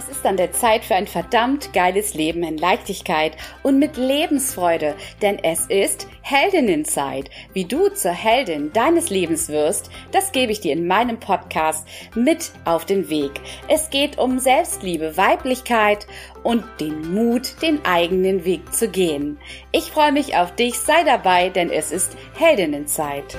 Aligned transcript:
Es 0.00 0.08
ist 0.08 0.24
an 0.24 0.38
der 0.38 0.50
Zeit 0.52 0.82
für 0.82 0.94
ein 0.94 1.06
verdammt 1.06 1.74
geiles 1.74 2.14
Leben 2.14 2.42
in 2.42 2.56
Leichtigkeit 2.56 3.36
und 3.62 3.78
mit 3.78 3.98
Lebensfreude, 3.98 4.94
denn 5.20 5.38
es 5.44 5.66
ist 5.66 6.08
Heldinnenzeit. 6.22 7.28
Wie 7.52 7.66
du 7.66 7.90
zur 7.90 8.12
Heldin 8.12 8.72
deines 8.72 9.10
Lebens 9.10 9.50
wirst, 9.50 9.90
das 10.10 10.32
gebe 10.32 10.52
ich 10.52 10.60
dir 10.60 10.72
in 10.72 10.86
meinem 10.86 11.20
Podcast 11.20 11.86
mit 12.14 12.50
auf 12.64 12.86
den 12.86 13.10
Weg. 13.10 13.42
Es 13.68 13.90
geht 13.90 14.16
um 14.16 14.38
Selbstliebe, 14.38 15.18
Weiblichkeit 15.18 16.06
und 16.44 16.64
den 16.80 17.12
Mut, 17.12 17.60
den 17.60 17.84
eigenen 17.84 18.46
Weg 18.46 18.72
zu 18.72 18.88
gehen. 18.88 19.38
Ich 19.70 19.90
freue 19.90 20.12
mich 20.12 20.34
auf 20.34 20.54
dich, 20.54 20.78
sei 20.78 21.04
dabei, 21.04 21.50
denn 21.50 21.70
es 21.70 21.92
ist 21.92 22.16
Heldinnenzeit. 22.38 23.36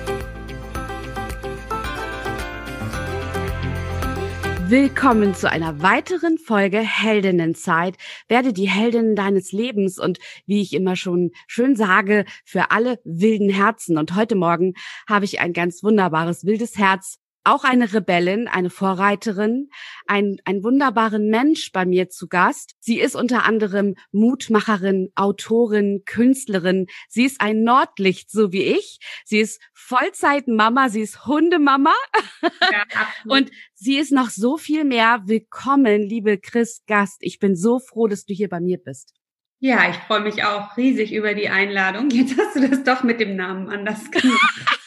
Willkommen 4.72 5.36
zu 5.36 5.52
einer 5.52 5.82
weiteren 5.82 6.38
Folge 6.38 6.80
Heldinnenzeit. 6.80 7.98
Werde 8.30 8.54
die 8.54 8.70
Heldin 8.70 9.18
deines 9.18 9.52
Lebens 9.52 10.00
und 10.00 10.18
wie 10.46 10.62
ich 10.62 10.72
immer 10.72 10.96
schon 10.96 11.32
schön 11.46 11.76
sage, 11.76 12.24
für 12.46 12.72
alle 12.72 13.02
wilden 13.04 13.50
Herzen. 13.50 13.98
Und 13.98 14.16
heute 14.16 14.36
Morgen 14.36 14.76
habe 15.10 15.26
ich 15.26 15.42
ein 15.42 15.52
ganz 15.52 15.84
wunderbares 15.84 16.46
wildes 16.46 16.78
Herz 16.78 17.21
auch 17.44 17.64
eine 17.64 17.94
Rebellin, 17.94 18.48
eine 18.48 18.70
Vorreiterin, 18.70 19.70
ein, 20.06 20.38
ein 20.46 20.64
wunderbaren 20.64 21.30
Mensch 21.30 21.72
bei 21.72 21.86
mir 21.86 22.10
zu 22.10 22.28
Gast. 22.28 22.76
Sie 22.80 23.00
ist 23.00 23.16
unter 23.16 23.46
anderem 23.46 23.96
Mutmacherin, 24.12 25.10
Autorin, 25.16 26.04
Künstlerin. 26.06 26.88
Sie 27.10 27.24
ist 27.24 27.42
ein 27.42 27.64
Nordlicht, 27.64 28.30
so 28.30 28.52
wie 28.52 28.64
ich. 28.64 29.00
Sie 29.26 29.40
ist 29.40 29.62
Vollzeitmama, 29.74 30.90
sie 30.90 31.02
ist 31.02 31.26
Hundemama. 31.26 31.94
Ja, 32.42 32.86
und 33.26 33.52
sie 33.74 33.98
ist 33.98 34.12
noch 34.12 34.30
so 34.30 34.58
viel 34.58 34.84
mehr. 34.84 35.24
Willkommen, 35.26 36.04
liebe 36.04 36.38
Chris 36.38 36.84
Gast. 36.86 37.18
Ich 37.22 37.40
bin 37.40 37.56
so 37.56 37.80
froh, 37.80 38.08
dass 38.08 38.26
du 38.26 38.34
hier 38.34 38.50
bei 38.50 38.60
mir 38.60 38.78
bist. 38.78 39.16
Ja, 39.60 39.90
ich 39.90 39.96
freue 39.98 40.22
mich 40.22 40.44
auch 40.44 40.76
riesig 40.76 41.14
über 41.14 41.36
die 41.36 41.50
Einladung. 41.50 42.10
Jetzt 42.10 42.36
hast 42.38 42.56
du 42.56 42.68
das 42.68 42.84
doch 42.84 43.04
mit 43.04 43.20
dem 43.20 43.36
Namen 43.36 43.70
anders 43.70 44.10
gemacht. 44.10 44.78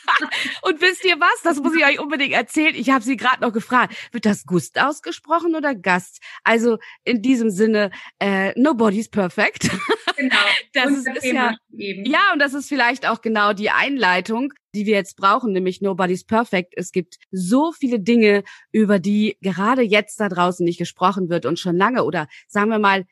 Und 0.62 0.80
wisst 0.80 1.04
ihr 1.04 1.18
was? 1.20 1.42
Das 1.42 1.60
muss 1.60 1.74
ich 1.74 1.84
euch 1.84 2.00
unbedingt 2.00 2.32
erzählen. 2.32 2.74
Ich 2.74 2.90
habe 2.90 3.04
sie 3.04 3.16
gerade 3.16 3.42
noch 3.42 3.52
gefragt. 3.52 3.94
Wird 4.12 4.26
das 4.26 4.44
Gust 4.44 4.80
ausgesprochen 4.80 5.54
oder 5.54 5.74
Gast? 5.74 6.20
Also 6.42 6.78
in 7.04 7.22
diesem 7.22 7.50
Sinne, 7.50 7.90
äh, 8.18 8.52
nobody's 8.58 9.08
perfect. 9.08 9.70
Genau. 10.16 10.36
Das 10.72 10.90
ist, 10.90 11.06
ist 11.06 11.24
ja, 11.26 11.56
ja, 11.70 12.32
und 12.32 12.40
das 12.40 12.52
ist 12.52 12.68
vielleicht 12.68 13.08
auch 13.08 13.20
genau 13.20 13.52
die 13.52 13.70
Einleitung, 13.70 14.52
die 14.74 14.86
wir 14.86 14.94
jetzt 14.94 15.16
brauchen, 15.16 15.52
nämlich 15.52 15.80
Nobody's 15.80 16.24
Perfect. 16.24 16.74
Es 16.76 16.92
gibt 16.92 17.18
so 17.30 17.72
viele 17.72 18.00
Dinge, 18.00 18.42
über 18.72 18.98
die 18.98 19.36
gerade 19.40 19.82
jetzt 19.82 20.20
da 20.20 20.28
draußen 20.28 20.64
nicht 20.64 20.78
gesprochen 20.78 21.28
wird 21.30 21.46
und 21.46 21.58
schon 21.58 21.76
lange 21.76 22.04
oder 22.04 22.26
sagen 22.48 22.70
wir 22.70 22.78
mal 22.78 23.04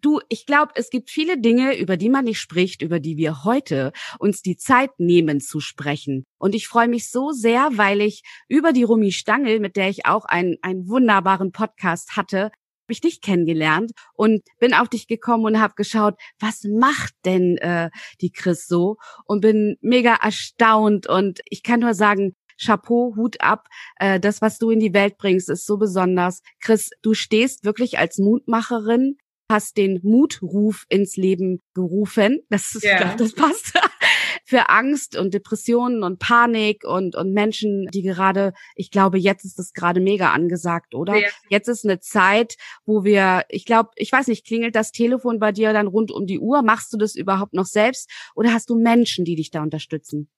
du, 0.00 0.20
ich 0.28 0.46
glaube, 0.46 0.72
es 0.74 0.90
gibt 0.90 1.10
viele 1.10 1.38
Dinge, 1.38 1.76
über 1.76 1.96
die 1.96 2.08
man 2.08 2.24
nicht 2.24 2.40
spricht, 2.40 2.82
über 2.82 3.00
die 3.00 3.16
wir 3.16 3.44
heute 3.44 3.92
uns 4.18 4.42
die 4.42 4.56
Zeit 4.56 4.90
nehmen 4.98 5.40
zu 5.40 5.60
sprechen. 5.60 6.24
Und 6.38 6.54
ich 6.54 6.68
freue 6.68 6.88
mich 6.88 7.10
so 7.10 7.32
sehr, 7.32 7.70
weil 7.72 8.00
ich 8.00 8.22
über 8.48 8.72
die 8.72 8.84
Rumi 8.84 9.12
Stangel, 9.12 9.60
mit 9.60 9.76
der 9.76 9.88
ich 9.88 10.06
auch 10.06 10.24
einen, 10.24 10.56
einen 10.62 10.88
wunderbaren 10.88 11.52
Podcast 11.52 12.16
hatte, 12.16 12.50
habe 12.86 12.92
ich 12.92 13.00
dich 13.00 13.20
kennengelernt 13.20 13.90
und 14.14 14.42
bin 14.60 14.72
auf 14.72 14.88
dich 14.88 15.08
gekommen 15.08 15.44
und 15.44 15.60
habe 15.60 15.74
geschaut, 15.76 16.14
was 16.38 16.62
macht 16.62 17.14
denn 17.24 17.56
äh, 17.56 17.90
die 18.20 18.30
Chris 18.30 18.68
so 18.68 18.96
und 19.24 19.40
bin 19.40 19.76
mega 19.80 20.14
erstaunt 20.14 21.08
und 21.08 21.40
ich 21.46 21.64
kann 21.64 21.80
nur 21.80 21.94
sagen, 21.94 22.36
Chapeau, 22.58 23.14
Hut 23.16 23.40
ab. 23.40 23.66
Äh, 23.96 24.20
das, 24.20 24.40
was 24.40 24.58
du 24.58 24.70
in 24.70 24.80
die 24.80 24.94
Welt 24.94 25.18
bringst, 25.18 25.50
ist 25.50 25.66
so 25.66 25.76
besonders. 25.76 26.40
Chris, 26.60 26.90
du 27.02 27.12
stehst 27.12 27.64
wirklich 27.64 27.98
als 27.98 28.18
Mutmacherin 28.18 29.18
hast 29.50 29.76
den 29.76 30.00
Mutruf 30.02 30.84
ins 30.88 31.16
Leben 31.16 31.62
gerufen. 31.74 32.40
Das 32.50 32.74
ist, 32.74 32.84
yeah. 32.84 33.14
das 33.14 33.32
passt. 33.34 33.72
Für 34.44 34.70
Angst 34.70 35.16
und 35.16 35.34
Depressionen 35.34 36.04
und 36.04 36.20
Panik 36.20 36.84
und, 36.84 37.16
und 37.16 37.32
Menschen, 37.32 37.86
die 37.92 38.02
gerade, 38.02 38.52
ich 38.76 38.92
glaube, 38.92 39.18
jetzt 39.18 39.44
ist 39.44 39.58
das 39.58 39.72
gerade 39.72 40.00
mega 40.00 40.30
angesagt, 40.30 40.94
oder? 40.94 41.16
Ja. 41.16 41.28
Jetzt 41.48 41.68
ist 41.68 41.84
eine 41.84 41.98
Zeit, 41.98 42.56
wo 42.84 43.02
wir, 43.02 43.44
ich 43.48 43.64
glaube, 43.64 43.90
ich 43.96 44.12
weiß 44.12 44.28
nicht, 44.28 44.46
klingelt 44.46 44.76
das 44.76 44.92
Telefon 44.92 45.40
bei 45.40 45.50
dir 45.50 45.72
dann 45.72 45.88
rund 45.88 46.12
um 46.12 46.26
die 46.26 46.38
Uhr? 46.38 46.62
Machst 46.62 46.92
du 46.92 46.96
das 46.96 47.16
überhaupt 47.16 47.54
noch 47.54 47.66
selbst? 47.66 48.08
Oder 48.36 48.52
hast 48.52 48.70
du 48.70 48.76
Menschen, 48.76 49.24
die 49.24 49.34
dich 49.34 49.50
da 49.50 49.62
unterstützen? 49.62 50.28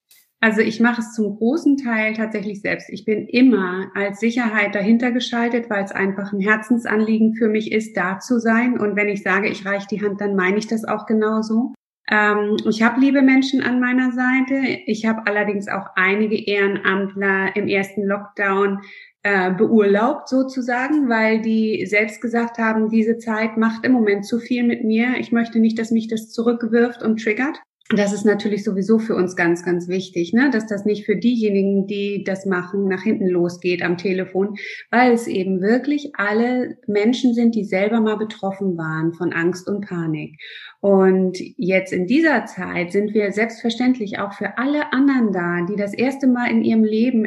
Also 0.41 0.60
ich 0.60 0.78
mache 0.78 1.00
es 1.00 1.15
zum 1.15 1.37
großen 1.37 1.78
Teil 1.78 2.15
tatsächlich 2.15 2.60
selbst. 2.60 2.88
Ich 2.91 3.04
bin 3.04 3.26
immer 3.26 3.91
als 3.94 4.21
Sicherheit 4.21 4.75
dahinter 4.75 5.10
geschaltet, 5.10 5.69
weil 5.69 5.82
es 5.82 5.91
einfach 5.91 6.32
ein 6.32 6.41
Herzensanliegen 6.41 7.34
für 7.34 7.49
mich 7.49 7.72
ist, 7.72 7.97
da 7.97 8.21
zu 8.21 8.38
sein. 8.38 8.78
Und 8.78 8.94
wenn 8.94 9.09
ich 9.09 9.22
sage, 9.22 9.49
ich 9.49 9.66
reiche 9.66 9.88
die 9.91 10.00
Hand, 10.00 10.21
dann 10.21 10.37
meine 10.37 10.59
ich 10.59 10.69
das 10.69 10.84
auch 10.84 11.06
genauso. 11.06 11.75
Ähm, 12.09 12.56
ich 12.69 12.82
habe 12.82 13.00
liebe 13.00 13.21
Menschen 13.21 13.62
an 13.62 13.81
meiner 13.81 14.12
Seite. 14.12 14.81
Ich 14.87 15.06
habe 15.06 15.22
allerdings 15.26 15.66
auch 15.66 15.88
einige 15.97 16.37
Ehrenamtler 16.37 17.56
im 17.56 17.66
ersten 17.66 18.05
Lockdown 18.05 18.81
äh, 19.25 19.50
beurlaubt 19.53 20.28
sozusagen, 20.28 21.09
weil 21.09 21.43
die 21.43 21.84
selbst 21.87 22.20
gesagt 22.20 22.59
haben, 22.59 22.88
diese 22.88 23.19
Zeit 23.19 23.56
macht 23.56 23.84
im 23.84 23.91
Moment 23.91 24.25
zu 24.25 24.38
viel 24.38 24.62
mit 24.62 24.84
mir. 24.84 25.16
Ich 25.19 25.32
möchte 25.32 25.59
nicht, 25.59 25.81
dass 25.81 25.91
mich 25.91 26.06
das 26.06 26.31
zurückwirft 26.31 27.03
und 27.03 27.20
triggert 27.20 27.60
das 27.91 28.12
ist 28.12 28.26
natürlich 28.26 28.65
sowieso 28.65 28.99
für 28.99 29.15
uns 29.15 29.34
ganz, 29.34 29.65
ganz 29.65 29.88
wichtig, 29.88 30.34
ne? 30.34 30.50
dass 30.50 30.66
das 30.66 30.84
nicht 30.84 31.06
für 31.06 31.16
diejenigen, 31.16 31.87
die 31.87 32.22
das 32.22 32.44
machen, 32.44 32.87
nach 32.87 33.03
hinten 33.03 33.26
losgeht 33.26 33.82
am 33.82 33.97
Telefon, 33.97 34.56
weil 34.91 35.12
es 35.12 35.26
eben 35.26 35.62
wirklich 35.62 36.12
alle 36.15 36.76
Menschen 36.87 37.32
sind, 37.32 37.54
die 37.54 37.65
selber 37.65 38.00
mal 38.00 38.16
betroffen 38.16 38.76
waren 38.76 39.15
von 39.15 39.32
Angst 39.32 39.69
und 39.69 39.87
Panik. 39.87 40.38
Und 40.80 41.38
jetzt 41.56 41.92
in 41.92 42.06
dieser 42.06 42.46
Zeit 42.46 42.92
sind 42.92 43.12
wir 43.12 43.32
selbstverständlich 43.32 44.20
auch 44.20 44.32
für 44.32 44.58
alle 44.58 44.92
anderen 44.92 45.32
da, 45.32 45.66
die 45.68 45.76
das 45.76 45.92
erste 45.92 46.28
Mal 46.28 46.50
in 46.50 46.62
ihrem 46.62 46.84
Leben 46.84 47.26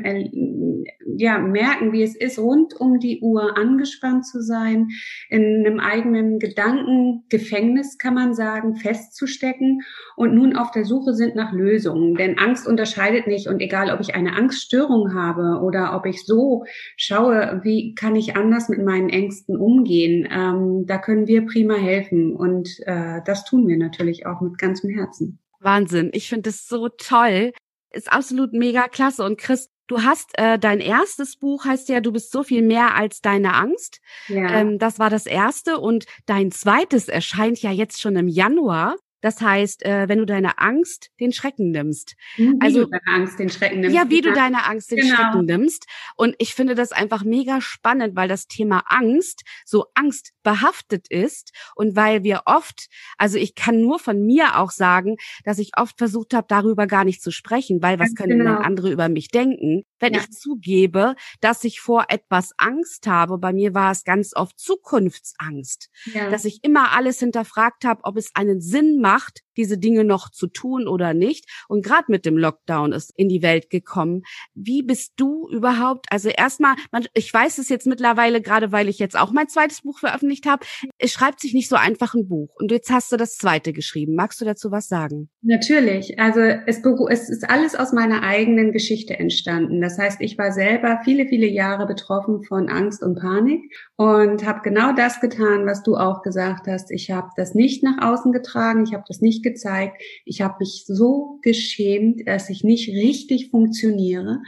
ja, 1.17 1.37
merken, 1.37 1.91
wie 1.91 2.03
es 2.03 2.15
ist, 2.15 2.39
rund 2.39 2.79
um 2.79 2.99
die 2.99 3.19
Uhr 3.21 3.57
angespannt 3.57 4.25
zu 4.25 4.41
sein, 4.41 4.89
in 5.29 5.65
einem 5.65 5.79
eigenen 5.79 6.39
Gedankengefängnis, 6.39 7.97
kann 7.97 8.13
man 8.13 8.33
sagen, 8.33 8.75
festzustecken 8.75 9.81
und 10.15 10.33
nun 10.33 10.55
auf 10.55 10.71
der 10.71 10.85
Suche 10.85 11.13
sind 11.13 11.35
nach 11.35 11.51
Lösungen. 11.51 12.15
Denn 12.15 12.37
Angst 12.37 12.67
unterscheidet 12.67 13.27
nicht 13.27 13.47
und 13.47 13.59
egal, 13.59 13.91
ob 13.91 13.99
ich 13.99 14.15
eine 14.15 14.35
Angststörung 14.35 15.13
habe 15.13 15.61
oder 15.63 15.95
ob 15.95 16.05
ich 16.05 16.25
so 16.25 16.63
schaue, 16.97 17.61
wie 17.63 17.95
kann 17.95 18.15
ich 18.15 18.35
anders 18.35 18.69
mit 18.69 18.83
meinen 18.83 19.09
Ängsten 19.09 19.57
umgehen, 19.57 20.27
ähm, 20.31 20.85
da 20.87 20.97
können 20.97 21.27
wir 21.27 21.45
prima 21.45 21.75
helfen 21.75 22.35
und 22.35 22.69
äh, 22.85 23.19
das 23.25 23.40
tun 23.43 23.67
wir 23.67 23.77
natürlich 23.77 24.25
auch 24.25 24.41
mit 24.41 24.57
ganzem 24.57 24.89
Herzen. 24.91 25.39
Wahnsinn. 25.59 26.09
Ich 26.13 26.29
finde 26.29 26.49
es 26.49 26.67
so 26.67 26.89
toll. 26.89 27.53
Ist 27.91 28.11
absolut 28.11 28.53
mega 28.53 28.87
klasse. 28.87 29.23
Und 29.23 29.37
Chris, 29.37 29.69
Du 29.91 30.03
hast 30.03 30.39
äh, 30.39 30.57
dein 30.57 30.79
erstes 30.79 31.35
Buch 31.35 31.65
heißt 31.65 31.89
ja, 31.89 31.99
du 31.99 32.13
bist 32.13 32.31
so 32.31 32.43
viel 32.43 32.61
mehr 32.61 32.95
als 32.95 33.19
deine 33.19 33.55
Angst. 33.55 33.99
Ja. 34.29 34.49
Ähm, 34.49 34.79
das 34.79 34.99
war 34.99 35.09
das 35.09 35.25
erste 35.25 35.79
und 35.79 36.05
dein 36.25 36.49
zweites 36.51 37.09
erscheint 37.09 37.61
ja 37.61 37.71
jetzt 37.71 37.99
schon 37.99 38.15
im 38.15 38.29
Januar. 38.29 38.95
Das 39.21 39.41
heißt, 39.41 39.85
äh, 39.85 40.07
wenn 40.09 40.19
du 40.19 40.25
deine 40.25 40.57
Angst 40.59 41.11
den 41.19 41.31
Schrecken 41.31 41.71
nimmst. 41.71 42.15
Wie 42.37 42.55
also, 42.59 42.85
du 42.85 42.89
deine 42.89 43.21
Angst 43.21 43.39
den 43.39 43.49
Schrecken 43.49 43.81
nimmst. 43.81 43.95
Ja, 43.95 44.09
wie 44.09 44.21
du 44.21 44.33
deine 44.33 44.65
Angst 44.65 44.91
den 44.91 44.99
genau. 44.99 45.15
Schrecken 45.15 45.45
nimmst. 45.45 45.85
Und 46.15 46.35
ich 46.39 46.55
finde 46.55 46.75
das 46.75 46.91
einfach 46.91 47.23
mega 47.23 47.61
spannend, 47.61 48.15
weil 48.15 48.27
das 48.27 48.47
Thema 48.47 48.83
Angst 48.87 49.43
so 49.65 49.85
angstbehaftet 49.93 51.07
ist 51.09 51.51
und 51.75 51.95
weil 51.95 52.23
wir 52.23 52.41
oft, 52.45 52.87
also 53.17 53.37
ich 53.37 53.55
kann 53.55 53.81
nur 53.81 53.99
von 53.99 54.25
mir 54.25 54.57
auch 54.57 54.71
sagen, 54.71 55.17
dass 55.43 55.59
ich 55.59 55.71
oft 55.77 55.97
versucht 55.97 56.33
habe, 56.33 56.47
darüber 56.49 56.87
gar 56.87 57.03
nicht 57.03 57.21
zu 57.21 57.31
sprechen, 57.31 57.81
weil 57.81 57.99
was 57.99 58.15
können 58.15 58.39
genau. 58.39 58.55
denn 58.55 58.65
andere 58.65 58.91
über 58.91 59.09
mich 59.09 59.29
denken? 59.29 59.83
Wenn 59.99 60.13
ja. 60.13 60.21
ich 60.21 60.31
zugebe, 60.31 61.15
dass 61.41 61.63
ich 61.63 61.79
vor 61.79 62.05
etwas 62.09 62.53
Angst 62.57 63.07
habe, 63.07 63.37
bei 63.37 63.53
mir 63.53 63.73
war 63.73 63.91
es 63.91 64.03
ganz 64.03 64.35
oft 64.35 64.59
Zukunftsangst, 64.59 65.89
ja. 66.13 66.29
dass 66.29 66.45
ich 66.45 66.63
immer 66.63 66.91
alles 66.93 67.19
hinterfragt 67.19 67.85
habe, 67.85 68.03
ob 68.03 68.17
es 68.17 68.31
einen 68.35 68.61
Sinn 68.61 68.99
macht, 68.99 69.10
macht, 69.11 69.41
diese 69.57 69.77
Dinge 69.77 70.03
noch 70.03 70.29
zu 70.29 70.47
tun 70.47 70.87
oder 70.87 71.13
nicht. 71.13 71.45
Und 71.67 71.83
gerade 71.83 72.05
mit 72.07 72.25
dem 72.25 72.37
Lockdown 72.37 72.93
ist 72.93 73.11
in 73.15 73.29
die 73.29 73.41
Welt 73.41 73.69
gekommen. 73.69 74.23
Wie 74.53 74.83
bist 74.83 75.13
du 75.17 75.49
überhaupt? 75.49 76.05
Also 76.09 76.29
erstmal, 76.29 76.75
ich 77.13 77.33
weiß 77.33 77.57
es 77.57 77.69
jetzt 77.69 77.87
mittlerweile, 77.87 78.41
gerade 78.41 78.71
weil 78.71 78.87
ich 78.87 78.99
jetzt 78.99 79.17
auch 79.17 79.31
mein 79.31 79.49
zweites 79.49 79.81
Buch 79.81 79.99
veröffentlicht 79.99 80.45
habe, 80.45 80.65
es 80.97 81.11
schreibt 81.11 81.41
sich 81.41 81.53
nicht 81.53 81.69
so 81.69 81.75
einfach 81.75 82.13
ein 82.13 82.27
Buch. 82.27 82.49
Und 82.55 82.71
jetzt 82.71 82.89
hast 82.89 83.11
du 83.11 83.17
das 83.17 83.35
zweite 83.35 83.73
geschrieben. 83.73 84.15
Magst 84.15 84.39
du 84.41 84.45
dazu 84.45 84.71
was 84.71 84.87
sagen? 84.87 85.29
Natürlich. 85.41 86.19
Also 86.19 86.39
es, 86.39 86.81
es 87.09 87.29
ist 87.29 87.49
alles 87.49 87.75
aus 87.75 87.91
meiner 87.91 88.23
eigenen 88.23 88.71
Geschichte 88.71 89.19
entstanden. 89.19 89.81
Das 89.81 89.97
heißt, 89.97 90.21
ich 90.21 90.37
war 90.37 90.51
selber 90.51 91.01
viele, 91.03 91.27
viele 91.27 91.47
Jahre 91.47 91.85
betroffen 91.85 92.43
von 92.43 92.69
Angst 92.69 93.03
und 93.03 93.19
Panik 93.19 93.61
und 93.97 94.45
habe 94.45 94.61
genau 94.63 94.93
das 94.93 95.19
getan, 95.19 95.65
was 95.65 95.83
du 95.83 95.95
auch 95.95 96.21
gesagt 96.21 96.67
hast. 96.67 96.91
Ich 96.91 97.11
habe 97.11 97.29
das 97.35 97.53
nicht 97.53 97.83
nach 97.83 97.97
außen 98.01 98.31
getragen. 98.31 98.83
Ich 98.83 98.93
habe 98.93 99.00
das 99.07 99.21
nicht 99.21 99.43
gezeigt. 99.43 100.01
Ich 100.25 100.41
habe 100.41 100.55
mich 100.59 100.83
so 100.85 101.39
geschämt, 101.41 102.27
dass 102.27 102.49
ich 102.49 102.63
nicht 102.63 102.89
richtig 102.89 103.49
funktioniere. 103.49 104.39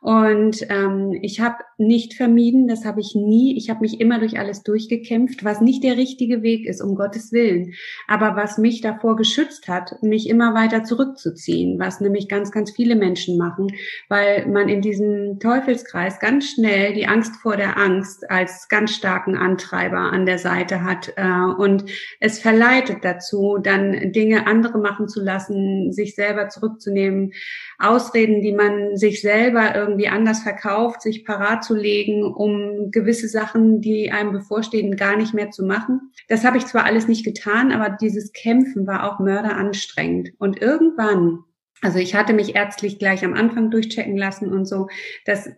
Und 0.00 0.66
ähm, 0.70 1.18
ich 1.20 1.40
habe 1.40 1.56
nicht 1.76 2.14
vermieden, 2.14 2.68
das 2.68 2.86
habe 2.86 3.00
ich 3.00 3.14
nie. 3.14 3.56
Ich 3.56 3.68
habe 3.68 3.80
mich 3.80 4.00
immer 4.00 4.18
durch 4.18 4.38
alles 4.38 4.62
durchgekämpft, 4.62 5.44
was 5.44 5.60
nicht 5.60 5.84
der 5.84 5.98
richtige 5.98 6.42
Weg 6.42 6.66
ist, 6.66 6.80
um 6.80 6.94
Gottes 6.94 7.32
Willen. 7.32 7.74
Aber 8.08 8.34
was 8.34 8.56
mich 8.56 8.80
davor 8.80 9.16
geschützt 9.16 9.68
hat, 9.68 10.02
mich 10.02 10.28
immer 10.28 10.54
weiter 10.54 10.84
zurückzuziehen, 10.84 11.78
was 11.78 12.00
nämlich 12.00 12.28
ganz, 12.28 12.50
ganz 12.50 12.70
viele 12.70 12.96
Menschen 12.96 13.36
machen, 13.36 13.68
weil 14.08 14.46
man 14.46 14.70
in 14.70 14.80
diesem 14.80 15.38
Teufelskreis 15.38 16.18
ganz 16.18 16.50
schnell 16.50 16.94
die 16.94 17.06
Angst 17.06 17.36
vor 17.36 17.58
der 17.58 17.76
Angst 17.76 18.30
als 18.30 18.68
ganz 18.68 18.94
starken 18.94 19.36
Antreiber 19.36 19.98
an 19.98 20.24
der 20.24 20.38
Seite 20.38 20.82
hat. 20.82 21.12
Äh, 21.16 21.28
und 21.58 21.84
es 22.20 22.38
verleitet 22.38 22.98
dazu, 23.02 23.58
dann 23.62 24.12
Dinge 24.12 24.46
andere 24.46 24.78
machen 24.78 25.08
zu 25.08 25.22
lassen, 25.22 25.92
sich 25.92 26.14
selber 26.14 26.48
zurückzunehmen, 26.48 27.32
Ausreden, 27.78 28.42
die 28.42 28.52
man 28.52 28.96
sich 28.96 29.20
selber 29.20 29.74
irgendwie 29.74 29.89
anders 30.08 30.42
verkauft, 30.42 31.02
sich 31.02 31.24
parat 31.24 31.64
zu 31.64 31.74
legen, 31.74 32.24
um 32.24 32.90
gewisse 32.90 33.28
Sachen, 33.28 33.80
die 33.80 34.10
einem 34.10 34.32
bevorstehen, 34.32 34.96
gar 34.96 35.16
nicht 35.16 35.34
mehr 35.34 35.50
zu 35.50 35.64
machen. 35.64 36.12
Das 36.28 36.44
habe 36.44 36.58
ich 36.58 36.66
zwar 36.66 36.84
alles 36.84 37.08
nicht 37.08 37.24
getan, 37.24 37.72
aber 37.72 37.96
dieses 38.00 38.32
Kämpfen 38.32 38.86
war 38.86 39.10
auch 39.10 39.18
mörderanstrengend. 39.18 40.30
Und 40.38 40.60
irgendwann 40.60 41.44
also 41.82 41.98
ich 41.98 42.14
hatte 42.14 42.32
mich 42.32 42.54
ärztlich 42.54 42.98
gleich 42.98 43.24
am 43.24 43.34
Anfang 43.34 43.70
durchchecken 43.70 44.16
lassen 44.16 44.52
und 44.52 44.66
so. 44.66 44.88
Das 45.24 45.48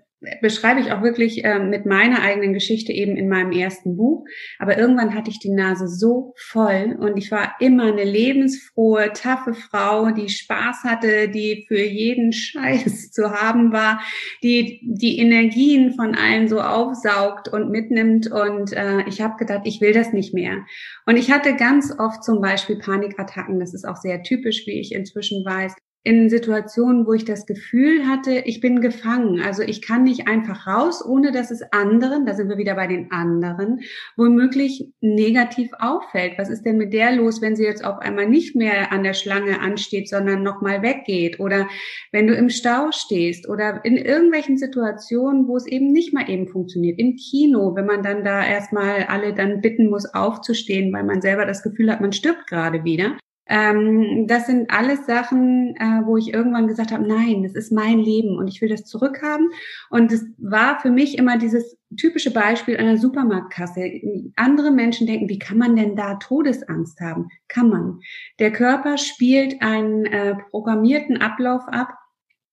beschreibe 0.41 0.81
ich 0.81 0.93
auch 0.93 1.03
wirklich 1.03 1.45
äh, 1.45 1.59
mit 1.59 1.87
meiner 1.87 2.23
eigenen 2.23 2.53
Geschichte 2.53 2.93
eben 2.93 3.17
in 3.17 3.29
meinem 3.29 3.53
ersten 3.53 3.97
Buch. 3.97 4.25
Aber 4.59 4.79
irgendwann 4.79 5.15
hatte 5.15 5.31
ich 5.31 5.39
die 5.39 5.51
Nase 5.51 5.89
so 5.89 6.35
voll 6.37 6.97
und 6.99 7.17
ich 7.17 7.31
war 7.31 7.55
immer 7.61 7.87
eine 7.87 8.05
lebensfrohe, 8.05 9.13
taffe 9.13 9.55
Frau, 9.55 10.11
die 10.11 10.29
Spaß 10.29 10.85
hatte, 10.85 11.29
die 11.29 11.65
für 11.69 11.83
jeden 11.83 12.33
Scheiß 12.33 13.11
zu 13.13 13.33
haben 13.33 13.73
war, 13.73 14.01
die 14.43 14.81
die 14.85 15.19
Energien 15.19 15.95
von 15.95 16.15
allen 16.15 16.49
so 16.49 16.61
aufsaugt 16.61 17.49
und 17.49 17.71
mitnimmt. 17.71 18.31
Und 18.31 18.73
äh, 18.73 19.03
ich 19.09 19.21
habe 19.21 19.37
gedacht, 19.37 19.63
ich 19.65 19.81
will 19.81 19.93
das 19.93 20.13
nicht 20.13 20.35
mehr. 20.35 20.65
Und 21.07 21.17
ich 21.17 21.31
hatte 21.31 21.57
ganz 21.57 21.93
oft 21.99 22.23
zum 22.25 22.41
Beispiel 22.41 22.79
Panikattacken. 22.79 23.61
Das 23.61 23.75
ist 23.75 23.87
auch 23.87 23.97
sehr 23.97 24.23
typisch, 24.23 24.67
wie 24.67 24.81
ich 24.81 24.93
inzwischen 24.93 25.45
weiß 25.45 25.75
in 26.05 26.29
Situationen, 26.29 27.07
wo 27.07 27.13
ich 27.13 27.25
das 27.25 27.47
Gefühl 27.47 28.09
hatte, 28.09 28.43
ich 28.45 28.61
bin 28.61 28.81
gefangen. 28.81 29.41
Also 29.41 29.63
ich 29.63 29.83
kann 29.83 30.03
nicht 30.03 30.27
einfach 30.27 30.67
raus, 30.67 31.05
ohne 31.05 31.31
dass 31.31 31.53
es 31.53 31.63
anderen, 31.71 32.27
da 32.27 32.35
sind 32.35 32.49
wir 32.49 32.59
wieder 32.59 32.75
bei 32.75 32.89
den 32.89 33.13
anderen, 33.13 33.81
womöglich 34.17 34.89
negativ 35.01 35.71
auffällt. 35.79 36.35
Was 36.39 36.51
ist 36.51 36.65
denn 36.65 36.77
mit 36.77 36.93
der 36.93 37.15
los, 37.15 37.41
wenn 37.41 37.55
sie 37.55 37.63
jetzt 37.63 37.85
auf 37.85 38.01
einmal 38.01 38.29
nicht 38.29 38.57
mehr 38.57 38.91
an 38.91 39.05
der 39.05 39.15
Schlange 39.15 39.61
ansteht, 39.61 40.09
sondern 40.09 40.43
nochmal 40.43 40.83
weggeht? 40.83 41.39
Oder 41.39 41.69
wenn 42.11 42.27
du 42.27 42.35
im 42.35 42.51
Stau 42.51 42.91
stehst 42.91 43.49
oder 43.49 43.85
in 43.85 43.97
irgendwelchen 43.97 44.59
Situationen, 44.59 45.47
wo 45.47 45.57
es 45.57 45.67
eben 45.67 45.93
nicht 45.93 46.13
mal 46.13 46.29
eben 46.29 46.49
funktioniert. 46.49 46.99
Im 46.99 47.15
Kino, 47.15 47.77
wenn 47.77 47.87
man 47.87 48.03
dann 48.03 48.25
da 48.25 48.45
erstmal 48.45 49.05
alle 49.05 49.35
dann 49.35 49.61
bitten 49.61 49.89
muss, 49.89 50.07
aufzustehen, 50.07 50.93
weil 50.93 51.05
man 51.05 51.23
selber 51.23 51.47
das 51.47 51.63
Gefühl 51.63 51.93
hat, 51.93 52.01
man 52.01 52.13
stirbt 52.13 52.49
gerade 52.49 52.83
wieder. 52.83 53.17
Ähm, 53.47 54.27
das 54.29 54.47
sind 54.47 54.71
alles 54.71 55.05
Sachen, 55.07 55.75
äh, 55.77 56.03
wo 56.05 56.17
ich 56.17 56.33
irgendwann 56.33 56.69
gesagt 56.69 56.93
habe, 56.93 57.07
nein, 57.07 57.43
das 57.43 57.55
ist 57.55 57.73
mein 57.73 57.99
Leben 57.99 58.37
und 58.39 58.49
ich 58.49 58.61
will 58.61 58.69
das 58.69 58.85
zurückhaben. 58.85 59.51
Und 59.91 60.13
es 60.13 60.25
war 60.39 60.81
für 60.81 60.91
mich 60.91 61.19
immer 61.19 61.39
dieses 61.39 61.77
typische 61.97 62.33
Beispiel 62.33 62.77
einer 62.77 62.97
Supermarktkasse. 62.97 64.01
Andere 64.37 64.71
Menschen 64.71 65.07
denken, 65.07 65.29
wie 65.29 65.39
kann 65.39 65.59
man 65.59 65.77
denn 65.77 65.97
da 65.97 66.15
Todesangst 66.15 67.01
haben? 67.01 67.29
Kann 67.49 67.69
man. 67.69 68.01
Der 68.39 68.53
Körper 68.53 68.97
spielt 68.97 69.61
einen 69.61 70.07
äh, 70.07 70.35
programmierten 70.51 71.19
Ablauf 71.19 71.63
ab. 71.67 71.89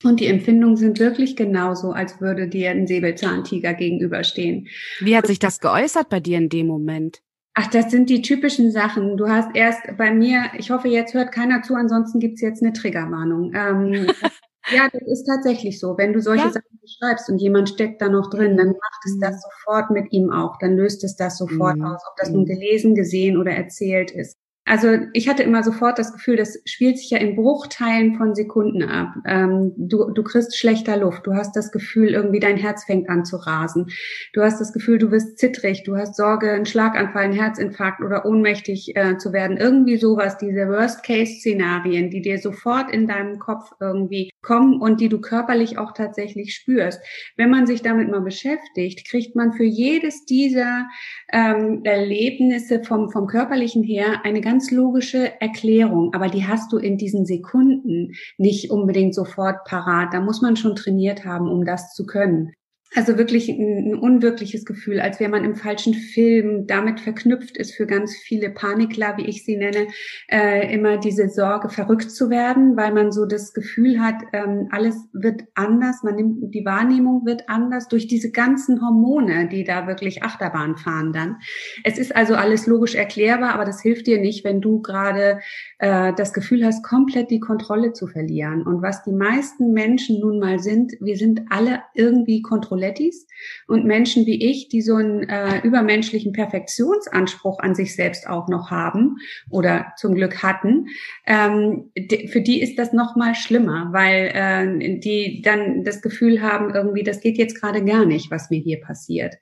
Und 0.03 0.21
die 0.21 0.27
Empfindungen 0.27 0.77
sind 0.77 0.97
wirklich 0.99 1.35
genauso, 1.35 1.91
als 1.91 2.21
würde 2.21 2.47
dir 2.47 2.71
ein 2.71 2.87
Säbelzahntiger 2.87 3.73
gegenüberstehen. 3.73 4.69
Wie 5.01 5.15
hat 5.15 5.27
sich 5.27 5.39
das 5.39 5.59
geäußert 5.59 6.07
bei 6.07 6.21
dir 6.21 6.37
in 6.37 6.47
dem 6.47 6.67
Moment? 6.67 7.21
Ach, 7.61 7.67
das 7.67 7.91
sind 7.91 8.09
die 8.09 8.21
typischen 8.21 8.71
Sachen. 8.71 9.17
Du 9.17 9.27
hast 9.27 9.53
erst 9.53 9.81
bei 9.97 10.13
mir, 10.13 10.45
ich 10.57 10.71
hoffe, 10.71 10.87
jetzt 10.87 11.13
hört 11.13 11.33
keiner 11.33 11.61
zu, 11.61 11.75
ansonsten 11.75 12.21
gibt's 12.21 12.39
jetzt 12.39 12.63
eine 12.63 12.71
Triggerwarnung. 12.71 13.51
Ähm, 13.53 13.91
ja, 14.73 14.87
das 14.93 15.01
ist 15.01 15.25
tatsächlich 15.25 15.77
so. 15.77 15.97
Wenn 15.97 16.13
du 16.13 16.21
solche 16.21 16.45
ja. 16.45 16.51
Sachen 16.51 16.79
beschreibst 16.81 17.29
und 17.29 17.37
jemand 17.39 17.67
steckt 17.67 18.01
da 18.01 18.07
noch 18.07 18.29
drin, 18.29 18.55
dann 18.55 18.69
macht 18.69 19.05
es 19.05 19.19
das 19.19 19.35
mhm. 19.35 19.39
sofort 19.41 19.91
mit 19.91 20.13
ihm 20.13 20.31
auch. 20.31 20.57
Dann 20.59 20.77
löst 20.77 21.03
es 21.03 21.17
das 21.17 21.37
sofort 21.37 21.75
mhm. 21.75 21.83
aus, 21.83 22.01
ob 22.09 22.15
das 22.15 22.29
nun 22.29 22.43
mhm. 22.43 22.47
gelesen, 22.47 22.95
gesehen 22.95 23.35
oder 23.35 23.51
erzählt 23.51 24.11
ist. 24.11 24.37
Also 24.69 24.99
ich 25.13 25.27
hatte 25.27 25.41
immer 25.41 25.63
sofort 25.63 25.97
das 25.97 26.13
Gefühl, 26.13 26.35
das 26.35 26.61
spielt 26.65 26.99
sich 26.99 27.09
ja 27.09 27.17
in 27.17 27.35
Bruchteilen 27.35 28.13
von 28.13 28.35
Sekunden 28.35 28.83
ab. 28.83 29.15
Ähm, 29.25 29.73
du, 29.75 30.11
du 30.11 30.21
kriegst 30.21 30.55
schlechter 30.55 30.95
Luft, 30.95 31.25
du 31.25 31.33
hast 31.33 31.55
das 31.55 31.71
Gefühl, 31.71 32.09
irgendwie 32.09 32.39
dein 32.39 32.55
Herz 32.55 32.83
fängt 32.83 33.09
an 33.09 33.25
zu 33.25 33.37
rasen. 33.37 33.87
Du 34.31 34.43
hast 34.43 34.61
das 34.61 34.71
Gefühl, 34.71 34.99
du 34.99 35.09
wirst 35.09 35.39
zittrig, 35.39 35.85
du 35.85 35.97
hast 35.97 36.15
Sorge, 36.15 36.51
einen 36.51 36.67
Schlaganfall, 36.67 37.23
einen 37.23 37.33
Herzinfarkt 37.33 38.01
oder 38.01 38.25
ohnmächtig 38.25 38.95
äh, 38.95 39.17
zu 39.17 39.33
werden. 39.33 39.57
Irgendwie 39.57 39.97
sowas, 39.97 40.37
diese 40.37 40.67
Worst-Case-Szenarien, 40.67 42.11
die 42.11 42.21
dir 42.21 42.37
sofort 42.37 42.91
in 42.91 43.07
deinem 43.07 43.39
Kopf 43.39 43.71
irgendwie 43.79 44.29
kommen 44.43 44.79
und 44.79 45.01
die 45.01 45.09
du 45.09 45.19
körperlich 45.19 45.79
auch 45.79 45.93
tatsächlich 45.93 46.53
spürst. 46.53 47.01
Wenn 47.37 47.49
man 47.49 47.65
sich 47.65 47.81
damit 47.81 48.11
mal 48.11 48.21
beschäftigt, 48.21 49.09
kriegt 49.09 49.35
man 49.35 49.51
für 49.51 49.63
jedes 49.63 50.25
dieser 50.25 50.87
ähm, 51.33 51.81
Erlebnisse 51.85 52.83
vom, 52.83 53.09
vom 53.09 53.25
körperlichen 53.25 53.83
her 53.83 54.21
eine 54.23 54.41
ganz 54.41 54.58
ganz 54.59 54.71
logische 54.71 55.39
Erklärung, 55.39 56.13
aber 56.13 56.27
die 56.27 56.45
hast 56.45 56.73
du 56.73 56.77
in 56.79 56.97
diesen 56.97 57.25
Sekunden 57.25 58.11
nicht 58.37 58.69
unbedingt 58.71 59.15
sofort 59.15 59.63
parat. 59.63 60.13
Da 60.13 60.19
muss 60.19 60.41
man 60.41 60.57
schon 60.57 60.75
trainiert 60.75 61.23
haben, 61.23 61.47
um 61.47 61.63
das 61.63 61.93
zu 61.93 62.05
können. 62.05 62.51
Also 62.95 63.19
wirklich 63.19 63.49
ein, 63.49 63.91
ein, 63.91 63.95
unwirkliches 63.95 64.65
Gefühl, 64.65 64.99
als 64.99 65.19
wäre 65.19 65.29
man 65.29 65.43
im 65.43 65.55
falschen 65.55 65.93
Film. 65.93 66.65
Damit 66.65 66.99
verknüpft 66.99 67.55
ist 67.55 67.75
für 67.75 67.85
ganz 67.85 68.15
viele 68.15 68.49
Panikler, 68.49 69.15
wie 69.17 69.27
ich 69.27 69.45
sie 69.45 69.57
nenne, 69.57 69.87
äh, 70.27 70.73
immer 70.73 70.97
diese 70.97 71.29
Sorge, 71.29 71.69
verrückt 71.69 72.09
zu 72.09 72.31
werden, 72.31 72.75
weil 72.77 72.91
man 72.91 73.11
so 73.11 73.27
das 73.27 73.53
Gefühl 73.53 73.99
hat, 73.99 74.15
ähm, 74.33 74.69
alles 74.71 74.95
wird 75.13 75.43
anders, 75.53 76.01
man 76.01 76.15
nimmt, 76.15 76.53
die 76.55 76.65
Wahrnehmung 76.65 77.27
wird 77.27 77.47
anders 77.47 77.89
durch 77.89 78.07
diese 78.07 78.31
ganzen 78.31 78.81
Hormone, 78.81 79.47
die 79.47 79.63
da 79.63 79.85
wirklich 79.85 80.23
Achterbahn 80.23 80.75
fahren 80.75 81.13
dann. 81.13 81.37
Es 81.83 81.99
ist 81.99 82.15
also 82.15 82.33
alles 82.33 82.65
logisch 82.65 82.95
erklärbar, 82.95 83.53
aber 83.53 83.65
das 83.65 83.81
hilft 83.81 84.07
dir 84.07 84.19
nicht, 84.19 84.43
wenn 84.43 84.61
du 84.61 84.81
gerade 84.81 85.41
äh, 85.77 86.11
das 86.13 86.33
Gefühl 86.33 86.65
hast, 86.65 86.83
komplett 86.83 87.29
die 87.29 87.39
Kontrolle 87.39 87.93
zu 87.93 88.07
verlieren. 88.07 88.63
Und 88.63 88.81
was 88.81 89.03
die 89.03 89.13
meisten 89.13 89.73
Menschen 89.73 90.19
nun 90.19 90.39
mal 90.39 90.57
sind, 90.57 90.93
wir 90.99 91.17
sind 91.17 91.43
alle 91.51 91.81
irgendwie 91.93 92.41
Kontrollettis 92.79 93.27
und 93.67 93.85
Menschen 93.85 94.25
wie 94.25 94.49
ich, 94.49 94.69
die 94.69 94.81
so 94.81 94.95
einen 94.95 95.27
äh, 95.27 95.59
übermenschlichen 95.59 96.33
Perfektionsanspruch 96.33 97.59
an 97.59 97.75
sich 97.75 97.95
selbst 97.95 98.27
auch 98.27 98.47
noch 98.47 98.71
haben 98.71 99.17
oder 99.49 99.93
zum 99.97 100.15
Glück 100.15 100.41
hatten, 100.43 100.87
ähm, 101.25 101.91
für 102.31 102.41
die 102.41 102.61
ist 102.61 102.77
das 102.79 102.93
noch 102.93 103.15
mal 103.15 103.35
schlimmer, 103.35 103.89
weil 103.91 104.31
äh, 104.33 104.99
die 104.99 105.41
dann 105.43 105.83
das 105.83 106.01
Gefühl 106.01 106.41
haben, 106.41 106.73
irgendwie, 106.73 107.03
das 107.03 107.21
geht 107.21 107.37
jetzt 107.37 107.59
gerade 107.59 107.83
gar 107.83 108.05
nicht, 108.05 108.31
was 108.31 108.49
mir 108.49 108.59
hier 108.59 108.79
passiert. 108.81 109.35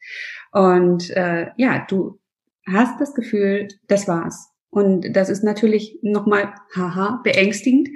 Und 0.51 1.09
äh, 1.11 1.47
ja, 1.57 1.85
du 1.87 2.19
hast 2.65 2.99
das 2.99 3.13
Gefühl, 3.13 3.67
das 3.87 4.07
war's. 4.07 4.49
Und 4.69 5.15
das 5.15 5.29
ist 5.29 5.43
natürlich 5.43 5.97
nochmal, 6.01 6.53
haha, 6.75 7.21
beängstigend. 7.23 7.87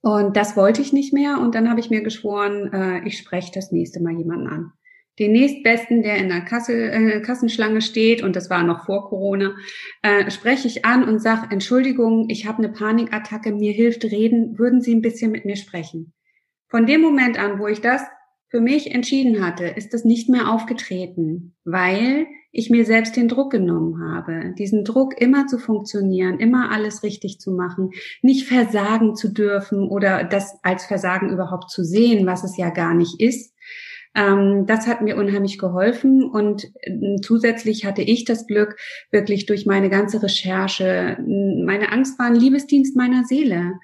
Und 0.00 0.36
das 0.36 0.56
wollte 0.56 0.80
ich 0.80 0.92
nicht 0.92 1.12
mehr. 1.12 1.38
Und 1.40 1.54
dann 1.54 1.68
habe 1.68 1.80
ich 1.80 1.90
mir 1.90 2.02
geschworen, 2.02 2.72
äh, 2.72 3.06
ich 3.06 3.18
spreche 3.18 3.50
das 3.54 3.72
nächste 3.72 4.00
Mal 4.00 4.16
jemanden 4.16 4.46
an. 4.46 4.72
Den 5.18 5.32
nächstbesten, 5.32 6.02
der 6.02 6.16
in 6.18 6.28
der 6.28 6.42
Kasse, 6.42 6.72
äh, 6.72 7.20
Kassenschlange 7.20 7.80
steht, 7.80 8.22
und 8.22 8.36
das 8.36 8.50
war 8.50 8.62
noch 8.62 8.84
vor 8.86 9.08
Corona, 9.08 9.56
äh, 10.02 10.30
spreche 10.30 10.68
ich 10.68 10.84
an 10.84 11.02
und 11.02 11.20
sage, 11.20 11.48
Entschuldigung, 11.50 12.26
ich 12.28 12.46
habe 12.46 12.58
eine 12.58 12.68
Panikattacke, 12.68 13.52
mir 13.52 13.72
hilft 13.72 14.04
reden, 14.04 14.58
würden 14.58 14.80
Sie 14.80 14.94
ein 14.94 15.02
bisschen 15.02 15.32
mit 15.32 15.44
mir 15.44 15.56
sprechen. 15.56 16.12
Von 16.68 16.86
dem 16.86 17.00
Moment 17.00 17.38
an, 17.38 17.58
wo 17.58 17.66
ich 17.66 17.80
das 17.80 18.02
für 18.48 18.60
mich 18.60 18.94
entschieden 18.94 19.44
hatte, 19.44 19.66
ist 19.66 19.92
das 19.92 20.04
nicht 20.04 20.28
mehr 20.28 20.52
aufgetreten, 20.52 21.56
weil 21.64 22.26
ich 22.50 22.70
mir 22.70 22.84
selbst 22.84 23.16
den 23.16 23.28
Druck 23.28 23.52
genommen 23.52 24.02
habe, 24.02 24.54
diesen 24.58 24.84
Druck 24.84 25.20
immer 25.20 25.46
zu 25.46 25.58
funktionieren, 25.58 26.38
immer 26.38 26.70
alles 26.70 27.02
richtig 27.02 27.38
zu 27.40 27.52
machen, 27.52 27.90
nicht 28.22 28.46
versagen 28.46 29.14
zu 29.14 29.32
dürfen 29.32 29.88
oder 29.88 30.24
das 30.24 30.58
als 30.62 30.86
Versagen 30.86 31.30
überhaupt 31.30 31.70
zu 31.70 31.84
sehen, 31.84 32.26
was 32.26 32.44
es 32.44 32.56
ja 32.56 32.70
gar 32.70 32.94
nicht 32.94 33.20
ist. 33.20 33.54
Ähm, 34.14 34.64
das 34.66 34.86
hat 34.86 35.02
mir 35.02 35.16
unheimlich 35.16 35.58
geholfen 35.58 36.24
und 36.24 36.64
äh, 36.80 37.20
zusätzlich 37.22 37.84
hatte 37.84 38.02
ich 38.02 38.24
das 38.24 38.46
Glück, 38.46 38.76
wirklich 39.10 39.46
durch 39.46 39.66
meine 39.66 39.90
ganze 39.90 40.22
Recherche, 40.22 41.18
meine 41.20 41.92
Angst 41.92 42.18
war 42.18 42.26
ein 42.26 42.34
Liebesdienst 42.34 42.96
meiner 42.96 43.24
Seele. 43.24 43.74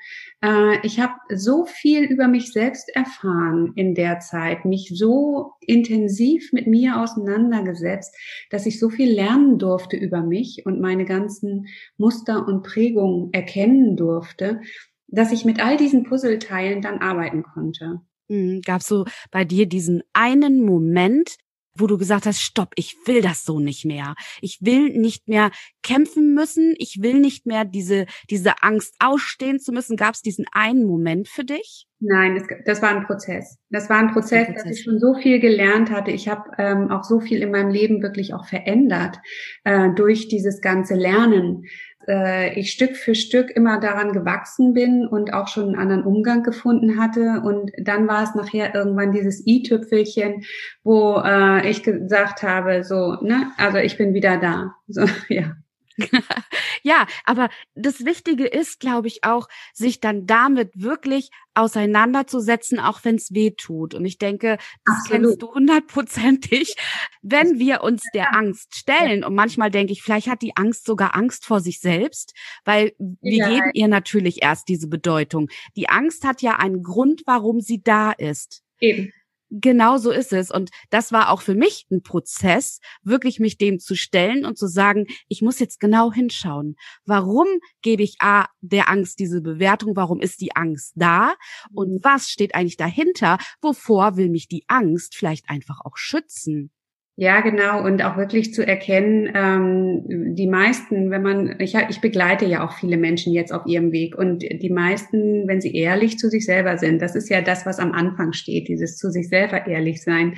Äh, 0.45 0.87
ich 0.87 1.01
habe 1.01 1.15
so 1.35 1.65
viel 1.65 2.05
über 2.05 2.29
mich 2.29 2.53
selbst 2.53 2.95
erfahren 2.95 3.73
in 3.77 3.95
der 3.95 4.21
Zeit, 4.21 4.65
mich 4.65 4.93
so 4.95 5.53
intensiv 5.61 6.53
mit 6.53 6.67
mir 6.67 7.01
auseinandergesetzt, 7.01 8.15
dass 8.51 8.67
ich 8.67 8.79
so 8.79 8.91
viel 8.91 9.11
lernen 9.11 9.59
durfte 9.59 9.97
über 9.97 10.23
mich 10.23 10.67
und 10.67 10.81
meine 10.81 11.07
ganzen 11.07 11.67
Muster 11.97 12.47
und 12.47 12.63
Prägungen 12.63 13.33
erkennen 13.33 13.97
durfte, 13.97 14.61
dass 15.09 15.33
ich 15.33 15.45
mit 15.45 15.65
all 15.65 15.77
diesen 15.77 16.05
Puzzleteilen 16.05 16.83
dann 16.83 16.99
arbeiten 16.99 17.43
konnte. 17.43 18.01
Mhm. 18.29 18.61
Gab 18.63 18.83
so 18.83 19.05
bei 19.31 19.45
dir 19.45 19.67
diesen 19.67 20.03
einen 20.13 20.65
Moment, 20.65 21.37
wo 21.77 21.87
du 21.87 21.99
gesagt 21.99 22.27
hast, 22.27 22.41
stopp, 22.41 22.73
ich 22.77 22.97
will 23.07 23.21
das 23.21 23.45
so 23.45 23.61
nicht 23.61 23.85
mehr. 23.85 24.15
Ich 24.41 24.59
will 24.61 24.91
nicht 24.91 25.29
mehr 25.29 25.51
kämpfen 25.83 26.35
müssen. 26.35 26.75
Ich 26.79 26.99
will 27.01 27.21
nicht 27.21 27.47
mehr 27.47 27.65
diese, 27.65 28.07
diese 28.31 28.63
Angst 28.63 28.95
ausstehen 28.99 29.59
zu 29.59 29.73
müssen. 29.73 29.97
Gab 29.97 30.15
es 30.15 30.23
diesen 30.23 30.47
einen 30.53 30.87
Moment 30.87 31.29
für 31.29 31.45
dich? 31.45 31.87
Nein, 32.01 32.35
das, 32.35 32.45
das 32.67 32.83
war 32.83 32.91
ein 32.91 33.07
Prozess. 33.07 33.59
Das 33.71 33.89
war 33.89 33.99
ein 33.99 34.13
Prozess, 34.13 34.47
ein 34.49 34.55
Prozess. 34.55 34.65
dass 34.65 34.79
ich 34.79 34.85
schon 34.85 34.99
so 34.99 35.15
viel 35.15 35.41
gelernt 35.41 35.91
hatte. 35.91 36.11
Ich 36.11 36.29
habe 36.29 36.51
ähm, 36.59 36.91
auch 36.91 37.03
so 37.03 37.21
viel 37.21 37.43
in 37.43 37.51
meinem 37.51 37.71
Leben 37.71 38.03
wirklich 38.03 38.35
auch 38.35 38.47
verändert 38.47 39.19
äh, 39.65 39.91
durch 39.95 40.29
dieses 40.29 40.61
ganze 40.61 40.95
Lernen 40.95 41.65
äh, 42.09 42.59
ich 42.59 42.71
Stück 42.73 42.97
für 42.97 43.15
Stück 43.15 43.51
immer 43.51 43.81
daran 43.81 44.13
gewachsen 44.13 44.73
bin 44.73 45.07
und 45.07 45.33
auch 45.33 45.49
schon 45.49 45.67
einen 45.67 45.77
anderen 45.77 46.05
Umgang 46.05 46.43
gefunden 46.43 46.99
hatte. 46.99 47.43
Und 47.45 47.73
dann 47.79 48.07
war 48.09 48.23
es 48.23 48.35
nachher 48.35 48.75
irgendwann 48.75 49.13
dieses 49.13 49.47
i-Tüpfelchen, 49.47 50.45
wo 50.83 51.23
äh, 51.25 51.69
ich 51.69 51.83
gesagt 51.83 52.43
habe, 52.43 52.85
so, 52.85 53.17
ne, 53.23 53.53
also 53.57 53.79
ich 53.79 53.97
bin 53.97 54.15
wieder 54.15 54.39
da. 54.39 54.75
So, 54.89 55.05
ja. 55.29 55.57
ja, 56.83 57.07
aber 57.25 57.51
das 57.75 58.05
Wichtige 58.05 58.47
ist, 58.47 58.81
glaube 58.81 59.09
ich, 59.09 59.25
auch, 59.25 59.49
sich 59.73 60.01
dann 60.01 60.27
damit 60.27 60.71
wirklich 60.75 61.31
auseinanderzusetzen, 61.55 62.81
auch 62.81 63.01
wenn 63.05 63.15
es 63.15 63.33
weh 63.33 63.53
tut. 63.53 63.95
Und 63.95 64.05
ich 64.05 64.19
denke, 64.19 64.59
das 64.85 64.97
Absolut. 64.97 65.23
kennst 65.23 65.43
du 65.43 65.55
hundertprozentig, 65.55 66.77
wenn 67.23 67.59
wir 67.59 67.83
uns 67.83 68.03
der 68.13 68.35
Angst 68.35 68.75
stellen. 68.77 69.25
Und 69.25 69.35
manchmal 69.35 69.71
denke 69.71 69.93
ich, 69.93 70.03
vielleicht 70.03 70.27
hat 70.27 70.43
die 70.43 70.57
Angst 70.57 70.85
sogar 70.85 71.15
Angst 71.15 71.47
vor 71.47 71.61
sich 71.61 71.81
selbst, 71.81 72.35
weil 72.65 72.93
wir 72.99 73.37
ja. 73.37 73.49
geben 73.49 73.71
ihr 73.75 73.89
natürlich 73.89 74.43
erst 74.43 74.69
diese 74.69 74.89
Bedeutung. 74.89 75.49
Die 75.77 75.89
Angst 75.89 76.25
hat 76.25 76.43
ja 76.43 76.57
einen 76.57 76.83
Grund, 76.83 77.23
warum 77.27 77.61
sie 77.61 77.83
da 77.83 78.13
ist. 78.13 78.63
Eben. 78.81 79.13
Genau 79.57 79.99
so 79.99 80.11
ist 80.11 80.33
es. 80.33 80.51
Und 80.51 80.71
das 80.91 81.13
war 81.13 81.31
auch 81.31 81.41
für 81.41 81.55
mich 81.55 81.87
ein 81.93 82.03
Prozess, 82.03 82.81
wirklich 83.05 83.39
mich 83.39 83.57
dem 83.57 83.79
zu 83.79 83.95
stellen 83.95 84.45
und 84.45 84.59
zu 84.59 84.67
sagen, 84.67 85.07
ich 85.29 85.43
muss 85.43 85.61
jetzt 85.61 85.79
genau 85.79 86.13
hinschauen. 86.13 86.75
Warum 87.05 87.47
gebe 87.81 88.03
ich 88.03 88.17
A, 88.19 88.47
der 88.63 88.89
Angst 88.89 89.21
diese 89.21 89.41
Bewertung? 89.43 89.95
Warum 89.95 90.21
ist 90.21 90.41
die 90.41 90.57
Angst 90.57 90.95
da? 90.97 91.35
Und 91.73 91.93
mhm. 91.93 91.99
was 92.03 92.31
steht 92.31 92.57
eigentlich 92.57 92.77
dahinter? 92.77 93.39
Wovor 93.63 94.17
will 94.17 94.29
mich 94.29 94.49
die 94.49 94.65
Angst 94.67 95.15
vielleicht 95.15 95.49
einfach 95.49 95.83
auch 95.85 95.97
schützen? 95.97 96.73
Ja, 97.17 97.43
genau. 97.43 97.85
Und 97.85 98.03
auch 98.03 98.17
wirklich 98.17 98.53
zu 98.53 98.67
erkennen, 98.67 99.31
ähm, 99.35 100.35
die 100.35 100.49
meisten, 100.49 101.13
wenn 101.13 101.23
man, 101.23 101.61
ich, 101.61 101.77
ich 101.89 102.01
begleite 102.01 102.45
ja 102.45 102.67
auch 102.67 102.73
viele 102.73 102.97
Menschen 102.97 103.33
jetzt 103.33 103.53
auf 103.53 103.67
ihrem 103.67 103.93
Weg 103.93 104.19
und 104.19 104.43
die 104.43 104.71
meisten, 104.71 105.47
wenn 105.47 105.61
sie 105.61 105.77
ehrlich 105.77 106.19
zu 106.19 106.29
sich 106.29 106.45
selber 106.45 106.77
sind, 106.77 107.01
das 107.01 107.15
ist 107.15 107.31
ja 107.31 107.41
das, 107.41 107.67
was 107.67 107.79
am 107.79 107.93
Anfang 107.93 108.33
steht, 108.33 108.67
dieses 108.67 108.97
zu 108.97 109.11
sich 109.11 109.29
selber 109.29 109.65
ehrlich 109.65 110.03
sein, 110.03 110.35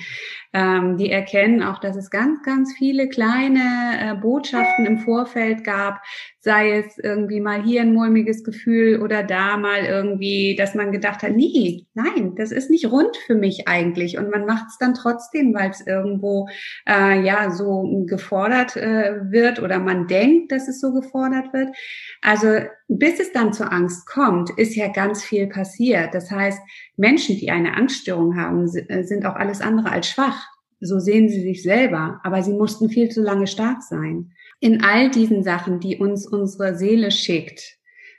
ähm, 0.52 0.98
die 0.98 1.10
erkennen 1.10 1.62
auch, 1.62 1.78
dass 1.78 1.96
es 1.96 2.10
ganz, 2.10 2.42
ganz 2.42 2.74
viele 2.76 3.08
kleine 3.08 3.60
äh, 3.98 4.14
Botschaften 4.14 4.84
im 4.84 4.98
Vorfeld 4.98 5.64
gab, 5.64 6.02
sei 6.46 6.78
es 6.78 6.96
irgendwie 6.96 7.40
mal 7.40 7.60
hier 7.64 7.80
ein 7.80 7.92
mulmiges 7.92 8.44
Gefühl 8.44 9.02
oder 9.02 9.24
da 9.24 9.56
mal 9.56 9.84
irgendwie, 9.84 10.54
dass 10.56 10.76
man 10.76 10.92
gedacht 10.92 11.24
hat, 11.24 11.32
nee, 11.32 11.86
nein, 11.94 12.36
das 12.36 12.52
ist 12.52 12.70
nicht 12.70 12.88
rund 12.88 13.16
für 13.26 13.34
mich 13.34 13.66
eigentlich. 13.66 14.16
Und 14.16 14.30
man 14.30 14.46
macht 14.46 14.66
es 14.68 14.78
dann 14.78 14.94
trotzdem, 14.94 15.52
weil 15.54 15.70
es 15.70 15.84
irgendwo 15.84 16.48
äh, 16.88 17.20
ja 17.20 17.50
so 17.50 18.04
gefordert 18.06 18.76
äh, 18.76 19.28
wird 19.28 19.60
oder 19.60 19.80
man 19.80 20.06
denkt, 20.06 20.52
dass 20.52 20.68
es 20.68 20.80
so 20.80 20.92
gefordert 20.92 21.52
wird. 21.52 21.70
Also 22.22 22.46
bis 22.86 23.18
es 23.18 23.32
dann 23.32 23.52
zur 23.52 23.72
Angst 23.72 24.06
kommt, 24.06 24.50
ist 24.50 24.76
ja 24.76 24.86
ganz 24.86 25.24
viel 25.24 25.48
passiert. 25.48 26.14
Das 26.14 26.30
heißt, 26.30 26.60
Menschen, 26.96 27.38
die 27.38 27.50
eine 27.50 27.74
Angststörung 27.74 28.40
haben, 28.40 28.68
äh, 28.86 29.02
sind 29.02 29.26
auch 29.26 29.34
alles 29.34 29.60
andere 29.60 29.90
als 29.90 30.08
schwach. 30.08 30.46
So 30.78 31.00
sehen 31.00 31.28
sie 31.28 31.40
sich 31.40 31.64
selber, 31.64 32.20
aber 32.22 32.44
sie 32.44 32.52
mussten 32.52 32.88
viel 32.88 33.08
zu 33.08 33.20
lange 33.20 33.48
stark 33.48 33.82
sein. 33.82 34.30
In 34.60 34.82
all 34.82 35.10
diesen 35.10 35.42
Sachen, 35.42 35.80
die 35.80 35.98
uns 35.98 36.26
unsere 36.26 36.76
Seele 36.76 37.10
schickt, 37.10 37.76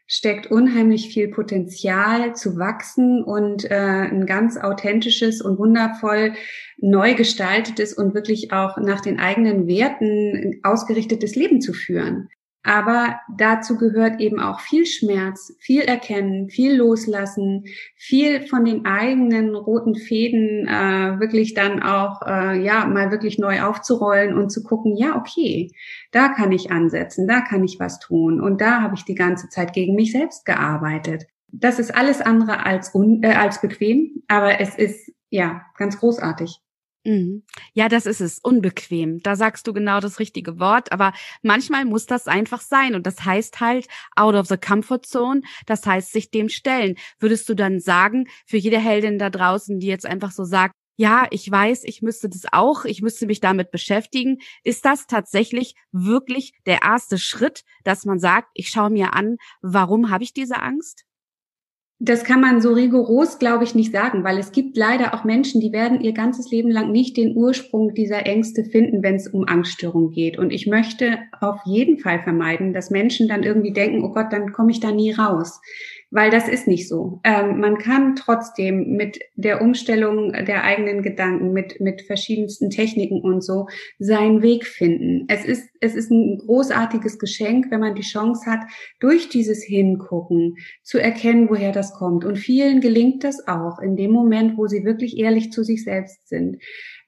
steckt 0.08 0.48
unheimlich 0.48 1.10
viel 1.10 1.28
Potenzial 1.28 2.36
zu 2.36 2.58
wachsen 2.58 3.24
und 3.24 3.70
äh, 3.70 3.76
ein 3.76 4.26
ganz 4.26 4.58
authentisches 4.58 5.42
und 5.42 5.60
wundervoll 5.60 6.34
neu 6.78 7.14
gestaltetes 7.16 7.94
und 7.94 8.14
wirklich 8.14 8.54
auch 8.54 8.78
nach 8.78 9.02
den 9.02 9.20
eigenen 9.20 9.68
Werten 9.68 10.60
ausgerichtetes 10.64 11.36
Leben 11.36 11.60
zu 11.60 11.74
führen. 11.74 12.30
Aber 12.68 13.22
dazu 13.34 13.78
gehört 13.78 14.20
eben 14.20 14.42
auch 14.42 14.60
viel 14.60 14.86
Schmerz, 14.86 15.56
viel 15.58 15.84
Erkennen, 15.84 16.50
viel 16.50 16.76
Loslassen, 16.76 17.64
viel 17.96 18.46
von 18.46 18.66
den 18.66 18.86
eigenen 18.86 19.56
roten 19.56 19.96
Fäden 19.96 20.68
äh, 20.68 21.18
wirklich 21.18 21.54
dann 21.54 21.82
auch 21.82 22.22
äh, 22.28 22.62
ja 22.62 22.86
mal 22.86 23.10
wirklich 23.10 23.40
neu 23.40 23.62
aufzurollen 23.62 24.38
und 24.38 24.52
zu 24.52 24.64
gucken, 24.64 24.98
ja 24.98 25.16
okay, 25.16 25.72
da 26.12 26.28
kann 26.28 26.52
ich 26.52 26.70
ansetzen, 26.70 27.26
da 27.26 27.40
kann 27.40 27.64
ich 27.64 27.80
was 27.80 28.00
tun 28.00 28.42
und 28.42 28.60
da 28.60 28.82
habe 28.82 28.96
ich 28.96 29.06
die 29.06 29.16
ganze 29.16 29.48
Zeit 29.48 29.72
gegen 29.72 29.96
mich 29.96 30.12
selbst 30.12 30.46
gearbeitet. 30.46 31.24
Das 31.48 31.80
ist 31.80 31.96
alles 31.96 32.20
andere 32.20 32.66
als 32.66 32.94
un, 32.94 33.24
äh, 33.24 33.32
als 33.32 33.62
bequem, 33.62 34.24
aber 34.28 34.60
es 34.60 34.76
ist 34.76 35.10
ja 35.30 35.62
ganz 35.78 36.00
großartig. 36.00 36.60
Mhm. 37.08 37.44
Ja, 37.74 37.88
das 37.88 38.06
ist 38.06 38.20
es, 38.20 38.40
unbequem. 38.40 39.20
Da 39.24 39.38
sagst 39.38 39.66
du 39.66 39.72
genau 39.72 40.02
das 40.02 40.20
richtige 40.20 40.60
Wort, 40.60 40.92
aber 40.92 41.14
manchmal 41.42 41.86
muss 41.86 42.06
das 42.06 42.28
einfach 42.28 42.60
sein 42.60 42.96
und 42.96 43.08
das 43.08 43.24
heißt 43.24 43.62
halt 43.62 43.88
out 44.18 44.36
of 44.36 44.48
the 44.48 44.58
comfort 44.58 45.04
zone, 45.06 45.42
das 45.66 45.86
heißt 45.86 46.12
sich 46.12 46.32
dem 46.32 46.50
stellen. 46.50 46.96
Würdest 47.18 47.48
du 47.48 47.54
dann 47.54 47.80
sagen, 47.80 48.28
für 48.46 48.58
jede 48.58 48.78
Heldin 48.78 49.20
da 49.20 49.30
draußen, 49.30 49.80
die 49.80 49.88
jetzt 49.88 50.06
einfach 50.06 50.32
so 50.32 50.44
sagt, 50.44 50.74
ja, 50.98 51.28
ich 51.32 51.50
weiß, 51.50 51.86
ich 51.86 52.02
müsste 52.02 52.28
das 52.28 52.44
auch, 52.52 52.84
ich 52.84 53.02
müsste 53.02 53.26
mich 53.26 53.40
damit 53.40 53.72
beschäftigen. 53.72 54.40
Ist 54.66 54.84
das 54.84 55.08
tatsächlich 55.08 55.76
wirklich 55.94 56.54
der 56.66 56.82
erste 56.82 57.18
Schritt, 57.18 57.62
dass 57.86 58.04
man 58.04 58.20
sagt, 58.20 58.50
ich 58.54 58.68
schaue 58.68 58.90
mir 58.90 59.14
an, 59.14 59.38
warum 59.62 60.10
habe 60.10 60.26
ich 60.26 60.34
diese 60.34 60.60
Angst? 60.62 61.07
Das 62.00 62.24
kann 62.24 62.42
man 62.42 62.62
so 62.62 62.74
rigoros, 62.74 63.40
glaube 63.40 63.64
ich, 63.64 63.74
nicht 63.74 63.92
sagen, 63.92 64.24
weil 64.24 64.38
es 64.38 64.52
gibt 64.52 64.78
leider 64.78 65.16
auch 65.16 65.24
Menschen, 65.24 65.62
die 65.62 65.72
werden 65.72 66.00
ihr 66.00 66.14
ganzes 66.14 66.52
Leben 66.52 66.70
lang 66.70 66.92
nicht 66.92 67.18
den 67.18 67.36
Ursprung 67.36 67.96
dieser 67.96 68.28
Ängste 68.28 68.64
finden, 68.66 69.02
wenn 69.02 69.16
es 69.16 69.28
um 69.28 69.48
Angststörung 69.48 70.12
geht. 70.12 70.38
Und 70.38 70.52
ich 70.52 70.68
möchte 70.68 71.18
auf 71.42 71.60
jeden 71.66 71.98
Fall 71.98 72.22
vermeiden, 72.22 72.72
dass 72.72 72.92
Menschen 72.92 73.28
dann 73.28 73.42
irgendwie 73.42 73.74
denken, 73.74 74.04
oh 74.04 74.14
Gott, 74.14 74.28
dann 74.32 74.54
komme 74.54 74.72
ich 74.72 74.80
da 74.80 74.92
nie 74.92 75.12
raus 75.12 75.60
weil 76.10 76.32
das 76.32 76.48
ist 76.48 76.68
nicht 76.68 76.88
so. 76.88 77.20
Ähm, 77.24 77.60
man 77.60 77.78
kann 77.78 78.16
trotzdem 78.16 78.96
mit 78.96 79.20
der 79.36 79.62
Umstellung 79.62 80.32
der 80.32 80.64
eigenen 80.64 81.02
Gedanken, 81.02 81.52
mit, 81.52 81.82
mit 81.82 82.02
verschiedensten 82.02 82.70
Techniken 82.70 83.22
und 83.22 83.44
so 83.44 83.68
seinen 84.00 84.42
Weg 84.42 84.66
finden. 84.66 85.26
Es 85.28 85.44
ist, 85.44 85.70
es 85.82 85.96
ist 85.96 86.10
ein 86.10 86.38
großartiges 86.38 87.20
Geschenk, 87.20 87.72
wenn 87.72 87.82
man 87.82 87.96
die 87.96 88.04
Chance 88.04 88.50
hat, 88.50 88.62
durch 89.00 89.30
dieses 89.30 89.64
Hingucken 89.64 90.56
zu 90.82 90.98
erkennen, 90.98 91.50
woher 91.50 91.74
das 91.74 91.94
kommt. 91.94 92.24
Und 92.24 92.38
vielen 92.38 92.80
gelingt 92.80 93.24
das 93.24 93.48
auch 93.48 93.80
in 93.80 93.96
dem 93.98 94.12
Moment, 94.12 94.58
wo 94.58 94.68
sie 94.68 94.86
wirklich 94.86 95.18
ehrlich 95.18 95.52
zu 95.52 95.64
sich 95.64 95.84
selbst 95.84 96.30
sind. 96.30 96.58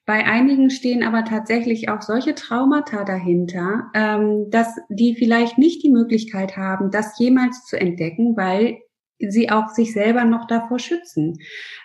Bei 0.04 0.26
einigen 0.26 0.70
stehen 0.70 1.04
aber 1.04 1.24
tatsächlich 1.24 1.88
auch 1.88 2.02
solche 2.02 2.34
Traumata 2.34 3.04
dahinter, 3.04 3.90
ähm, 3.94 4.50
dass 4.50 4.74
die 4.88 5.14
vielleicht 5.14 5.56
nicht 5.56 5.84
die 5.84 5.90
Möglichkeit 5.90 6.56
haben, 6.56 6.90
das 6.90 7.18
jemals 7.18 7.64
zu 7.66 7.80
entdecken, 7.80 8.36
weil 8.36 8.78
sie 9.28 9.50
auch 9.50 9.68
sich 9.68 9.92
selber 9.92 10.24
noch 10.24 10.46
davor 10.46 10.78
schützen. 10.78 11.38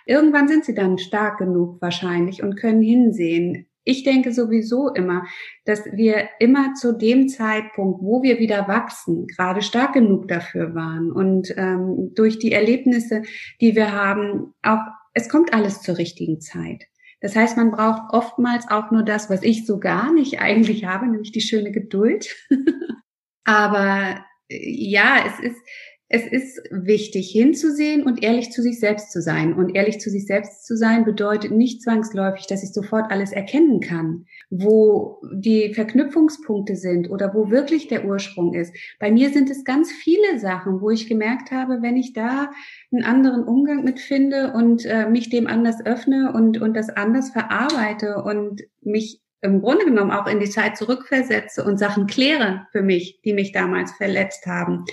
Irgendwann 0.06 0.48
sind 0.48 0.64
sie 0.64 0.74
dann 0.74 0.98
stark 0.98 1.38
genug 1.38 1.80
wahrscheinlich 1.80 2.42
und 2.42 2.56
können 2.56 2.82
hinsehen. 2.82 3.66
Ich 3.84 4.02
denke 4.02 4.32
sowieso 4.32 4.92
immer, 4.92 5.24
dass 5.64 5.84
wir 5.92 6.28
immer 6.40 6.74
zu 6.74 6.92
dem 6.92 7.28
Zeitpunkt, 7.28 8.02
wo 8.02 8.22
wir 8.22 8.40
wieder 8.40 8.66
wachsen, 8.66 9.26
gerade 9.28 9.62
stark 9.62 9.92
genug 9.92 10.26
dafür 10.26 10.74
waren. 10.74 11.12
Und 11.12 11.54
ähm, 11.56 12.12
durch 12.14 12.38
die 12.40 12.50
Erlebnisse, 12.50 13.22
die 13.60 13.76
wir 13.76 13.92
haben, 13.92 14.54
auch 14.62 14.80
es 15.14 15.28
kommt 15.28 15.54
alles 15.54 15.80
zur 15.82 15.98
richtigen 15.98 16.40
Zeit. 16.40 16.84
Das 17.20 17.34
heißt, 17.34 17.56
man 17.56 17.70
braucht 17.70 18.12
oftmals 18.12 18.68
auch 18.68 18.90
nur 18.90 19.02
das, 19.02 19.30
was 19.30 19.42
ich 19.42 19.64
so 19.64 19.78
gar 19.78 20.12
nicht 20.12 20.40
eigentlich 20.40 20.84
habe, 20.84 21.06
nämlich 21.06 21.32
die 21.32 21.40
schöne 21.40 21.72
Geduld. 21.72 22.34
Aber 23.44 24.20
äh, 24.48 24.58
ja, 24.60 25.24
es 25.26 25.40
ist, 25.40 25.60
es 26.08 26.24
ist 26.24 26.60
wichtig 26.70 27.30
hinzusehen 27.32 28.04
und 28.04 28.22
ehrlich 28.22 28.52
zu 28.52 28.62
sich 28.62 28.78
selbst 28.78 29.10
zu 29.10 29.20
sein. 29.20 29.54
Und 29.54 29.74
ehrlich 29.74 29.98
zu 29.98 30.08
sich 30.08 30.26
selbst 30.26 30.64
zu 30.64 30.76
sein 30.76 31.04
bedeutet 31.04 31.50
nicht 31.50 31.82
zwangsläufig, 31.82 32.46
dass 32.46 32.62
ich 32.62 32.72
sofort 32.72 33.10
alles 33.10 33.32
erkennen 33.32 33.80
kann, 33.80 34.26
wo 34.48 35.20
die 35.32 35.74
Verknüpfungspunkte 35.74 36.76
sind 36.76 37.10
oder 37.10 37.34
wo 37.34 37.50
wirklich 37.50 37.88
der 37.88 38.04
Ursprung 38.04 38.54
ist. 38.54 38.72
Bei 39.00 39.10
mir 39.10 39.30
sind 39.30 39.50
es 39.50 39.64
ganz 39.64 39.90
viele 39.90 40.38
Sachen, 40.38 40.80
wo 40.80 40.90
ich 40.90 41.08
gemerkt 41.08 41.50
habe, 41.50 41.82
wenn 41.82 41.96
ich 41.96 42.12
da 42.12 42.52
einen 42.92 43.04
anderen 43.04 43.42
Umgang 43.42 43.82
mit 43.82 43.98
finde 43.98 44.52
und 44.52 44.84
äh, 44.86 45.08
mich 45.08 45.28
dem 45.28 45.48
anders 45.48 45.84
öffne 45.84 46.32
und, 46.32 46.62
und 46.62 46.74
das 46.74 46.88
anders 46.88 47.30
verarbeite 47.30 48.22
und 48.22 48.62
mich 48.80 49.22
im 49.46 49.62
Grunde 49.62 49.84
genommen 49.84 50.10
auch 50.10 50.26
in 50.26 50.40
die 50.40 50.50
Zeit 50.50 50.76
zurückversetze 50.76 51.64
und 51.64 51.78
Sachen 51.78 52.06
kläre 52.06 52.66
für 52.72 52.82
mich, 52.82 53.20
die 53.24 53.32
mich 53.32 53.52
damals 53.52 53.92
verletzt 53.92 54.46
haben, 54.46 54.84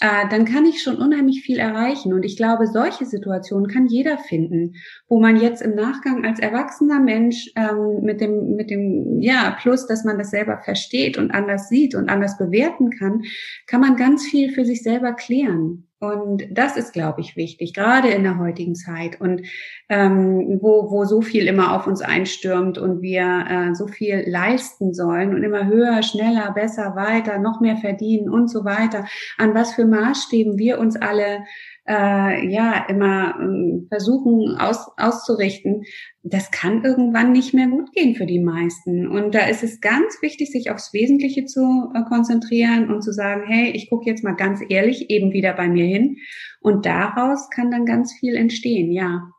äh, 0.00 0.28
dann 0.30 0.44
kann 0.44 0.66
ich 0.66 0.82
schon 0.82 0.96
unheimlich 0.96 1.42
viel 1.42 1.58
erreichen. 1.58 2.12
Und 2.12 2.24
ich 2.24 2.36
glaube, 2.36 2.66
solche 2.66 3.04
Situationen 3.04 3.68
kann 3.68 3.86
jeder 3.86 4.18
finden, 4.18 4.74
wo 5.08 5.20
man 5.20 5.40
jetzt 5.40 5.62
im 5.62 5.74
Nachgang 5.74 6.24
als 6.24 6.40
erwachsener 6.40 7.00
Mensch 7.00 7.50
ähm, 7.56 8.00
mit 8.02 8.20
dem, 8.20 8.56
mit 8.56 8.70
dem, 8.70 9.20
ja, 9.20 9.56
plus, 9.60 9.86
dass 9.86 10.04
man 10.04 10.18
das 10.18 10.30
selber 10.30 10.58
versteht 10.58 11.18
und 11.18 11.30
anders 11.30 11.68
sieht 11.68 11.94
und 11.94 12.08
anders 12.08 12.38
bewerten 12.38 12.90
kann, 12.90 13.22
kann 13.66 13.80
man 13.80 13.96
ganz 13.96 14.26
viel 14.26 14.52
für 14.52 14.64
sich 14.64 14.82
selber 14.82 15.12
klären. 15.14 15.87
Und 16.00 16.44
das 16.52 16.76
ist, 16.76 16.92
glaube 16.92 17.20
ich, 17.20 17.34
wichtig, 17.34 17.74
gerade 17.74 18.08
in 18.08 18.22
der 18.22 18.38
heutigen 18.38 18.76
Zeit 18.76 19.20
und 19.20 19.42
ähm, 19.88 20.58
wo, 20.60 20.92
wo 20.92 21.04
so 21.04 21.22
viel 21.22 21.48
immer 21.48 21.74
auf 21.74 21.88
uns 21.88 22.02
einstürmt 22.02 22.78
und 22.78 23.02
wir 23.02 23.46
äh, 23.50 23.74
so 23.74 23.88
viel 23.88 24.22
leisten 24.24 24.94
sollen 24.94 25.34
und 25.34 25.42
immer 25.42 25.66
höher, 25.66 26.04
schneller, 26.04 26.52
besser, 26.52 26.94
weiter, 26.94 27.40
noch 27.40 27.60
mehr 27.60 27.78
verdienen 27.78 28.30
und 28.30 28.48
so 28.48 28.64
weiter. 28.64 29.06
An 29.38 29.54
was 29.54 29.74
für 29.74 29.86
Maßstäben 29.86 30.56
wir 30.56 30.78
uns 30.78 30.94
alle 30.94 31.40
äh, 31.88 32.46
ja 32.46 32.86
immer 32.88 33.34
äh, 33.40 33.86
versuchen 33.88 34.56
aus, 34.58 34.86
auszurichten, 34.98 35.84
das 36.22 36.50
kann 36.50 36.84
irgendwann 36.84 37.32
nicht 37.32 37.54
mehr 37.54 37.68
gut 37.68 37.92
gehen 37.92 38.14
für 38.14 38.26
die 38.26 38.40
meisten. 38.40 39.08
Und 39.08 39.34
da 39.34 39.46
ist 39.46 39.64
es 39.64 39.80
ganz 39.80 40.20
wichtig, 40.20 40.50
sich 40.52 40.70
aufs 40.70 40.92
Wesentliche 40.92 41.46
zu 41.46 41.90
äh, 41.94 42.02
konzentrieren 42.08 42.92
und 42.92 43.02
zu 43.02 43.12
sagen, 43.12 43.44
hey, 43.46 43.70
ich 43.70 43.88
gucke 43.88 44.08
jetzt 44.08 44.22
mal 44.22 44.36
ganz 44.36 44.60
ehrlich 44.68 45.08
eben 45.08 45.32
wieder 45.32 45.54
bei 45.54 45.68
mir 45.68 45.86
hin. 45.86 46.18
Und 46.60 46.84
daraus 46.84 47.48
kann 47.50 47.70
dann 47.70 47.86
ganz 47.86 48.12
viel 48.20 48.36
entstehen, 48.36 48.92
ja. 48.92 49.30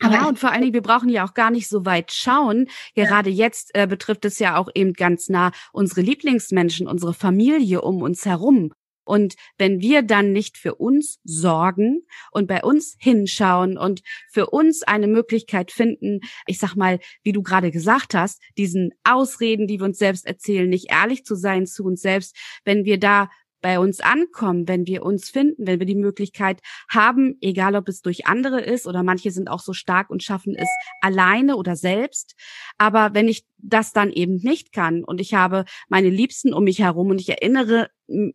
Aber 0.00 0.14
ja, 0.14 0.28
und 0.28 0.38
vor 0.38 0.50
allen 0.50 0.60
Dingen, 0.60 0.74
wir 0.74 0.82
brauchen 0.82 1.08
ja 1.08 1.24
auch 1.24 1.32
gar 1.32 1.50
nicht 1.50 1.68
so 1.68 1.86
weit 1.86 2.12
schauen. 2.12 2.66
Gerade 2.94 3.30
ja. 3.30 3.44
jetzt 3.46 3.70
äh, 3.74 3.86
betrifft 3.86 4.24
es 4.26 4.38
ja 4.38 4.56
auch 4.56 4.68
eben 4.74 4.92
ganz 4.92 5.28
nah 5.28 5.52
unsere 5.72 6.02
Lieblingsmenschen, 6.02 6.86
unsere 6.86 7.14
Familie 7.14 7.80
um 7.80 8.02
uns 8.02 8.26
herum. 8.26 8.72
Und 9.06 9.36
wenn 9.56 9.80
wir 9.80 10.02
dann 10.02 10.32
nicht 10.32 10.58
für 10.58 10.74
uns 10.74 11.20
sorgen 11.24 12.02
und 12.32 12.46
bei 12.48 12.62
uns 12.62 12.96
hinschauen 12.98 13.78
und 13.78 14.02
für 14.30 14.50
uns 14.50 14.82
eine 14.82 15.06
Möglichkeit 15.06 15.70
finden, 15.70 16.20
ich 16.46 16.58
sag 16.58 16.74
mal, 16.74 16.98
wie 17.22 17.32
du 17.32 17.42
gerade 17.42 17.70
gesagt 17.70 18.14
hast, 18.14 18.42
diesen 18.58 18.90
Ausreden, 19.04 19.66
die 19.66 19.78
wir 19.78 19.86
uns 19.86 19.98
selbst 19.98 20.26
erzählen, 20.26 20.68
nicht 20.68 20.90
ehrlich 20.90 21.24
zu 21.24 21.36
sein 21.36 21.66
zu 21.66 21.84
uns 21.84 22.02
selbst, 22.02 22.36
wenn 22.64 22.84
wir 22.84 22.98
da 22.98 23.30
bei 23.60 23.78
uns 23.78 24.00
ankommen, 24.00 24.68
wenn 24.68 24.86
wir 24.86 25.02
uns 25.02 25.30
finden, 25.30 25.66
wenn 25.66 25.78
wir 25.78 25.86
die 25.86 25.94
Möglichkeit 25.94 26.60
haben, 26.88 27.36
egal 27.40 27.74
ob 27.74 27.88
es 27.88 28.02
durch 28.02 28.26
andere 28.26 28.60
ist 28.60 28.86
oder 28.86 29.02
manche 29.02 29.30
sind 29.30 29.48
auch 29.48 29.60
so 29.60 29.72
stark 29.72 30.10
und 30.10 30.22
schaffen 30.22 30.54
es 30.56 30.68
alleine 31.00 31.56
oder 31.56 31.76
selbst. 31.76 32.34
Aber 32.78 33.14
wenn 33.14 33.28
ich 33.28 33.44
das 33.58 33.92
dann 33.92 34.12
eben 34.12 34.36
nicht 34.36 34.72
kann 34.72 35.04
und 35.04 35.20
ich 35.20 35.34
habe 35.34 35.64
meine 35.88 36.10
Liebsten 36.10 36.52
um 36.52 36.64
mich 36.64 36.80
herum 36.80 37.08
und 37.10 37.20
ich 37.20 37.28
erinnere 37.28 37.88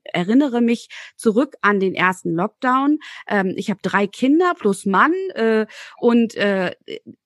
erinnere 0.04 0.60
mich 0.60 0.90
zurück 1.16 1.56
an 1.62 1.80
den 1.80 1.96
ersten 1.96 2.34
Lockdown. 2.34 3.00
Ähm, 3.28 3.54
ich 3.56 3.70
habe 3.70 3.80
drei 3.82 4.06
Kinder 4.06 4.54
plus 4.58 4.86
Mann 4.86 5.14
äh, 5.34 5.66
und 5.98 6.36
äh, 6.36 6.76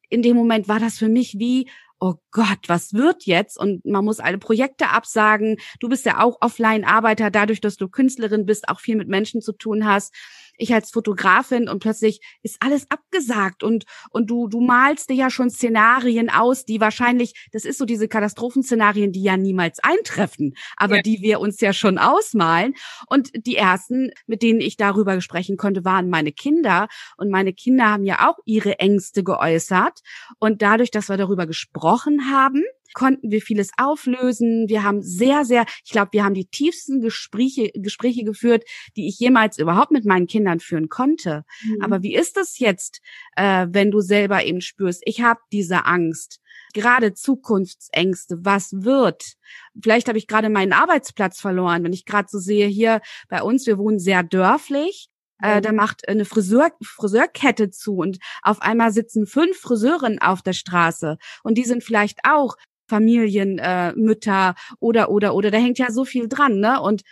in 0.10 0.22
dem 0.22 0.36
Moment 0.36 0.68
war 0.68 0.80
das 0.80 0.98
für 0.98 1.10
mich 1.10 1.40
wie 1.40 1.68
oh 2.00 2.16
Gott, 2.32 2.60
was 2.68 2.94
wird 2.94 3.26
jetzt? 3.26 3.58
Und 3.58 3.86
man 3.86 4.06
muss 4.06 4.20
alle 4.20 4.38
Projekte 4.38 4.90
absagen. 4.90 5.58
Du 5.80 5.90
bist 5.90 6.06
ja 6.06 6.22
auch 6.22 6.38
Offline-Arbeiter, 6.42 7.32
dadurch, 7.32 7.62
dass 7.62 7.78
du 7.78 7.88
Künstlerin 7.88 8.46
bist, 8.46 8.70
auch 8.70 8.80
viel 8.80 8.96
mit 8.96 9.08
Menschen 9.08 9.42
zu 9.42 9.54
tun 9.54 9.86
hast 9.86 10.14
ich 10.58 10.74
als 10.74 10.92
Fotografin 10.92 11.70
und 11.70 11.80
plötzlich 11.80 12.22
ist 12.42 12.58
alles 12.60 12.88
abgesagt 12.90 13.64
und, 13.64 13.86
und 14.10 14.30
du, 14.30 14.48
du 14.48 14.62
malst 14.62 15.10
dir 15.10 15.16
ja 15.16 15.30
schon 15.30 15.50
Szenarien 15.50 16.30
aus, 16.30 16.66
die 16.66 16.80
wahrscheinlich, 16.80 17.48
das 17.52 17.66
ist 17.66 17.78
so 17.78 17.86
diese 17.86 18.08
Katastrophenszenarien, 18.08 19.12
die 19.12 19.24
ja 19.24 19.38
niemals 19.38 19.80
eintreffen, 19.80 20.54
aber 20.78 20.98
ja. 20.98 21.02
die 21.02 21.22
wir 21.22 21.40
uns 21.40 21.60
ja 21.62 21.74
schon 21.74 21.98
ausmalen. 21.98 22.74
Und 23.08 23.32
die 23.36 23.56
ersten, 23.56 24.12
mit 24.28 24.42
denen 24.42 24.62
ich 24.62 24.78
darüber 24.78 25.20
sprechen 25.22 25.58
konnte, 25.58 25.86
waren 25.86 26.10
meine 26.10 26.32
Kinder. 26.32 26.88
Und 27.18 27.30
meine 27.30 27.54
Kinder 27.54 27.90
haben 27.90 28.06
ja 28.06 28.30
auch 28.30 28.38
ihre 28.46 28.80
Ängste 28.80 29.24
geäußert. 29.24 30.02
Und 30.40 30.62
dadurch, 30.62 30.92
dass 30.92 31.10
wir 31.10 31.18
darüber 31.18 31.48
gesprochen 31.48 32.32
haben, 32.32 32.64
konnten 32.96 33.30
wir 33.30 33.42
vieles 33.42 33.70
auflösen. 33.78 34.66
Wir 34.68 34.82
haben 34.82 35.04
sehr, 35.04 35.46
sehr, 35.46 35.66
ich 35.84 35.92
glaube, 35.92 36.14
wir 36.14 36.24
haben 36.24 36.34
die 36.34 36.48
tiefsten 36.48 37.02
Gespräche, 37.02 37.70
Gespräche 37.76 38.24
geführt, 38.24 38.64
die 38.96 39.08
ich 39.08 39.20
jemals 39.20 39.60
überhaupt 39.60 39.92
mit 39.92 40.06
meinen 40.06 40.26
Kindern 40.26 40.60
führen 40.60 40.90
konnte. 40.90 41.44
Mhm. 41.64 41.82
Aber 41.84 42.02
wie 42.02 42.16
ist 42.16 42.38
das 42.38 42.58
jetzt, 42.58 43.02
äh, 43.36 43.68
wenn 43.70 43.92
du 43.92 44.00
selber 44.00 44.44
eben 44.44 44.62
spürst, 44.62 45.04
ich 45.06 45.22
habe 45.22 45.42
diese 45.52 45.86
Angst? 45.86 46.40
gerade 46.74 47.14
Zukunftsängste, 47.14 48.40
was 48.42 48.74
wird? 48.74 49.36
Vielleicht 49.82 50.10
habe 50.10 50.18
ich 50.18 50.28
gerade 50.28 50.50
meinen 50.50 50.74
Arbeitsplatz 50.74 51.40
verloren, 51.40 51.86
wenn 51.86 51.94
ich 51.94 52.06
gerade 52.06 52.28
so 52.30 52.38
sehe, 52.38 52.68
hier 52.68 53.02
bei 53.30 53.42
uns, 53.42 53.66
wir 53.66 53.78
wohnen 53.78 53.98
sehr 53.98 54.24
dörflich, 54.24 55.10
äh, 55.42 55.62
da 55.62 55.72
macht 55.72 56.08
eine 56.08 56.26
Friseur, 56.26 56.72
Friseurkette 56.82 57.70
zu 57.70 57.96
und 57.96 58.20
auf 58.42 58.62
einmal 58.62 58.92
sitzen 58.92 59.28
fünf 59.28 59.58
Friseurinnen 59.58 60.20
auf 60.20 60.42
der 60.42 60.54
Straße 60.54 61.18
und 61.44 61.58
die 61.58 61.66
sind 61.66 61.84
vielleicht 61.84 62.20
auch 62.24 62.56
Familienmütter 62.88 63.90
äh, 63.90 64.00
Mütter 64.00 64.56
oder 64.80 65.10
oder 65.10 65.36
oder 65.36 65.52
da 65.52 65.58
hängt 65.58 65.80
ja 65.80 65.92
so 65.92 66.06
viel 66.06 66.28
dran, 66.28 66.60
ne? 66.60 66.82
Und 66.82 67.04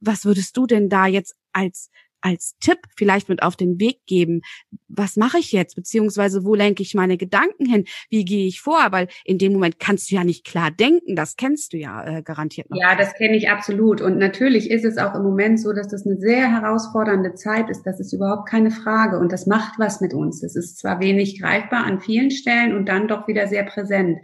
was 0.00 0.24
würdest 0.24 0.56
du 0.56 0.66
denn 0.66 0.88
da 0.88 1.06
jetzt 1.06 1.34
als 1.52 1.90
als 2.24 2.56
Tipp 2.58 2.78
vielleicht 2.96 3.28
mit 3.28 3.42
auf 3.42 3.54
den 3.54 3.78
Weg 3.78 4.06
geben? 4.06 4.40
Was 4.88 5.16
mache 5.16 5.38
ich 5.38 5.52
jetzt? 5.52 5.74
Beziehungsweise 5.74 6.44
wo 6.44 6.54
lenke 6.54 6.82
ich 6.82 6.94
meine 6.94 7.18
Gedanken 7.18 7.66
hin? 7.66 7.84
Wie 8.08 8.24
gehe 8.24 8.46
ich 8.46 8.60
vor? 8.60 8.86
Weil 8.90 9.08
in 9.24 9.38
dem 9.38 9.52
Moment 9.52 9.78
kannst 9.78 10.10
du 10.10 10.14
ja 10.14 10.24
nicht 10.24 10.46
klar 10.46 10.70
denken. 10.70 11.16
Das 11.16 11.36
kennst 11.36 11.74
du 11.74 11.76
ja 11.76 12.04
äh, 12.04 12.22
garantiert 12.22 12.70
noch. 12.70 12.78
Ja, 12.80 12.96
das 12.96 13.12
kenne 13.14 13.36
ich 13.36 13.50
absolut. 13.50 14.00
Und 14.00 14.16
natürlich 14.18 14.70
ist 14.70 14.84
es 14.84 14.96
auch 14.96 15.14
im 15.14 15.22
Moment 15.22 15.60
so, 15.60 15.72
dass 15.72 15.88
das 15.88 16.06
eine 16.06 16.16
sehr 16.16 16.50
herausfordernde 16.50 17.34
Zeit 17.34 17.68
ist. 17.68 17.82
Das 17.82 18.00
ist 18.00 18.14
überhaupt 18.14 18.48
keine 18.48 18.70
Frage. 18.70 19.18
Und 19.18 19.30
das 19.30 19.46
macht 19.46 19.78
was 19.78 20.00
mit 20.00 20.14
uns. 20.14 20.40
Das 20.40 20.56
ist 20.56 20.78
zwar 20.78 21.00
wenig 21.00 21.40
greifbar 21.40 21.84
an 21.84 22.00
vielen 22.00 22.30
Stellen 22.30 22.74
und 22.74 22.88
dann 22.88 23.06
doch 23.06 23.28
wieder 23.28 23.48
sehr 23.48 23.64
präsent. 23.64 24.18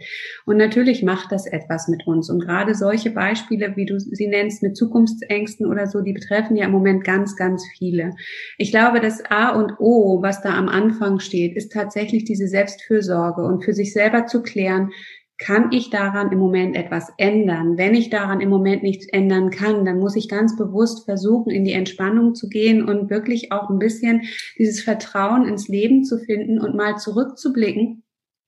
Und 0.45 0.57
natürlich 0.57 1.03
macht 1.03 1.31
das 1.31 1.45
etwas 1.45 1.87
mit 1.87 2.07
uns. 2.07 2.31
Und 2.31 2.39
gerade 2.39 2.73
solche 2.73 3.11
Beispiele, 3.11 3.75
wie 3.75 3.85
du 3.85 3.99
sie 3.99 4.27
nennst, 4.27 4.63
mit 4.63 4.75
Zukunftsängsten 4.75 5.67
oder 5.67 5.85
so, 5.85 6.01
die 6.01 6.13
betreffen 6.13 6.55
ja 6.55 6.65
im 6.65 6.71
Moment 6.71 7.03
ganz, 7.03 7.35
ganz 7.35 7.63
viel 7.77 7.90
viele. 7.91 8.13
Ich 8.57 8.71
glaube, 8.71 8.99
das 8.99 9.23
A 9.29 9.49
und 9.49 9.79
O, 9.79 10.21
was 10.21 10.41
da 10.41 10.57
am 10.57 10.69
Anfang 10.69 11.19
steht, 11.19 11.55
ist 11.55 11.71
tatsächlich 11.71 12.23
diese 12.23 12.47
Selbstfürsorge 12.47 13.43
und 13.43 13.63
für 13.63 13.73
sich 13.73 13.93
selber 13.93 14.25
zu 14.25 14.41
klären, 14.41 14.91
kann 15.37 15.71
ich 15.71 15.89
daran 15.89 16.31
im 16.31 16.37
Moment 16.37 16.75
etwas 16.75 17.11
ändern? 17.17 17.75
Wenn 17.75 17.95
ich 17.95 18.11
daran 18.11 18.41
im 18.41 18.49
Moment 18.49 18.83
nichts 18.83 19.07
ändern 19.07 19.49
kann, 19.49 19.85
dann 19.85 19.97
muss 19.97 20.15
ich 20.15 20.29
ganz 20.29 20.55
bewusst 20.55 21.05
versuchen, 21.05 21.49
in 21.49 21.65
die 21.65 21.73
Entspannung 21.73 22.35
zu 22.35 22.47
gehen 22.47 22.87
und 22.87 23.09
wirklich 23.09 23.51
auch 23.51 23.71
ein 23.71 23.79
bisschen 23.79 24.21
dieses 24.59 24.83
Vertrauen 24.83 25.47
ins 25.47 25.67
Leben 25.67 26.03
zu 26.03 26.19
finden 26.19 26.59
und 26.61 26.75
mal 26.75 26.97
zurückzublicken. 26.97 28.03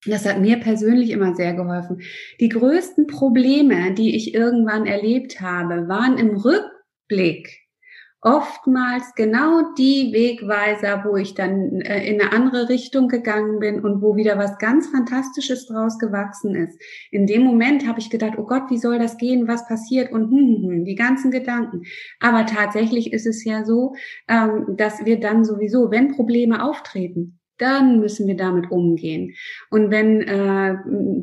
Das 0.05 0.27
hat 0.27 0.39
mir 0.39 0.59
persönlich 0.59 1.09
immer 1.09 1.33
sehr 1.33 1.55
geholfen. 1.55 2.01
Die 2.39 2.49
größten 2.49 3.07
Probleme, 3.07 3.93
die 3.95 4.15
ich 4.15 4.35
irgendwann 4.35 4.85
erlebt 4.85 5.41
habe, 5.41 5.87
waren 5.87 6.19
im 6.19 6.35
Rückblick 6.35 7.62
oftmals 8.23 9.13
genau 9.15 9.73
die 9.77 10.11
Wegweiser, 10.13 11.03
wo 11.05 11.17
ich 11.17 11.35
dann 11.35 11.81
äh, 11.81 12.05
in 12.07 12.21
eine 12.21 12.31
andere 12.31 12.69
Richtung 12.69 13.09
gegangen 13.09 13.59
bin 13.59 13.83
und 13.83 14.01
wo 14.01 14.15
wieder 14.15 14.37
was 14.37 14.57
ganz 14.57 14.87
Fantastisches 14.87 15.67
draus 15.67 15.99
gewachsen 15.99 16.55
ist. 16.55 16.79
In 17.11 17.27
dem 17.27 17.43
Moment 17.43 17.87
habe 17.87 17.99
ich 17.99 18.09
gedacht, 18.09 18.33
oh 18.37 18.45
Gott, 18.45 18.63
wie 18.69 18.77
soll 18.77 18.97
das 18.97 19.17
gehen, 19.17 19.47
was 19.47 19.67
passiert 19.67 20.11
und 20.11 20.31
hm, 20.31 20.63
hm, 20.63 20.69
hm, 20.69 20.85
die 20.85 20.95
ganzen 20.95 21.31
Gedanken. 21.31 21.83
Aber 22.19 22.45
tatsächlich 22.45 23.11
ist 23.11 23.27
es 23.27 23.43
ja 23.43 23.65
so, 23.65 23.95
ähm, 24.27 24.75
dass 24.77 25.05
wir 25.05 25.19
dann 25.19 25.43
sowieso, 25.43 25.91
wenn 25.91 26.15
Probleme 26.15 26.63
auftreten, 26.63 27.39
dann 27.63 28.01
müssen 28.01 28.27
wir 28.27 28.35
damit 28.35 28.69
umgehen. 28.69 29.33
Und 29.69 29.89
wenn 29.89 30.21
äh, 30.21 30.75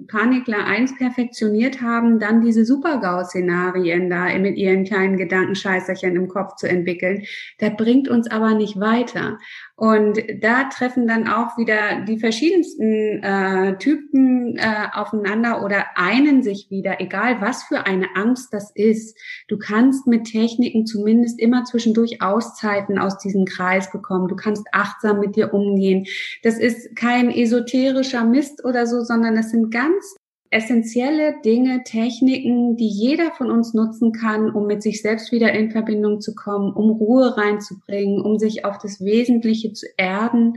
Panikler 0.09 0.65
eins 0.65 0.97
perfektioniert 0.97 1.83
haben, 1.83 2.19
dann 2.19 2.41
diese 2.41 2.65
Super-GAU-Szenarien 2.65 4.09
da 4.09 4.37
mit 4.39 4.57
ihren 4.57 4.85
kleinen 4.85 5.19
Gedankenscheißerchen 5.19 6.17
im 6.17 6.29
Kopf 6.29 6.57
zu 6.57 6.67
entwickeln, 6.67 7.25
das 7.59 7.77
bringt 7.77 8.09
uns 8.09 8.31
aber 8.31 8.55
nicht 8.55 8.81
weiter. 8.81 9.39
Und 9.81 10.19
da 10.43 10.65
treffen 10.65 11.07
dann 11.07 11.27
auch 11.27 11.57
wieder 11.57 12.05
die 12.07 12.19
verschiedensten 12.19 13.23
äh, 13.23 13.79
Typen 13.79 14.59
äh, 14.59 14.89
aufeinander 14.93 15.65
oder 15.65 15.87
einen 15.95 16.43
sich 16.43 16.67
wieder, 16.69 17.01
egal 17.01 17.41
was 17.41 17.63
für 17.63 17.87
eine 17.87 18.15
Angst 18.15 18.53
das 18.53 18.73
ist. 18.75 19.17
Du 19.49 19.57
kannst 19.57 20.07
mit 20.07 20.25
Techniken 20.25 20.85
zumindest 20.85 21.41
immer 21.41 21.65
zwischendurch 21.65 22.21
Auszeiten 22.21 22.99
aus 22.99 23.17
diesem 23.17 23.47
Kreis 23.47 23.91
bekommen. 23.91 24.29
Du 24.29 24.37
kannst 24.37 24.67
achtsam 24.73 25.19
mit 25.19 25.35
dir 25.35 25.55
umgehen. 25.55 26.05
Das 26.43 26.59
ist 26.59 26.95
kein 26.95 27.31
esoterischer 27.31 28.27
Mist 28.27 28.63
oder 28.67 28.87
so, 28.87 29.01
sondern 29.01 29.35
das 29.35 29.51
sind 29.51 29.71
ganz 29.71 30.15
essentielle 30.51 31.37
Dinge, 31.45 31.85
Techniken, 31.85 32.77
die 32.77 32.89
jeder 32.89 33.31
von 33.33 33.51
uns 33.51 33.73
nutzen 33.73 34.13
kann, 34.13 34.51
um 34.51 34.67
mit 34.67 34.83
sich 34.83 35.01
selbst 35.01 35.31
wieder 35.31 35.53
in 35.53 35.71
Verbindung 35.71 36.21
zu 36.21 36.35
kommen, 36.35 36.73
um 36.73 36.91
Ruhe 36.91 37.37
reinzubringen, 37.37 38.21
um 38.21 38.39
sich 38.39 38.65
auf 38.65 38.79
das 38.79 39.01
Wesentliche 39.01 39.73
zu 39.73 39.87
erden, 39.97 40.57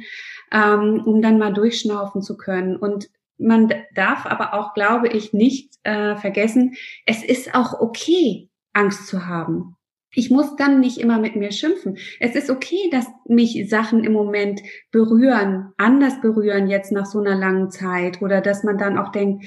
ähm, 0.51 1.03
um 1.05 1.21
dann 1.21 1.37
mal 1.37 1.53
durchschnaufen 1.53 2.21
zu 2.21 2.37
können. 2.37 2.75
Und 2.75 3.09
man 3.37 3.71
darf 3.93 4.25
aber 4.25 4.53
auch, 4.53 4.73
glaube 4.73 5.09
ich, 5.09 5.31
nicht 5.31 5.73
äh, 5.83 6.15
vergessen, 6.15 6.73
es 7.05 7.23
ist 7.23 7.53
auch 7.53 7.79
okay, 7.79 8.49
Angst 8.73 9.07
zu 9.07 9.27
haben. 9.27 9.75
Ich 10.15 10.29
muss 10.29 10.55
dann 10.55 10.79
nicht 10.79 10.99
immer 10.99 11.17
mit 11.17 11.35
mir 11.35 11.51
schimpfen. 11.51 11.97
Es 12.19 12.35
ist 12.35 12.51
okay, 12.51 12.89
dass 12.91 13.07
mich 13.27 13.67
Sachen 13.67 14.03
im 14.03 14.13
Moment 14.13 14.61
berühren, 14.91 15.73
anders 15.77 16.21
berühren 16.21 16.67
jetzt 16.67 16.91
nach 16.91 17.07
so 17.07 17.19
einer 17.19 17.35
langen 17.35 17.71
Zeit 17.71 18.21
oder 18.21 18.41
dass 18.41 18.63
man 18.63 18.77
dann 18.77 18.99
auch 18.99 19.11
denkt, 19.11 19.45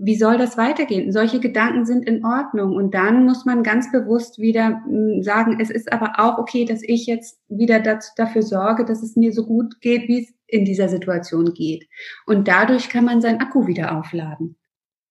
wie 0.00 0.16
soll 0.16 0.38
das 0.38 0.56
weitergehen? 0.56 1.12
Solche 1.12 1.40
Gedanken 1.40 1.84
sind 1.84 2.06
in 2.06 2.24
Ordnung. 2.24 2.74
Und 2.74 2.94
dann 2.94 3.24
muss 3.24 3.44
man 3.44 3.62
ganz 3.62 3.90
bewusst 3.90 4.38
wieder 4.38 4.82
hm, 4.84 5.22
sagen, 5.22 5.58
es 5.60 5.70
ist 5.70 5.92
aber 5.92 6.12
auch 6.18 6.38
okay, 6.38 6.64
dass 6.64 6.82
ich 6.82 7.06
jetzt 7.06 7.40
wieder 7.48 7.80
dazu, 7.80 8.10
dafür 8.16 8.42
sorge, 8.42 8.84
dass 8.84 9.02
es 9.02 9.16
mir 9.16 9.32
so 9.32 9.44
gut 9.44 9.80
geht, 9.80 10.08
wie 10.08 10.22
es 10.22 10.34
in 10.46 10.64
dieser 10.64 10.88
Situation 10.88 11.52
geht. 11.54 11.88
Und 12.26 12.48
dadurch 12.48 12.88
kann 12.88 13.04
man 13.04 13.20
sein 13.20 13.40
Akku 13.40 13.66
wieder 13.66 13.98
aufladen. 13.98 14.56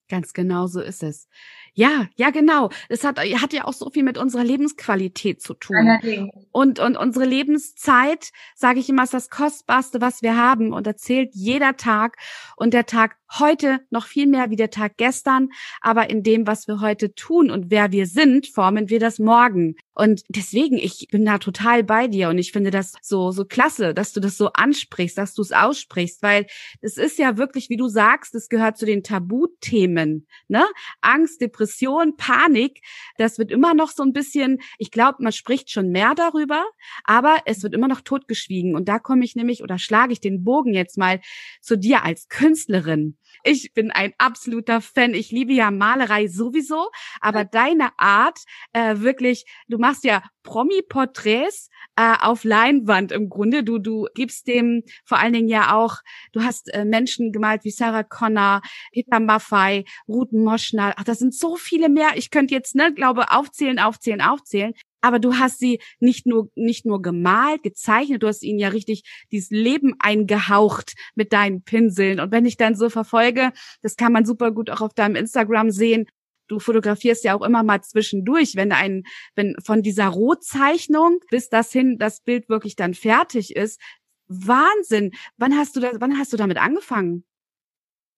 Ganz 0.09 0.33
genau 0.33 0.67
so 0.67 0.79
ist 0.79 1.03
es. 1.03 1.27
Ja, 1.73 2.07
ja, 2.15 2.29
genau. 2.29 2.69
Es 2.87 3.03
hat, 3.03 3.19
hat 3.19 3.53
ja 3.53 3.65
auch 3.65 3.73
so 3.73 3.89
viel 3.89 4.03
mit 4.03 4.17
unserer 4.17 4.43
Lebensqualität 4.43 5.41
zu 5.41 5.53
tun. 5.53 5.75
Allerdings. 5.75 6.33
Und, 6.51 6.79
und 6.79 6.97
unsere 6.97 7.25
Lebenszeit, 7.25 8.31
sage 8.55 8.79
ich 8.79 8.89
immer, 8.89 9.03
ist 9.03 9.13
das 9.13 9.29
Kostbarste, 9.29 9.99
was 9.99 10.21
wir 10.21 10.37
haben. 10.37 10.71
Und 10.71 10.87
erzählt 10.87 11.31
jeder 11.33 11.75
Tag. 11.75 12.17
Und 12.55 12.73
der 12.73 12.85
Tag 12.85 13.17
heute 13.39 13.81
noch 13.89 14.05
viel 14.05 14.27
mehr 14.27 14.49
wie 14.49 14.55
der 14.55 14.69
Tag 14.69 14.97
gestern. 14.97 15.49
Aber 15.81 16.09
in 16.09 16.23
dem, 16.23 16.47
was 16.47 16.67
wir 16.67 16.81
heute 16.81 17.13
tun 17.13 17.51
und 17.51 17.71
wer 17.71 17.91
wir 17.91 18.05
sind, 18.05 18.47
formen 18.47 18.89
wir 18.89 18.99
das 18.99 19.19
morgen. 19.19 19.75
Und 19.93 20.21
deswegen, 20.29 20.77
ich 20.77 21.07
bin 21.09 21.25
da 21.25 21.39
total 21.39 21.83
bei 21.83 22.07
dir. 22.07 22.29
Und 22.29 22.37
ich 22.37 22.51
finde 22.51 22.69
das 22.69 22.93
so, 23.01 23.31
so 23.31 23.45
klasse, 23.45 23.93
dass 23.93 24.13
du 24.13 24.19
das 24.19 24.37
so 24.37 24.51
ansprichst, 24.53 25.17
dass 25.17 25.33
du 25.33 25.41
es 25.41 25.51
aussprichst. 25.51 26.21
Weil 26.21 26.45
es 26.81 26.97
ist 26.97 27.17
ja 27.17 27.37
wirklich, 27.37 27.69
wie 27.69 27.77
du 27.77 27.87
sagst, 27.87 28.35
es 28.35 28.47
gehört 28.47 28.77
zu 28.77 28.85
den 28.85 29.03
Tabuthemen. 29.03 30.27
Ne? 30.47 30.65
Angst, 31.01 31.41
Depression, 31.41 32.15
Panik, 32.15 32.81
das 33.17 33.39
wird 33.39 33.51
immer 33.51 33.73
noch 33.73 33.89
so 33.89 34.03
ein 34.03 34.13
bisschen, 34.13 34.59
ich 34.77 34.91
glaube, 34.91 35.23
man 35.23 35.31
spricht 35.31 35.71
schon 35.71 35.89
mehr 35.89 36.13
darüber, 36.15 36.63
aber 37.03 37.37
es 37.45 37.63
wird 37.63 37.73
immer 37.73 37.87
noch 37.87 38.01
totgeschwiegen. 38.01 38.75
Und 38.75 38.87
da 38.87 38.99
komme 38.99 39.25
ich 39.25 39.35
nämlich 39.35 39.63
oder 39.63 39.79
schlage 39.79 40.13
ich 40.13 40.21
den 40.21 40.43
Bogen 40.43 40.73
jetzt 40.73 40.97
mal 40.97 41.19
zu 41.61 41.75
dir 41.75 42.03
als 42.03 42.27
Künstlerin. 42.27 43.17
Ich 43.49 43.73
bin 43.73 43.91
ein 43.91 44.13
absoluter 44.17 44.81
Fan. 44.81 45.13
Ich 45.13 45.31
liebe 45.31 45.53
ja 45.53 45.71
Malerei 45.71 46.27
sowieso, 46.27 46.89
aber 47.21 47.45
deine 47.45 47.97
Art, 47.97 48.39
äh, 48.73 48.97
wirklich, 48.97 49.45
du 49.69 49.77
machst 49.77 50.03
ja 50.03 50.21
Promi-Porträts 50.43 51.69
äh, 51.95 52.15
auf 52.19 52.43
Leinwand 52.43 53.13
im 53.13 53.29
Grunde. 53.29 53.63
Du, 53.63 53.77
du 53.77 54.07
gibst 54.15 54.47
dem 54.47 54.83
vor 55.05 55.19
allen 55.19 55.31
Dingen 55.31 55.47
ja 55.47 55.73
auch, 55.73 55.99
du 56.33 56.43
hast 56.43 56.73
äh, 56.73 56.83
Menschen 56.83 57.31
gemalt 57.31 57.63
wie 57.63 57.71
Sarah 57.71 58.03
Connor, 58.03 58.61
Peter 58.91 59.21
Maffei, 59.21 59.85
Ruth 60.09 60.33
Moschner. 60.33 60.95
Ach, 60.97 61.05
das 61.05 61.19
sind 61.19 61.33
so 61.33 61.55
viele 61.55 61.87
mehr. 61.87 62.09
Ich 62.15 62.31
könnte 62.31 62.53
jetzt, 62.53 62.75
ne, 62.75 62.93
glaube, 62.93 63.31
aufzählen, 63.31 63.79
aufzählen, 63.79 64.19
aufzählen 64.19 64.73
aber 65.01 65.19
du 65.19 65.35
hast 65.35 65.59
sie 65.59 65.79
nicht 65.99 66.25
nur 66.25 66.49
nicht 66.55 66.85
nur 66.85 67.01
gemalt, 67.01 67.63
gezeichnet, 67.63 68.23
du 68.23 68.27
hast 68.27 68.43
ihnen 68.43 68.59
ja 68.59 68.69
richtig 68.69 69.03
dieses 69.31 69.49
Leben 69.49 69.95
eingehaucht 69.99 70.95
mit 71.15 71.33
deinen 71.33 71.63
Pinseln 71.63 72.19
und 72.19 72.31
wenn 72.31 72.45
ich 72.45 72.57
dann 72.57 72.75
so 72.75 72.89
verfolge, 72.89 73.51
das 73.81 73.95
kann 73.95 74.13
man 74.13 74.25
super 74.25 74.51
gut 74.51 74.69
auch 74.69 74.81
auf 74.81 74.93
deinem 74.93 75.15
Instagram 75.15 75.71
sehen. 75.71 76.07
Du 76.47 76.59
fotografierst 76.59 77.25
ja 77.25 77.35
auch 77.35 77.45
immer 77.45 77.63
mal 77.63 77.81
zwischendurch, 77.81 78.55
wenn 78.55 78.71
ein 78.71 79.03
wenn 79.35 79.55
von 79.63 79.83
dieser 79.83 80.07
Rohzeichnung 80.07 81.19
bis 81.29 81.49
das 81.49 81.71
hin 81.71 81.97
das 81.99 82.21
Bild 82.21 82.49
wirklich 82.49 82.75
dann 82.75 82.93
fertig 82.93 83.55
ist. 83.55 83.81
Wahnsinn. 84.27 85.11
Wann 85.37 85.57
hast 85.57 85.75
du 85.75 85.79
das 85.81 85.97
wann 85.99 86.17
hast 86.17 86.33
du 86.33 86.37
damit 86.37 86.57
angefangen? 86.57 87.23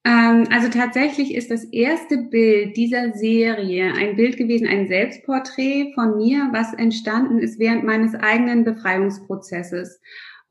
Ähm, 0.06 0.48
also 0.50 0.70
tatsächlich 0.70 1.36
ist 1.36 1.52
das 1.52 1.66
erste 1.66 2.18
Bild 2.18 2.78
dieser 2.78 3.14
Serie 3.14 3.94
ein 3.94 4.16
Bild 4.16 4.38
gewesen, 4.38 4.68
ein 4.68 4.88
Selbstporträt 4.88 5.92
von 5.94 6.18
mir, 6.18 6.50
was 6.54 6.74
entstanden 6.74 7.40
ist 7.40 7.60
während 7.60 7.84
meines 7.84 8.16
eigenen 8.16 8.64
Befreiungsprozesses. 8.64 10.00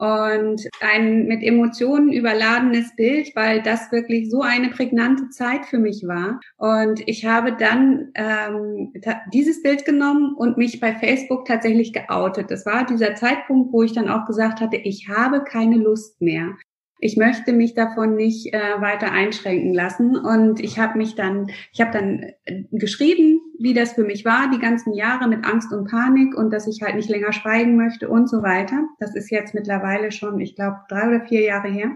Und 0.00 0.62
ein 0.80 1.26
mit 1.26 1.42
Emotionen 1.42 2.12
überladenes 2.12 2.94
Bild, 2.94 3.34
weil 3.34 3.62
das 3.62 3.90
wirklich 3.90 4.30
so 4.30 4.42
eine 4.42 4.68
prägnante 4.68 5.28
Zeit 5.30 5.66
für 5.66 5.78
mich 5.78 6.04
war. 6.06 6.38
Und 6.56 7.02
ich 7.08 7.24
habe 7.26 7.56
dann 7.58 8.12
ähm, 8.14 8.92
dieses 9.32 9.60
Bild 9.60 9.84
genommen 9.84 10.36
und 10.36 10.56
mich 10.56 10.78
bei 10.78 10.94
Facebook 10.94 11.46
tatsächlich 11.46 11.92
geoutet. 11.92 12.52
Das 12.52 12.64
war 12.64 12.86
dieser 12.86 13.16
Zeitpunkt, 13.16 13.72
wo 13.72 13.82
ich 13.82 13.92
dann 13.92 14.08
auch 14.08 14.24
gesagt 14.24 14.60
hatte, 14.60 14.76
ich 14.76 15.08
habe 15.08 15.42
keine 15.42 15.78
Lust 15.78 16.20
mehr 16.20 16.54
ich 16.98 17.16
möchte 17.16 17.52
mich 17.52 17.74
davon 17.74 18.14
nicht 18.16 18.52
äh, 18.52 18.80
weiter 18.80 19.12
einschränken 19.12 19.72
lassen. 19.72 20.16
Und 20.16 20.60
ich 20.60 20.78
habe 20.78 20.98
mich 20.98 21.14
dann, 21.14 21.50
ich 21.72 21.80
habe 21.80 21.92
dann 21.92 22.22
äh, 22.44 22.64
geschrieben, 22.72 23.40
wie 23.58 23.74
das 23.74 23.92
für 23.92 24.04
mich 24.04 24.24
war, 24.24 24.50
die 24.50 24.58
ganzen 24.58 24.92
Jahre 24.92 25.28
mit 25.28 25.44
Angst 25.44 25.72
und 25.72 25.88
Panik 25.88 26.36
und 26.36 26.52
dass 26.52 26.66
ich 26.66 26.82
halt 26.82 26.96
nicht 26.96 27.08
länger 27.08 27.32
schweigen 27.32 27.76
möchte 27.76 28.08
und 28.08 28.28
so 28.28 28.42
weiter. 28.42 28.84
Das 28.98 29.14
ist 29.14 29.30
jetzt 29.30 29.54
mittlerweile 29.54 30.10
schon, 30.10 30.40
ich 30.40 30.56
glaube, 30.56 30.78
drei 30.88 31.08
oder 31.08 31.20
vier 31.26 31.42
Jahre 31.42 31.68
her. 31.68 31.90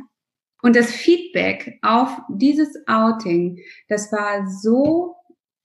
Und 0.62 0.76
das 0.76 0.92
Feedback 0.92 1.78
auf 1.82 2.20
dieses 2.28 2.86
Outing, 2.86 3.58
das 3.88 4.12
war 4.12 4.46
so 4.46 5.16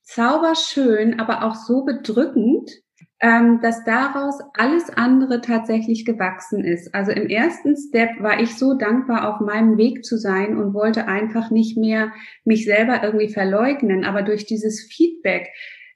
zauberschön, 0.02 1.20
aber 1.20 1.44
auch 1.44 1.54
so 1.54 1.84
bedrückend, 1.86 2.72
ähm, 3.20 3.60
dass 3.62 3.84
daraus 3.84 4.40
alles 4.54 4.90
andere 4.92 5.42
tatsächlich 5.42 6.06
gewachsen 6.06 6.64
ist. 6.64 6.94
Also 6.94 7.12
im 7.12 7.28
ersten 7.28 7.76
Step 7.76 8.22
war 8.22 8.40
ich 8.40 8.56
so 8.56 8.76
dankbar, 8.76 9.34
auf 9.34 9.40
meinem 9.40 9.78
Weg 9.78 10.06
zu 10.06 10.18
sein 10.18 10.58
und 10.58 10.74
wollte 10.74 11.08
einfach 11.08 11.50
nicht 11.50 11.78
mehr 11.78 12.12
mich 12.46 12.66
selber 12.66 13.04
irgendwie 13.04 13.30
verleugnen. 13.30 14.06
Aber 14.06 14.22
durch 14.22 14.46
dieses 14.46 14.84
Feedback, 14.84 15.50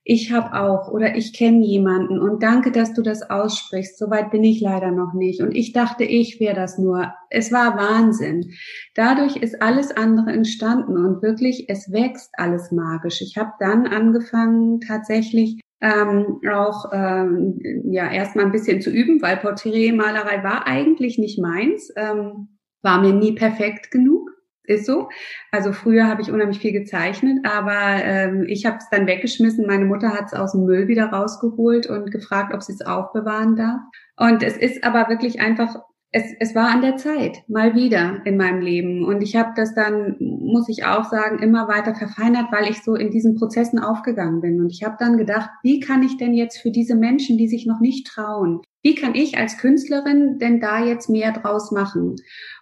ich 0.04 0.32
habe 0.32 0.60
auch 0.60 0.92
oder 0.92 1.16
ich 1.16 1.32
kenne 1.32 1.64
jemanden 1.64 2.20
und 2.20 2.42
danke, 2.42 2.72
dass 2.72 2.94
du 2.94 3.04
das 3.04 3.30
aussprichst. 3.30 4.00
Soweit 4.00 4.32
bin 4.32 4.44
ich 4.44 4.60
leider 4.60 4.90
noch 4.90 5.14
nicht. 5.14 5.42
Und 5.42 5.52
ich 5.52 5.74
dachte, 5.74 6.04
ich 6.04 6.40
wäre 6.40 6.56
das 6.56 6.80
nur. 6.80 7.14
Es 7.30 7.52
war 7.52 7.78
Wahnsinn. 7.78 8.52
Dadurch 8.96 9.36
ist 9.36 9.62
alles 9.62 9.96
andere 9.96 10.32
entstanden 10.32 10.98
und 10.98 11.22
wirklich, 11.22 11.70
es 11.70 11.92
wächst 11.92 12.32
alles 12.34 12.72
magisch. 12.72 13.22
Ich 13.22 13.38
habe 13.38 13.52
dann 13.60 13.86
angefangen, 13.86 14.82
tatsächlich 14.82 15.62
ähm, 15.82 16.40
auch 16.52 16.92
ähm, 16.94 17.60
ja 17.86 18.10
erstmal 18.12 18.46
ein 18.46 18.52
bisschen 18.52 18.82
zu 18.82 18.90
üben, 18.90 19.22
weil 19.22 19.38
Porträtmalerei 19.38 20.44
war 20.44 20.68
eigentlich 20.68 21.18
nicht 21.18 21.40
meins, 21.40 21.92
ähm, 21.96 22.60
war 22.82 23.02
mir 23.02 23.14
nie 23.14 23.34
perfekt 23.34 23.92
genug. 23.92 24.30
Ist 24.64 24.86
so. 24.86 25.10
Also 25.52 25.74
früher 25.74 26.08
habe 26.08 26.22
ich 26.22 26.32
unheimlich 26.32 26.60
viel 26.60 26.72
gezeichnet, 26.72 27.40
aber 27.44 28.04
ähm, 28.04 28.46
ich 28.48 28.66
habe 28.68 28.78
es 28.78 28.88
dann 28.92 29.08
weggeschmissen. 29.08 29.66
Meine 29.66 29.86
Mutter 29.86 30.14
hat 30.14 30.28
es 30.28 30.34
aus 30.34 30.52
dem 30.52 30.66
Müll 30.66 30.88
wieder 30.88 31.08
rausgeholt 31.08 31.88
und 31.88 32.12
gefragt, 32.12 32.54
ob 32.54 32.62
sie 32.62 32.74
es 32.74 32.86
aufbewahren 32.86 33.56
darf. 33.56 33.82
Und 34.18 34.44
es 34.44 34.56
ist 34.56 34.84
aber 34.84 35.10
wirklich 35.10 35.42
einfach 35.42 35.82
es, 36.14 36.24
es 36.40 36.56
war 36.56 36.70
an 36.70 36.82
der 36.82 36.98
Zeit, 36.98 37.44
mal 37.48 37.74
wieder 37.74 38.22
in 38.26 38.36
meinem 38.36 38.62
Leben. 38.62 39.06
Und 39.06 39.22
ich 39.22 39.38
habe 39.38 39.52
das 39.56 39.74
dann, 39.74 40.18
muss 40.20 40.68
ich 40.68 40.84
auch 40.84 41.06
sagen, 41.06 41.40
immer 41.42 41.70
weiter 41.70 41.96
verfeinert, 41.96 42.52
weil 42.52 42.70
ich 42.70 42.84
so 42.84 42.96
in 42.96 43.12
diesen 43.12 43.36
Prozessen 43.36 43.80
aufgegangen 43.80 44.42
bin. 44.42 44.60
Und 44.60 44.72
ich 44.72 44.84
habe 44.84 44.98
dann 45.00 45.18
gedacht, 45.18 45.50
wie 45.64 45.80
kann 45.80 46.04
ich 46.04 46.18
denn 46.18 46.34
jetzt 46.34 46.58
für 46.58 46.72
diese 46.72 46.96
Menschen, 46.96 47.38
die 47.38 47.48
sich 47.48 47.66
noch 47.66 47.80
nicht 47.80 48.08
trauen, 48.08 48.62
wie 48.84 48.96
kann 48.96 49.16
ich 49.16 49.38
als 49.38 49.58
Künstlerin 49.58 50.40
denn 50.40 50.60
da 50.60 50.84
jetzt 50.84 51.10
mehr 51.10 51.32
draus 51.32 51.72
machen? 51.72 52.16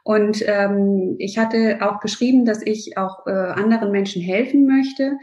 Und 0.03 0.43
ähm, 0.45 1.15
ich 1.17 1.37
hatte 1.37 1.79
auch 1.81 2.01
geschrieben, 2.01 2.45
dass 2.45 2.61
ich 2.61 2.97
auch 2.97 3.25
äh, 3.25 3.31
anderen 3.31 3.91
Menschen 3.91 4.21
helfen 4.21 4.67
möchte. 4.67 5.17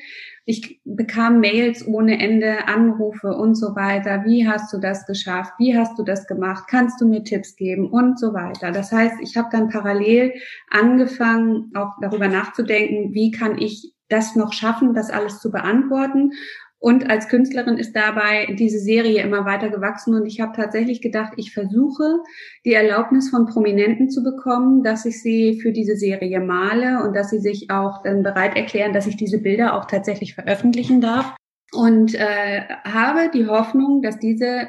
Ich 0.49 0.81
bekam 0.85 1.41
Mails 1.41 1.85
ohne 1.89 2.21
Ende, 2.21 2.69
Anrufe 2.69 3.35
und 3.35 3.57
so 3.57 3.75
weiter. 3.75 4.25
Wie 4.25 4.49
hast 4.49 4.73
du 4.73 4.79
das 4.79 5.05
geschafft? 5.05 5.53
Wie 5.59 5.77
hast 5.77 5.99
du 5.99 6.05
das 6.05 6.29
gemacht? 6.29 6.67
Kannst 6.69 7.01
du 7.01 7.09
mir 7.09 7.25
Tipps 7.25 7.57
geben 7.57 7.91
und 7.91 8.21
so 8.21 8.33
weiter? 8.33 8.71
Das 8.71 8.93
heißt, 8.93 9.17
ich 9.21 9.37
habe 9.37 9.49
dann 9.51 9.69
parallel 9.69 10.35
angefangen, 10.71 11.73
auch 11.75 11.95
darüber 12.01 12.29
nachzudenken, 12.29 13.13
wie 13.13 13.33
kann 13.33 13.59
ich 13.59 13.93
das 14.09 14.37
noch 14.37 14.53
schaffen, 14.53 14.95
das 14.95 15.11
alles 15.11 15.41
zu 15.41 15.51
beantworten 15.51 16.31
und 16.79 17.09
als 17.09 17.29
Künstlerin 17.29 17.79
ist 17.79 17.97
dabei 17.97 18.55
diese 18.59 18.79
Serie 18.79 19.23
immer 19.23 19.45
weiter 19.47 19.71
gewachsen 19.71 20.15
und 20.15 20.27
ich 20.27 20.41
habe 20.41 20.53
tatsächlich 20.55 21.01
gedacht, 21.01 21.33
ich 21.37 21.53
versuche 21.55 22.21
die 22.65 22.75
Erlaubnis 22.75 23.31
von 23.31 23.47
Prominenten 23.47 24.11
zu 24.11 24.23
bekommen, 24.23 24.83
dass 24.83 25.07
ich 25.07 25.23
sie 25.23 25.59
für 25.61 25.73
diese 25.73 25.97
Serie 25.97 26.41
male 26.41 27.03
und 27.03 27.17
dass 27.17 27.31
sie 27.31 27.41
sich 27.41 27.71
auch 27.71 28.03
dann 28.03 28.23
bereit 28.23 28.57
erklären, 28.57 28.93
dass 28.93 29.07
ich 29.07 29.17
diese 29.17 29.39
Bilder 29.39 29.75
auch 29.75 29.87
tatsächlich 29.87 30.35
veröffentlichen 30.35 31.01
darf. 31.01 31.35
Und 31.73 32.15
äh, 32.15 32.63
habe 32.85 33.31
die 33.35 33.47
Hoffnung, 33.47 34.01
dass 34.01 34.19
diese 34.19 34.69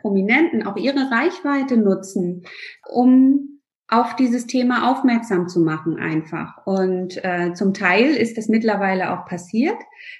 Prominenten 0.00 0.64
auch 0.64 0.76
ihre 0.76 1.10
Reichweite 1.10 1.76
nutzen, 1.76 2.42
um 2.88 3.55
auf 3.88 4.16
dieses 4.16 4.46
Thema 4.48 4.90
aufmerksam 4.90 5.46
zu 5.46 5.60
machen 5.60 5.96
einfach. 5.96 6.66
Und 6.66 7.24
äh, 7.24 7.52
zum 7.54 7.72
Teil 7.72 8.16
ist 8.16 8.36
das 8.36 8.48
mittlerweile 8.48 9.12
auch 9.12 9.26
passiert, 9.26 9.76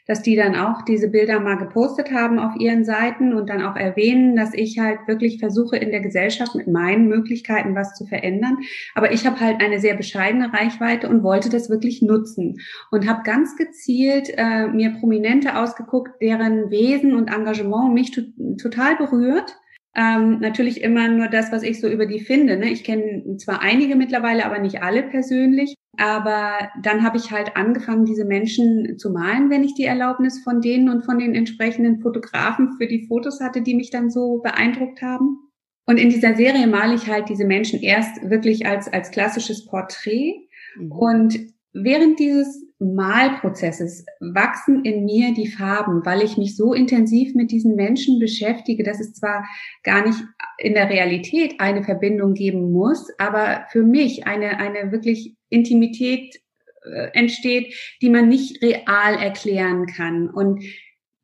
dass 0.07 0.23
die 0.23 0.37
dann 0.37 0.55
auch 0.55 0.83
diese 0.83 1.09
Bilder 1.09 1.41
mal 1.41 1.57
gepostet 1.57 2.13
haben 2.13 2.39
auf 2.39 2.55
ihren 2.61 2.85
Seiten 2.85 3.35
und 3.35 3.51
dann 3.51 3.63
auch 3.63 3.75
erwähnen, 3.75 4.37
dass 4.37 4.55
ich 4.55 4.79
halt 4.79 5.01
wirklich 5.09 5.41
versuche 5.41 5.77
in 5.77 5.91
der 5.91 6.01
Gesellschaft 6.01 6.55
mit 6.55 6.69
meinen 6.69 7.09
Möglichkeiten 7.09 7.75
was 7.75 7.95
zu 7.95 8.07
verändern. 8.07 8.59
Aber 8.95 9.11
ich 9.13 9.27
habe 9.27 9.41
halt 9.41 9.61
eine 9.61 9.81
sehr 9.81 9.97
bescheidene 9.97 10.53
Reichweite 10.53 11.09
und 11.09 11.25
wollte 11.25 11.51
das 11.51 11.69
wirklich 11.69 12.03
nutzen 12.03 12.61
und 12.93 13.09
habe 13.09 13.25
ganz 13.25 13.57
gezielt 13.57 14.33
äh, 14.37 14.69
mir 14.69 14.91
Prominente 14.91 15.59
ausgeguckt, 15.59 16.23
deren 16.23 16.71
Wesen 16.71 17.17
und 17.17 17.29
Engagement 17.35 17.93
mich 17.95 18.13
total 18.59 18.95
berührt 18.95 19.57
ähm, 19.97 20.41
natürlich 20.41 20.83
immer 20.83 21.09
nur 21.09 21.29
das, 21.29 21.51
was 21.51 21.63
ich 21.63 21.81
so 21.81 21.89
über 21.89 22.05
die 22.05 22.21
finde. 22.21 22.59
Ne? 22.59 22.71
Ich 22.71 22.85
kenne 22.85 23.37
zwar 23.39 23.63
einige 23.63 23.97
mittlerweile, 23.97 24.45
aber 24.45 24.59
nicht 24.59 24.83
alle 24.83 25.03
persönlich. 25.03 25.75
Aber 25.97 26.71
dann 26.83 27.03
habe 27.03 27.17
ich 27.17 27.31
halt 27.31 27.57
angefangen, 27.57 28.05
diese 28.05 28.27
Menschen 28.27 28.99
zu 28.99 29.11
malen, 29.11 29.49
wenn 29.49 29.65
ich 29.65 29.75
die 29.75 29.85
Erlaubnis 29.85 30.43
von 30.45 30.61
denen 30.61 30.91
und 30.91 31.07
von 31.07 31.19
den 31.19 31.35
entsprechenden 31.35 32.01
Fotografen 32.01 32.77
für 32.77 32.87
die 32.87 33.07
Fotos 33.07 33.41
hatte, 33.41 33.63
die 33.63 33.75
mich 33.75 33.91
dann 33.91 34.11
so 34.11 34.41
beeindruckt 34.43 35.01
haben. 35.01 35.39
Und 35.87 35.99
in 35.99 36.11
dieser 36.11 36.35
Serie 36.35 36.67
male 36.67 36.95
ich 36.95 37.09
halt 37.09 37.31
diese 37.31 37.47
Menschen 37.47 37.81
erst 37.81 38.29
wirklich 38.29 38.67
als, 38.67 38.93
als 38.93 39.11
klassisches 39.11 39.65
Porträt. 39.65 40.35
Mhm. 40.79 40.93
Und 40.93 41.39
während 41.73 42.19
dieses 42.19 42.66
Malprozesses 42.79 44.05
wachsen 44.21 44.85
in 44.85 45.05
mir 45.05 45.33
die 45.33 45.49
Farben, 45.49 46.05
weil 46.05 46.23
ich 46.23 46.37
mich 46.37 46.57
so 46.57 46.75
intensiv 46.75 47.35
mit 47.35 47.51
diesen 47.51 47.75
Menschen 47.75 48.19
beschäftige, 48.19 48.85
dass 48.85 49.01
es 49.01 49.15
zwar 49.15 49.45
gar 49.83 50.07
nicht 50.07 50.23
in 50.59 50.75
der 50.75 50.91
Realität 50.91 51.55
eine 51.59 51.83
Verbindung 51.83 52.35
geben 52.35 52.73
muss, 52.73 53.09
aber 53.19 53.67
für 53.71 53.83
mich 53.83 54.27
eine, 54.27 54.59
eine 54.59 54.93
wirklich 54.93 55.37
Intimität 55.49 56.37
äh, 56.85 57.09
entsteht, 57.15 57.75
die 58.03 58.11
man 58.11 58.29
nicht 58.29 58.63
real 58.63 59.15
erklären 59.21 59.87
kann. 59.87 60.29
Und 60.29 60.63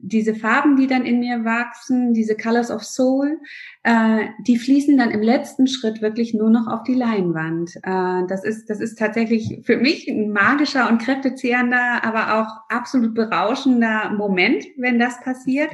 diese 0.02 0.34
Farben, 0.34 0.76
die 0.76 0.88
dann 0.88 1.06
in 1.06 1.20
mir 1.20 1.44
wachsen, 1.44 2.12
diese 2.12 2.36
Colors 2.36 2.70
of 2.70 2.82
Soul, 2.82 3.38
äh, 3.84 4.26
die 4.46 4.58
fließen 4.58 4.96
dann 4.98 5.12
im 5.12 5.22
letzten 5.22 5.68
Schritt 5.68 6.02
wirklich 6.02 6.34
nur 6.34 6.50
noch 6.50 6.66
auf 6.66 6.82
die 6.82 6.94
Leinwand. 6.94 7.76
Äh, 7.76 8.26
das 8.28 8.44
ist, 8.44 8.68
das 8.68 8.80
ist 8.80 8.98
tatsächlich 8.98 9.60
für 9.64 9.76
mich 9.76 10.08
ein 10.08 10.32
magischer 10.32 10.88
und 10.90 11.00
kräftezehrender, 11.00 12.04
aber 12.04 12.40
auch 12.40 12.48
absolut 12.68 13.14
berauschender 13.14 14.10
Moment, 14.10 14.64
wenn 14.76 14.98
das 14.98 15.20
passiert. 15.20 15.70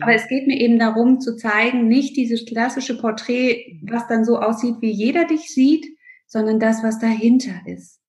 Aber 0.00 0.14
es 0.14 0.28
geht 0.28 0.46
mir 0.46 0.58
eben 0.60 0.78
darum 0.78 1.20
zu 1.20 1.36
zeigen, 1.36 1.88
nicht 1.88 2.16
dieses 2.16 2.46
klassische 2.46 2.96
Porträt, 2.96 3.80
was 3.82 4.06
dann 4.06 4.24
so 4.24 4.38
aussieht, 4.38 4.76
wie 4.80 4.92
jeder 4.92 5.24
dich 5.24 5.52
sieht, 5.52 5.86
sondern 6.26 6.60
das, 6.60 6.82
was 6.84 7.00
dahinter 7.00 7.52
ist. 7.66 8.01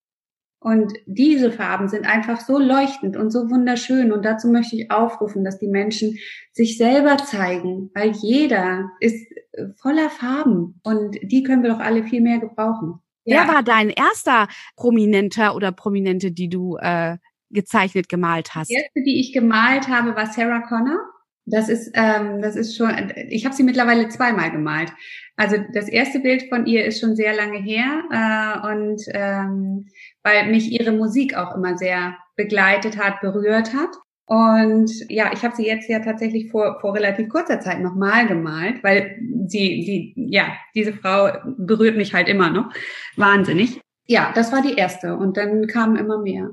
Und 0.64 0.94
diese 1.06 1.52
Farben 1.52 1.90
sind 1.90 2.06
einfach 2.06 2.40
so 2.40 2.58
leuchtend 2.58 3.18
und 3.18 3.32
so 3.32 3.50
wunderschön. 3.50 4.14
Und 4.14 4.24
dazu 4.24 4.48
möchte 4.48 4.78
ich 4.78 4.92
aufrufen, 4.92 5.44
dass 5.44 5.60
die 5.60 5.68
Menschen 5.68 6.18
sich 6.54 6.78
selber 6.78 7.18
zeigen, 7.18 7.92
weil 7.94 8.12
jeder 8.12 8.90
ist 9.02 9.28
voller 9.76 10.10
Farben 10.10 10.80
und 10.84 11.18
die 11.22 11.44
können 11.44 11.64
wir 11.64 11.72
doch 11.72 11.80
alle 11.80 12.04
viel 12.04 12.22
mehr 12.22 12.40
gebrauchen. 12.40 13.00
Wer 13.26 13.48
war 13.48 13.64
dein 13.64 13.90
erster 13.90 14.48
Prominenter 14.76 15.56
oder 15.56 15.72
Prominente, 15.72 16.32
die 16.32 16.50
du 16.50 16.78
äh, 16.78 17.18
gezeichnet, 17.50 18.10
gemalt 18.10 18.56
hast? 18.56 18.70
Die 18.70 18.76
erste, 18.76 19.02
die 19.06 19.20
ich 19.20 19.32
gemalt 19.34 19.88
habe, 19.88 20.16
war 20.16 20.28
Sarah 20.28 20.62
Connor. 20.62 21.00
Das 21.46 21.68
ist, 21.68 21.92
ähm, 21.94 22.42
das 22.42 22.56
ist 22.56 22.78
schon, 22.78 22.90
ich 23.30 23.46
habe 23.46 23.54
sie 23.54 23.64
mittlerweile 23.64 24.08
zweimal 24.08 24.52
gemalt. 24.52 24.94
Also 25.36 25.58
das 25.74 25.90
erste 25.90 26.20
Bild 26.20 26.44
von 26.48 26.66
ihr 26.66 26.86
ist 26.86 27.00
schon 27.00 27.16
sehr 27.16 27.36
lange 27.36 27.60
her 27.60 28.04
äh, 28.12 28.72
und 28.72 29.02
ähm, 29.10 29.88
weil 30.24 30.50
mich 30.50 30.72
ihre 30.72 30.92
Musik 30.92 31.36
auch 31.36 31.56
immer 31.56 31.78
sehr 31.78 32.18
begleitet 32.36 32.98
hat, 32.98 33.20
berührt 33.22 33.74
hat. 33.74 33.90
Und 34.26 34.90
ja, 35.10 35.32
ich 35.34 35.44
habe 35.44 35.56
sie 35.56 35.66
jetzt 35.66 35.90
ja 35.90 36.00
tatsächlich 36.00 36.50
vor, 36.50 36.80
vor 36.80 36.96
relativ 36.96 37.28
kurzer 37.30 37.60
Zeit 37.60 37.82
nochmal 37.82 38.26
gemalt, 38.26 38.82
weil 38.84 39.18
sie, 39.48 40.14
die, 40.16 40.16
ja, 40.16 40.54
diese 40.74 40.94
Frau 40.94 41.30
berührt 41.58 41.98
mich 41.98 42.14
halt 42.14 42.30
immer 42.30 42.50
noch. 42.50 42.72
Wahnsinnig. 43.18 43.82
Ja, 44.06 44.32
das 44.34 44.52
war 44.52 44.62
die 44.62 44.76
erste. 44.76 45.18
Und 45.18 45.36
dann 45.36 45.68
kamen 45.68 45.98
immer 45.98 46.22
mehr. 46.22 46.50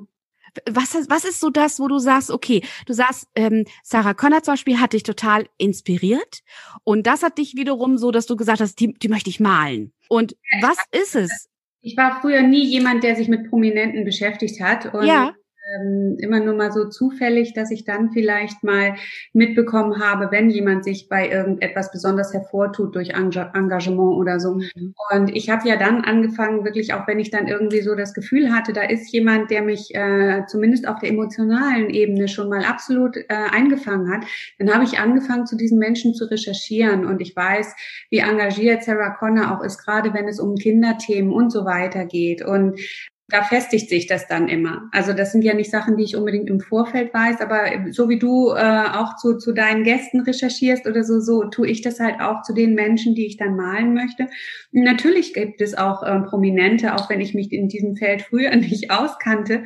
Was, 0.70 0.94
was 1.08 1.24
ist 1.24 1.40
so 1.40 1.50
das, 1.50 1.80
wo 1.80 1.88
du 1.88 1.98
sagst, 1.98 2.30
okay, 2.30 2.62
du 2.86 2.92
sagst, 2.92 3.26
ähm, 3.34 3.64
Sarah 3.82 4.14
Connor 4.14 4.42
zum 4.42 4.54
Beispiel 4.54 4.80
hat 4.80 4.92
dich 4.92 5.02
total 5.02 5.46
inspiriert 5.58 6.40
und 6.84 7.06
das 7.06 7.22
hat 7.22 7.38
dich 7.38 7.56
wiederum 7.56 7.98
so, 7.98 8.10
dass 8.10 8.26
du 8.26 8.36
gesagt 8.36 8.60
hast, 8.60 8.80
die, 8.80 8.94
die 8.94 9.08
möchte 9.08 9.30
ich 9.30 9.40
malen. 9.40 9.92
Und 10.08 10.36
was 10.60 10.78
ist 10.90 11.14
es? 11.14 11.48
Ich 11.82 11.96
war 11.96 12.20
früher 12.20 12.42
nie 12.42 12.64
jemand, 12.64 13.04
der 13.04 13.16
sich 13.16 13.28
mit 13.28 13.48
Prominenten 13.48 14.04
beschäftigt 14.04 14.60
hat. 14.60 14.92
Und 14.92 15.06
ja 15.06 15.32
ähm, 15.78 16.16
immer 16.18 16.40
nur 16.40 16.54
mal 16.54 16.72
so 16.72 16.88
zufällig, 16.88 17.54
dass 17.54 17.70
ich 17.70 17.84
dann 17.84 18.10
vielleicht 18.10 18.62
mal 18.62 18.94
mitbekommen 19.32 20.00
habe, 20.00 20.30
wenn 20.30 20.50
jemand 20.50 20.84
sich 20.84 21.08
bei 21.08 21.28
irgendetwas 21.28 21.90
besonders 21.90 22.32
hervortut 22.32 22.94
durch 22.94 23.10
Engagement 23.10 24.16
oder 24.16 24.40
so. 24.40 24.54
Mhm. 24.54 24.94
Und 25.10 25.36
ich 25.36 25.50
habe 25.50 25.68
ja 25.68 25.76
dann 25.76 26.02
angefangen, 26.04 26.64
wirklich 26.64 26.94
auch 26.94 27.06
wenn 27.06 27.18
ich 27.18 27.30
dann 27.30 27.46
irgendwie 27.46 27.80
so 27.80 27.94
das 27.94 28.14
Gefühl 28.14 28.52
hatte, 28.52 28.72
da 28.72 28.82
ist 28.82 29.12
jemand, 29.12 29.50
der 29.50 29.62
mich 29.62 29.94
äh, 29.94 30.44
zumindest 30.46 30.86
auf 30.88 30.98
der 31.00 31.10
emotionalen 31.10 31.90
Ebene 31.90 32.28
schon 32.28 32.48
mal 32.48 32.64
absolut 32.64 33.16
äh, 33.16 33.24
eingefangen 33.28 34.12
hat, 34.12 34.24
dann 34.58 34.72
habe 34.72 34.84
ich 34.84 34.98
angefangen, 34.98 35.46
zu 35.46 35.56
diesen 35.56 35.78
Menschen 35.78 36.14
zu 36.14 36.30
recherchieren. 36.30 37.04
Und 37.04 37.20
ich 37.20 37.34
weiß, 37.34 37.74
wie 38.10 38.18
engagiert 38.18 38.84
Sarah 38.84 39.10
Connor 39.10 39.52
auch 39.52 39.64
ist, 39.64 39.78
gerade 39.84 40.14
wenn 40.14 40.28
es 40.28 40.40
um 40.40 40.56
Kinderthemen 40.56 41.32
und 41.32 41.50
so 41.50 41.64
weiter 41.64 42.04
geht. 42.04 42.42
Und 42.44 42.78
da 43.30 43.42
festigt 43.42 43.88
sich 43.88 44.06
das 44.06 44.26
dann 44.26 44.48
immer. 44.48 44.88
Also 44.92 45.12
das 45.12 45.32
sind 45.32 45.42
ja 45.42 45.54
nicht 45.54 45.70
Sachen, 45.70 45.96
die 45.96 46.04
ich 46.04 46.16
unbedingt 46.16 46.48
im 46.48 46.60
Vorfeld 46.60 47.14
weiß, 47.14 47.40
aber 47.40 47.92
so 47.92 48.08
wie 48.08 48.18
du 48.18 48.50
äh, 48.50 48.84
auch 48.92 49.16
zu, 49.16 49.38
zu 49.38 49.52
deinen 49.52 49.84
Gästen 49.84 50.20
recherchierst 50.20 50.86
oder 50.86 51.04
so, 51.04 51.20
so 51.20 51.44
tue 51.44 51.68
ich 51.68 51.82
das 51.82 52.00
halt 52.00 52.20
auch 52.20 52.42
zu 52.42 52.52
den 52.52 52.74
Menschen, 52.74 53.14
die 53.14 53.26
ich 53.26 53.36
dann 53.36 53.56
malen 53.56 53.94
möchte. 53.94 54.28
natürlich 54.72 55.34
gibt 55.34 55.60
es 55.60 55.76
auch 55.76 56.02
äh, 56.02 56.20
Prominente, 56.20 56.94
auch 56.94 57.08
wenn 57.08 57.20
ich 57.20 57.34
mich 57.34 57.52
in 57.52 57.68
diesem 57.68 57.96
Feld 57.96 58.22
früher 58.22 58.54
nicht 58.56 58.90
auskannte, 58.90 59.64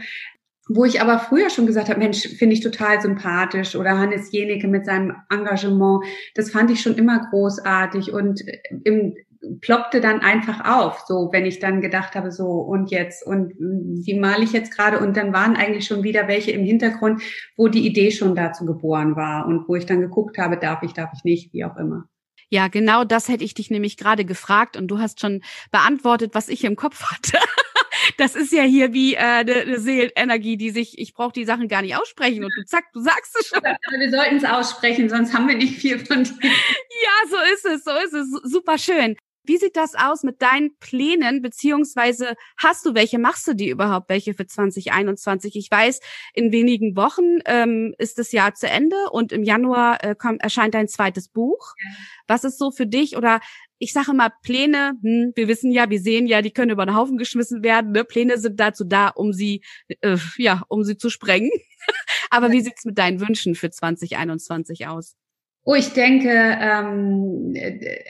wo 0.68 0.84
ich 0.84 1.00
aber 1.00 1.18
früher 1.18 1.50
schon 1.50 1.66
gesagt 1.66 1.90
habe, 1.90 1.98
Mensch, 1.98 2.26
finde 2.26 2.54
ich 2.54 2.60
total 2.60 3.00
sympathisch 3.00 3.76
oder 3.76 3.98
Hannes 3.98 4.32
Jenecke 4.32 4.66
mit 4.66 4.86
seinem 4.86 5.14
Engagement, 5.30 6.04
das 6.34 6.50
fand 6.50 6.70
ich 6.70 6.80
schon 6.80 6.94
immer 6.94 7.26
großartig 7.30 8.12
und 8.12 8.42
im 8.84 9.14
ploppte 9.60 10.00
dann 10.00 10.20
einfach 10.20 10.64
auf, 10.64 11.04
so 11.06 11.30
wenn 11.32 11.46
ich 11.46 11.58
dann 11.58 11.80
gedacht 11.80 12.14
habe, 12.14 12.30
so 12.30 12.46
und 12.46 12.90
jetzt 12.90 13.26
und 13.26 13.52
wie 13.58 14.18
male 14.18 14.44
ich 14.44 14.52
jetzt 14.52 14.76
gerade 14.76 14.98
und 14.98 15.16
dann 15.16 15.32
waren 15.32 15.56
eigentlich 15.56 15.86
schon 15.86 16.02
wieder 16.02 16.28
welche 16.28 16.52
im 16.52 16.64
Hintergrund, 16.64 17.22
wo 17.56 17.68
die 17.68 17.86
Idee 17.86 18.10
schon 18.10 18.34
dazu 18.34 18.64
geboren 18.64 19.16
war 19.16 19.46
und 19.46 19.68
wo 19.68 19.74
ich 19.74 19.86
dann 19.86 20.00
geguckt 20.00 20.38
habe, 20.38 20.56
darf 20.56 20.82
ich, 20.82 20.92
darf 20.92 21.10
ich 21.14 21.24
nicht, 21.24 21.52
wie 21.52 21.64
auch 21.64 21.76
immer. 21.76 22.08
Ja, 22.50 22.68
genau 22.68 23.04
das 23.04 23.28
hätte 23.28 23.44
ich 23.44 23.54
dich 23.54 23.70
nämlich 23.70 23.96
gerade 23.96 24.24
gefragt 24.24 24.76
und 24.76 24.88
du 24.88 24.98
hast 24.98 25.20
schon 25.20 25.42
beantwortet, 25.70 26.34
was 26.34 26.48
ich 26.48 26.64
im 26.64 26.76
Kopf 26.76 27.10
hatte. 27.10 27.38
Das 28.18 28.34
ist 28.34 28.52
ja 28.52 28.62
hier 28.62 28.92
wie 28.92 29.14
äh, 29.14 29.18
eine, 29.18 29.54
eine 29.54 29.78
Seelenenergie, 29.78 30.56
die 30.56 30.70
sich, 30.70 30.98
ich 30.98 31.14
brauche 31.14 31.32
die 31.32 31.44
Sachen 31.44 31.68
gar 31.68 31.80
nicht 31.80 31.96
aussprechen 31.96 32.44
und 32.44 32.52
du 32.54 32.62
zack, 32.64 32.84
du 32.92 33.00
sagst 33.00 33.34
es 33.40 33.46
schon. 33.48 33.58
Aber 33.64 33.98
wir 33.98 34.10
sollten 34.10 34.36
es 34.36 34.44
aussprechen, 34.44 35.08
sonst 35.08 35.32
haben 35.32 35.48
wir 35.48 35.56
nicht 35.56 35.78
viel 35.78 35.98
von 35.98 36.22
dir. 36.22 36.34
Ja, 36.42 37.28
so 37.30 37.36
ist 37.54 37.64
es, 37.64 37.84
so 37.84 37.90
ist 37.92 38.12
es. 38.12 38.52
Super 38.52 38.76
schön. 38.78 39.16
Wie 39.44 39.58
sieht 39.58 39.76
das 39.76 39.94
aus 39.94 40.22
mit 40.22 40.40
deinen 40.40 40.76
Plänen, 40.78 41.42
beziehungsweise 41.42 42.34
hast 42.56 42.86
du 42.86 42.94
welche, 42.94 43.18
machst 43.18 43.46
du 43.46 43.54
die 43.54 43.68
überhaupt 43.68 44.08
welche 44.08 44.34
für 44.34 44.46
2021? 44.46 45.54
Ich 45.56 45.70
weiß, 45.70 46.00
in 46.32 46.50
wenigen 46.50 46.96
Wochen 46.96 47.40
ähm, 47.44 47.94
ist 47.98 48.18
das 48.18 48.32
Jahr 48.32 48.54
zu 48.54 48.68
Ende 48.68 48.96
und 49.10 49.32
im 49.32 49.42
Januar 49.42 50.02
äh, 50.02 50.14
kommt, 50.14 50.42
erscheint 50.42 50.74
dein 50.74 50.88
zweites 50.88 51.28
Buch. 51.28 51.74
Was 52.26 52.44
ist 52.44 52.58
so 52.58 52.70
für 52.70 52.86
dich 52.86 53.16
oder 53.16 53.40
ich 53.78 53.92
sage 53.92 54.14
mal, 54.14 54.30
Pläne, 54.42 54.94
hm, 55.02 55.32
wir 55.34 55.46
wissen 55.46 55.70
ja, 55.70 55.90
wir 55.90 56.00
sehen 56.00 56.26
ja, 56.26 56.40
die 56.40 56.52
können 56.52 56.70
über 56.70 56.86
den 56.86 56.94
Haufen 56.94 57.18
geschmissen 57.18 57.62
werden. 57.62 57.92
Ne? 57.92 58.04
Pläne 58.04 58.38
sind 58.38 58.58
dazu 58.58 58.84
da, 58.84 59.08
um 59.08 59.32
sie, 59.32 59.62
äh, 60.00 60.16
ja, 60.38 60.62
um 60.68 60.84
sie 60.84 60.96
zu 60.96 61.10
sprengen. 61.10 61.50
Aber 62.30 62.50
wie 62.50 62.62
sieht's 62.62 62.84
mit 62.84 62.96
deinen 62.96 63.20
Wünschen 63.20 63.54
für 63.54 63.70
2021 63.70 64.86
aus? 64.86 65.16
Oh, 65.66 65.74
ich 65.74 65.94
denke, 65.94 66.28
ähm, 66.30 67.54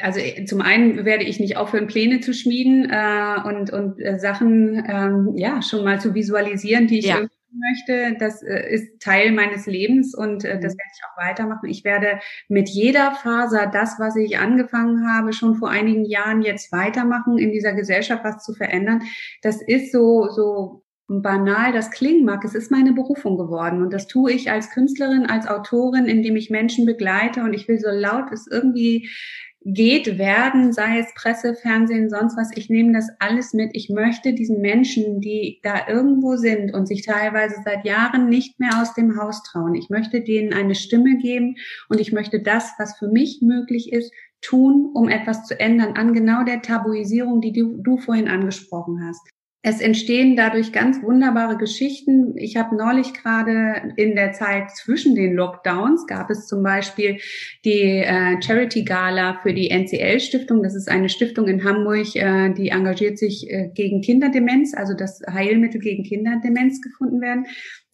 also 0.02 0.20
zum 0.46 0.60
einen 0.60 1.04
werde 1.04 1.22
ich 1.22 1.38
nicht 1.38 1.56
aufhören, 1.56 1.86
Pläne 1.86 2.20
zu 2.20 2.34
schmieden 2.34 2.90
äh, 2.90 3.36
und, 3.46 3.72
und 3.72 4.00
äh, 4.00 4.18
Sachen 4.18 4.84
ähm, 4.88 5.34
ja 5.36 5.62
schon 5.62 5.84
mal 5.84 6.00
zu 6.00 6.14
visualisieren, 6.14 6.88
die 6.88 6.98
ich 6.98 7.06
ja. 7.06 7.20
möchte. 7.52 8.16
Das 8.18 8.42
äh, 8.42 8.74
ist 8.74 9.00
Teil 9.00 9.30
meines 9.30 9.66
Lebens 9.66 10.16
und 10.16 10.44
äh, 10.44 10.58
das 10.58 10.74
mhm. 10.74 10.78
werde 10.78 10.90
ich 10.94 11.00
auch 11.04 11.28
weitermachen. 11.28 11.68
Ich 11.68 11.84
werde 11.84 12.18
mit 12.48 12.68
jeder 12.68 13.12
Faser 13.12 13.70
das, 13.72 14.00
was 14.00 14.16
ich 14.16 14.36
angefangen 14.38 15.08
habe, 15.08 15.32
schon 15.32 15.54
vor 15.54 15.70
einigen 15.70 16.04
Jahren 16.04 16.42
jetzt 16.42 16.72
weitermachen, 16.72 17.38
in 17.38 17.52
dieser 17.52 17.72
Gesellschaft 17.72 18.24
was 18.24 18.42
zu 18.42 18.54
verändern. 18.54 19.02
Das 19.42 19.62
ist 19.62 19.92
so 19.92 20.28
so 20.28 20.83
banal 21.08 21.72
das 21.72 21.90
klingen 21.90 22.24
mag, 22.24 22.44
es 22.44 22.54
ist 22.54 22.70
meine 22.70 22.92
Berufung 22.92 23.36
geworden. 23.36 23.82
Und 23.82 23.92
das 23.92 24.06
tue 24.06 24.32
ich 24.32 24.50
als 24.50 24.70
Künstlerin, 24.70 25.26
als 25.26 25.46
Autorin, 25.46 26.06
indem 26.06 26.36
ich 26.36 26.50
Menschen 26.50 26.86
begleite 26.86 27.42
und 27.42 27.52
ich 27.52 27.68
will 27.68 27.78
so 27.78 27.90
laut 27.90 28.32
es 28.32 28.46
irgendwie 28.50 29.08
geht, 29.66 30.18
werden, 30.18 30.72
sei 30.72 30.98
es 30.98 31.14
Presse, 31.14 31.54
Fernsehen, 31.54 32.10
sonst 32.10 32.36
was. 32.36 32.50
Ich 32.54 32.68
nehme 32.68 32.92
das 32.92 33.08
alles 33.18 33.54
mit. 33.54 33.70
Ich 33.72 33.88
möchte 33.88 34.34
diesen 34.34 34.60
Menschen, 34.60 35.20
die 35.20 35.60
da 35.62 35.88
irgendwo 35.88 36.36
sind 36.36 36.74
und 36.74 36.86
sich 36.86 37.04
teilweise 37.04 37.56
seit 37.64 37.84
Jahren 37.84 38.28
nicht 38.28 38.60
mehr 38.60 38.80
aus 38.80 38.94
dem 38.94 39.18
Haus 39.18 39.42
trauen, 39.42 39.74
ich 39.74 39.88
möchte 39.88 40.20
denen 40.20 40.52
eine 40.52 40.74
Stimme 40.74 41.16
geben 41.16 41.56
und 41.88 42.00
ich 42.00 42.12
möchte 42.12 42.40
das, 42.40 42.72
was 42.78 42.98
für 42.98 43.08
mich 43.08 43.40
möglich 43.40 43.92
ist, 43.92 44.12
tun, 44.42 44.90
um 44.92 45.08
etwas 45.08 45.46
zu 45.46 45.58
ändern 45.58 45.96
an 45.96 46.12
genau 46.12 46.44
der 46.44 46.60
Tabuisierung, 46.60 47.40
die 47.40 47.52
du, 47.52 47.78
du 47.78 47.96
vorhin 47.96 48.28
angesprochen 48.28 49.02
hast. 49.06 49.26
Es 49.66 49.80
entstehen 49.80 50.36
dadurch 50.36 50.72
ganz 50.72 51.02
wunderbare 51.02 51.56
Geschichten. 51.56 52.36
Ich 52.36 52.58
habe 52.58 52.76
neulich 52.76 53.14
gerade 53.14 53.94
in 53.96 54.14
der 54.14 54.32
Zeit 54.32 54.70
zwischen 54.72 55.14
den 55.14 55.32
Lockdowns 55.32 56.06
gab 56.06 56.28
es 56.28 56.46
zum 56.46 56.62
Beispiel 56.62 57.18
die 57.64 57.80
äh, 57.80 58.42
Charity 58.42 58.84
Gala 58.84 59.40
für 59.42 59.54
die 59.54 59.70
NCL 59.70 60.20
Stiftung. 60.20 60.62
Das 60.62 60.74
ist 60.74 60.90
eine 60.90 61.08
Stiftung 61.08 61.48
in 61.48 61.64
Hamburg, 61.64 62.14
äh, 62.14 62.52
die 62.52 62.68
engagiert 62.68 63.16
sich 63.16 63.50
äh, 63.50 63.70
gegen 63.74 64.02
Kinderdemenz, 64.02 64.74
also 64.74 64.92
dass 64.92 65.22
Heilmittel 65.26 65.80
gegen 65.80 66.04
Kinderdemenz 66.04 66.82
gefunden 66.82 67.22
werden. 67.22 67.46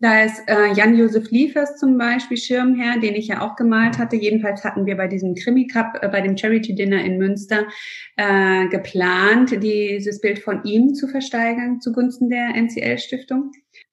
Da 0.02 0.22
ist 0.22 0.42
äh, 0.48 0.72
Jan-Josef 0.72 1.30
Liefers 1.30 1.76
zum 1.76 1.98
Beispiel 1.98 2.38
Schirmherr, 2.38 2.98
den 3.00 3.14
ich 3.14 3.28
ja 3.28 3.42
auch 3.42 3.54
gemalt 3.54 3.98
hatte. 3.98 4.16
Jedenfalls 4.16 4.64
hatten 4.64 4.86
wir 4.86 4.96
bei 4.96 5.08
diesem 5.08 5.34
Krimi 5.34 5.66
Cup, 5.66 5.98
äh, 6.00 6.08
bei 6.08 6.22
dem 6.22 6.38
Charity 6.38 6.74
Dinner 6.74 7.04
in 7.04 7.18
Münster 7.18 7.66
äh, 8.16 8.66
geplant, 8.68 9.62
dieses 9.62 10.22
Bild 10.22 10.38
von 10.38 10.64
ihm 10.64 10.94
zu 10.94 11.06
versteigern 11.06 11.80
zugunsten 11.82 12.30
der 12.30 12.54
NCL 12.54 12.96
Stiftung. 12.98 13.52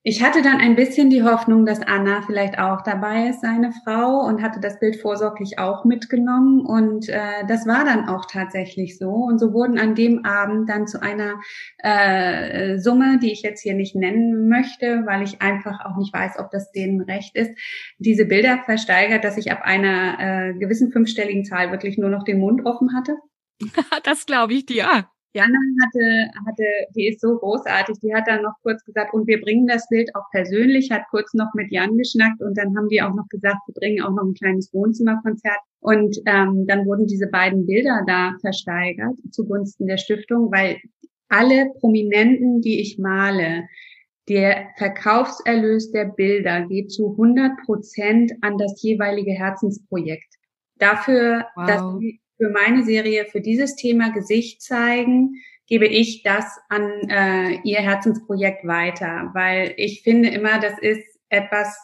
Ich 0.10 0.24
hatte 0.24 0.42
dann 0.42 0.62
ein 0.62 0.78
bisschen 0.78 1.10
die 1.10 1.24
Hoffnung, 1.24 1.66
dass 1.66 1.82
Anna 1.82 2.22
vielleicht 2.22 2.60
auch 2.60 2.82
dabei 2.82 3.28
ist, 3.28 3.42
seine 3.42 3.74
Frau, 3.84 4.22
und 4.26 4.42
hatte 4.42 4.62
das 4.62 4.80
Bild 4.80 4.96
vorsorglich 4.96 5.60
auch 5.60 5.84
mitgenommen. 5.84 6.66
Und 6.66 7.10
äh, 7.10 7.46
das 7.50 7.68
war 7.68 7.84
dann 7.84 8.08
auch 8.08 8.24
tatsächlich 8.24 8.98
so. 8.98 9.10
Und 9.10 9.38
so 9.38 9.52
wurden 9.52 9.78
an 9.78 9.96
dem 9.96 10.24
Abend 10.24 10.70
dann 10.70 10.88
zu 10.88 11.02
einer 11.02 11.42
äh, 11.80 12.78
Summe, 12.78 13.20
die 13.22 13.34
ich 13.34 13.42
jetzt 13.42 13.62
hier 13.62 13.74
nicht 13.74 13.98
nennen 13.98 14.48
möchte, 14.48 15.04
weil 15.06 15.24
ich 15.24 15.42
einfach 15.42 15.84
auch 15.84 15.98
nicht 15.98 16.14
weiß, 16.14 16.40
ob 16.40 16.52
das 16.52 16.72
denen 16.72 17.02
recht 17.02 17.36
ist, 17.36 17.52
diese 17.98 18.24
Bilder 18.24 18.60
versteigert, 18.64 19.26
dass 19.26 19.38
ich 19.38 19.52
ab 19.52 19.64
einer 19.64 20.20
äh, 20.22 20.54
gewissen 20.54 20.90
fünfstelligen 20.90 21.44
Zahl 21.44 21.72
wirklich 21.72 21.98
nur 21.98 22.10
noch 22.10 22.24
den 22.24 22.40
Mund 22.40 22.66
offen 22.66 22.96
hatte. 22.96 23.18
das 24.06 24.26
glaube 24.26 24.54
ich 24.54 24.66
dir. 24.66 25.10
Ja. 25.38 25.44
Anna 25.44 25.60
hatte, 25.84 26.32
hatte, 26.48 26.64
die 26.96 27.08
ist 27.10 27.22
so 27.22 27.38
großartig, 27.38 28.00
die 28.02 28.14
hat 28.14 28.28
dann 28.28 28.42
noch 28.42 28.56
kurz 28.64 28.84
gesagt, 28.84 29.14
und 29.14 29.28
wir 29.28 29.40
bringen 29.40 29.68
das 29.68 29.88
Bild 29.88 30.10
auch 30.16 30.26
persönlich, 30.32 30.90
hat 30.90 31.04
kurz 31.12 31.34
noch 31.36 31.54
mit 31.54 31.72
Jan 31.72 31.96
geschnackt 31.96 32.42
und 32.42 32.58
dann 32.58 32.76
haben 32.76 32.90
die 32.90 33.04
auch 33.04 33.14
noch 33.14 33.28
gesagt, 33.30 33.58
wir 33.68 33.74
bringen 33.76 34.02
auch 34.02 34.12
noch 34.12 34.24
ein 34.24 34.34
kleines 34.34 34.74
Wohnzimmerkonzert. 34.74 35.60
Und 35.80 36.18
ähm, 36.26 36.66
dann 36.66 36.86
wurden 36.88 37.06
diese 37.06 37.28
beiden 37.28 37.68
Bilder 37.68 38.02
da 38.08 38.34
versteigert 38.42 39.16
zugunsten 39.32 39.86
der 39.86 39.98
Stiftung, 39.98 40.52
weil 40.52 40.78
alle 41.30 41.68
Prominenten, 41.80 42.62
die 42.62 42.82
ich 42.82 42.98
male, 42.98 43.68
der 44.28 44.70
Verkaufserlös 44.78 45.92
der 45.92 46.06
Bilder 46.06 46.66
geht 46.68 46.92
zu 46.92 47.12
100 47.12 47.52
Prozent 47.66 48.34
an 48.42 48.58
das 48.58 48.82
jeweilige 48.82 49.32
Herzensprojekt. 49.32 50.34
Dafür, 50.80 51.46
wow. 51.56 51.68
dass 51.68 52.00
sie 52.00 52.20
für 52.38 52.50
meine 52.50 52.84
Serie, 52.84 53.26
für 53.26 53.42
dieses 53.42 53.76
Thema 53.76 54.12
Gesicht 54.12 54.62
zeigen, 54.62 55.42
gebe 55.68 55.86
ich 55.86 56.24
das 56.24 56.46
an 56.70 57.10
äh, 57.10 57.60
ihr 57.64 57.80
Herzensprojekt 57.80 58.66
weiter, 58.66 59.32
weil 59.34 59.74
ich 59.78 60.02
finde 60.02 60.30
immer, 60.30 60.60
das 60.60 60.80
ist 60.80 61.04
etwas, 61.30 61.78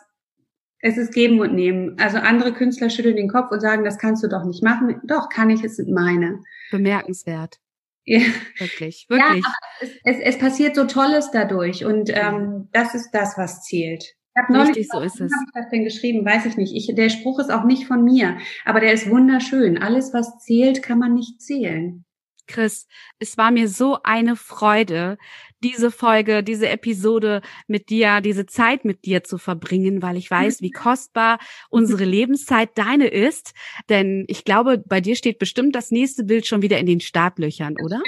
es 0.79 0.97
ist 0.97 1.13
geben 1.13 1.39
und 1.41 1.53
nehmen. 1.53 1.97
Also 1.99 2.17
andere 2.17 2.53
Künstler 2.53 2.89
schütteln 2.89 3.17
den 3.17 3.29
Kopf 3.29 3.51
und 3.51 3.59
sagen, 3.59 3.83
das 3.83 3.97
kannst 3.97 4.23
du 4.23 4.27
doch 4.27 4.45
nicht 4.45 4.63
machen. 4.63 5.01
Doch, 5.03 5.29
kann 5.29 5.49
ich, 5.49 5.63
es 5.63 5.75
sind 5.75 5.89
meine. 5.91 6.41
Bemerkenswert. 6.71 7.59
Ja. 8.05 8.19
Wirklich, 8.57 9.05
wirklich. 9.09 9.43
Ja, 9.43 9.53
es, 9.81 9.89
es, 10.03 10.17
es 10.19 10.37
passiert 10.37 10.75
so 10.75 10.85
Tolles 10.85 11.31
dadurch 11.31 11.85
und 11.85 12.09
ähm, 12.13 12.69
das 12.71 12.95
ist 12.95 13.11
das, 13.11 13.37
was 13.37 13.63
zählt. 13.63 14.15
Ich 14.36 14.41
habe 14.41 14.54
neulich, 14.54 14.69
Richtig, 14.69 14.89
so 14.91 15.00
ist 15.00 15.22
es. 15.22 15.32
habe 15.32 15.46
ich 15.46 15.54
das 15.54 15.69
denn 15.69 15.84
geschrieben? 15.84 16.26
Weiß 16.26 16.46
ich 16.48 16.58
nicht. 16.58 16.76
Ich, 16.76 16.96
der 16.96 17.10
Spruch 17.10 17.39
ist 17.39 17.52
auch 17.52 17.65
nicht 17.65 17.86
von 17.86 18.04
mir, 18.04 18.38
aber 18.65 18.80
der 18.80 18.93
ist 18.93 19.10
wunderschön. 19.10 19.78
Alles, 19.78 20.13
was 20.13 20.39
zählt, 20.39 20.82
kann 20.82 20.98
man 20.98 21.13
nicht 21.13 21.39
zählen. 21.39 22.04
Chris, 22.48 22.88
es 23.19 23.38
war 23.38 23.52
mir 23.52 23.69
so 23.69 24.00
eine 24.04 24.36
Freude, 24.36 25.17
diese 25.63 25.91
Folge, 25.91 26.43
diese 26.43 26.67
Episode 26.67 27.41
mit 27.67 27.89
dir, 27.89 28.19
diese 28.22 28.46
Zeit 28.46 28.84
mit 28.86 29.06
dir 29.06 29.24
zu 29.24 29.38
verbringen, 29.38 30.02
weil 30.02 30.17
ich 30.17 30.30
weiß, 30.30 30.62
wie 30.62 30.72
kostbar 30.72 31.39
unsere 31.69 32.04
Lebenszeit 32.04 32.72
deine 32.76 33.08
ist. 33.08 33.54
Denn 33.89 34.26
ich 34.28 34.43
glaube, 34.43 34.78
bei 34.78 35.00
dir 35.00 35.15
steht 35.15 35.39
bestimmt 35.39 35.76
das 35.76 35.91
nächste 35.91 36.24
Bild 36.24 36.46
schon 36.46 36.62
wieder 36.62 36.80
in 36.80 36.86
den 36.86 37.00
Startlöchern, 37.00 37.76
oder? 37.82 38.02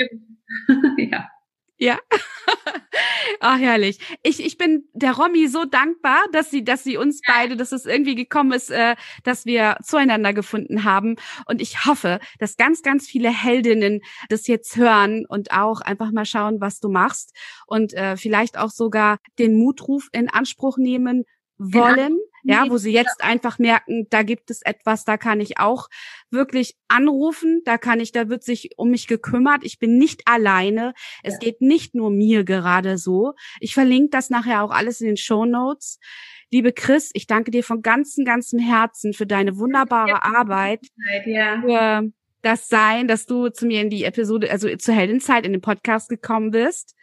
ja. 0.98 1.30
Ja. 1.78 2.00
Ach, 3.42 3.60
herrlich. 3.60 4.00
Ich, 4.24 4.44
ich 4.44 4.58
bin 4.58 4.88
der 4.94 5.14
Romy 5.14 5.48
so 5.48 5.66
dankbar, 5.66 6.24
dass 6.32 6.50
sie, 6.50 6.64
dass 6.64 6.84
sie 6.84 6.98
uns 6.98 7.22
beide, 7.28 7.58
dass 7.58 7.72
es 7.72 7.86
irgendwie 7.86 8.16
gekommen 8.16 8.54
ist, 8.54 8.72
äh, 8.72 8.96
dass 9.24 9.46
wir 9.46 9.78
zueinander 9.84 10.34
gefunden 10.34 10.84
haben. 10.86 11.16
Und 11.46 11.62
ich 11.62 11.86
hoffe, 11.86 12.20
dass 12.40 12.56
ganz, 12.56 12.82
ganz 12.82 13.08
viele 13.08 13.30
Heldinnen 13.30 14.02
das 14.30 14.48
jetzt 14.48 14.78
hören 14.78 15.26
und 15.28 15.52
auch 15.52 15.82
einfach 15.82 16.12
mal 16.12 16.26
schauen, 16.26 16.62
was 16.62 16.80
du 16.80 16.90
machst 16.90 17.34
und 17.68 17.94
äh, 17.94 18.16
vielleicht 18.16 18.58
auch 18.58 18.70
sogar 18.70 19.18
den 19.38 19.58
Mutruf 19.58 20.08
in 20.14 20.30
Anspruch 20.30 20.78
nehmen 20.78 21.26
wollen. 21.58 22.18
Ja, 22.48 22.70
wo 22.70 22.78
sie 22.78 22.91
jetzt 22.91 23.24
einfach 23.24 23.58
merken, 23.58 24.06
da 24.12 24.22
gibt 24.22 24.52
es 24.52 24.62
etwas, 24.62 25.04
da 25.04 25.18
kann 25.18 25.41
ich 25.41 25.58
auch 25.58 25.88
wirklich 26.30 26.76
anrufen, 26.88 27.63
da 27.65 27.80
kann 27.80 28.00
ich, 28.00 28.12
da 28.12 28.30
wird 28.30 28.44
sich 28.44 28.70
um 28.78 28.91
mich 28.91 29.08
gekümmert. 29.08 29.63
Ich 29.63 29.80
bin 29.80 29.98
nicht 29.98 30.28
alleine. 30.28 30.94
Es 31.24 31.34
ja. 31.34 31.39
geht 31.39 31.62
nicht 31.62 31.96
nur 31.96 32.12
mir 32.12 32.44
gerade 32.44 33.00
so. 33.00 33.34
Ich 33.60 33.74
verlinke 33.74 34.10
das 34.12 34.30
nachher 34.30 34.62
auch 34.62 34.70
alles 34.70 35.02
in 35.02 35.08
den 35.08 35.18
Show 35.18 35.46
Notes. 35.46 36.00
Liebe 36.52 36.72
Chris, 36.72 37.10
ich 37.13 37.26
danke 37.26 37.50
dir 37.50 37.63
von 37.63 37.82
ganzem, 37.82 38.26
ganzem 38.26 38.60
Herzen 38.60 39.13
für 39.13 39.26
deine 39.26 39.58
wunderbare 39.58 40.22
Arbeit. 40.22 40.86
Ja. 41.26 41.62
Für 41.62 42.12
das 42.44 42.68
Sein, 42.68 43.08
dass 43.08 43.26
du 43.26 43.50
zu 43.50 43.65
mir 43.65 43.82
in 43.82 43.89
die 43.89 44.04
Episode, 44.04 44.52
also 44.52 44.74
zur 44.76 44.94
Heldenzeit 44.94 45.48
in 45.48 45.52
den 45.52 45.62
Podcast 45.62 46.10
gekommen 46.10 46.52
bist. 46.52 46.96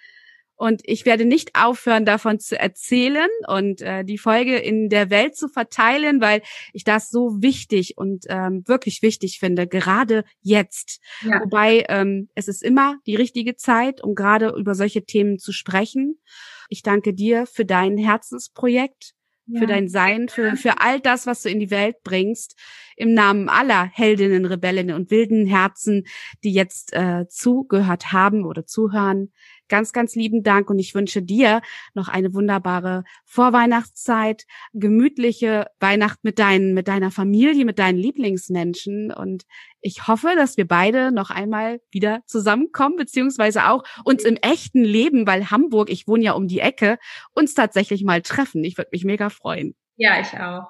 Und 0.62 0.82
ich 0.84 1.06
werde 1.06 1.24
nicht 1.24 1.56
aufhören, 1.56 2.04
davon 2.04 2.38
zu 2.38 2.56
erzählen 2.56 3.28
und 3.48 3.82
äh, 3.82 4.04
die 4.04 4.16
Folge 4.16 4.56
in 4.58 4.90
der 4.90 5.10
Welt 5.10 5.34
zu 5.34 5.48
verteilen, 5.48 6.20
weil 6.20 6.40
ich 6.72 6.84
das 6.84 7.10
so 7.10 7.42
wichtig 7.42 7.94
und 7.96 8.26
ähm, 8.28 8.62
wirklich 8.68 9.02
wichtig 9.02 9.40
finde, 9.40 9.66
gerade 9.66 10.22
jetzt. 10.40 11.00
Ja. 11.22 11.40
Wobei 11.40 11.84
ähm, 11.88 12.28
es 12.36 12.46
ist 12.46 12.62
immer 12.62 12.98
die 13.08 13.16
richtige 13.16 13.56
Zeit, 13.56 14.04
um 14.04 14.14
gerade 14.14 14.54
über 14.56 14.76
solche 14.76 15.04
Themen 15.04 15.40
zu 15.40 15.50
sprechen. 15.50 16.20
Ich 16.68 16.84
danke 16.84 17.12
dir 17.12 17.46
für 17.46 17.64
dein 17.64 17.98
Herzensprojekt 17.98 19.14
ja. 19.46 19.60
für 19.60 19.66
dein 19.66 19.88
Sein, 19.88 20.28
für, 20.28 20.56
für 20.56 20.80
all 20.80 21.00
das, 21.00 21.26
was 21.26 21.42
du 21.42 21.48
in 21.48 21.60
die 21.60 21.70
Welt 21.70 21.96
bringst, 22.04 22.56
im 22.96 23.14
Namen 23.14 23.48
aller 23.48 23.84
Heldinnen, 23.92 24.44
Rebellinnen 24.44 24.94
und 24.94 25.10
wilden 25.10 25.46
Herzen, 25.46 26.04
die 26.44 26.52
jetzt 26.52 26.92
äh, 26.92 27.26
zugehört 27.28 28.12
haben 28.12 28.44
oder 28.44 28.66
zuhören. 28.66 29.32
Ganz, 29.68 29.92
ganz 29.92 30.14
lieben 30.14 30.42
Dank 30.42 30.68
und 30.70 30.78
ich 30.78 30.94
wünsche 30.94 31.22
dir 31.22 31.60
noch 31.94 32.08
eine 32.08 32.34
wunderbare 32.34 33.04
Vorweihnachtszeit, 33.24 34.44
gemütliche 34.72 35.66
Weihnacht 35.80 36.24
mit 36.24 36.38
deinen, 36.38 36.74
mit 36.74 36.88
deiner 36.88 37.10
Familie, 37.10 37.64
mit 37.64 37.78
deinen 37.78 37.98
Lieblingsmenschen 37.98 39.12
und 39.12 39.44
ich 39.80 40.06
hoffe, 40.06 40.34
dass 40.36 40.56
wir 40.56 40.66
beide 40.66 41.10
noch 41.10 41.30
einmal 41.30 41.80
wieder 41.90 42.20
zusammenkommen, 42.26 42.96
beziehungsweise 42.96 43.68
auch 43.68 43.82
uns 44.04 44.24
im 44.24 44.36
echten 44.36 44.84
Leben, 44.84 45.26
weil 45.26 45.50
Hamburg, 45.50 45.90
ich 45.90 46.06
wohne 46.06 46.24
ja 46.24 46.32
um 46.32 46.46
die 46.46 46.60
Ecke, 46.60 46.98
uns 47.34 47.54
tatsächlich 47.54 48.04
mal 48.04 48.22
treffen. 48.22 48.62
Ich 48.62 48.78
würde 48.78 48.90
mich 48.92 49.04
mega 49.04 49.28
freuen. 49.28 49.74
Ja, 49.96 50.20
ich 50.20 50.38
auch. 50.38 50.68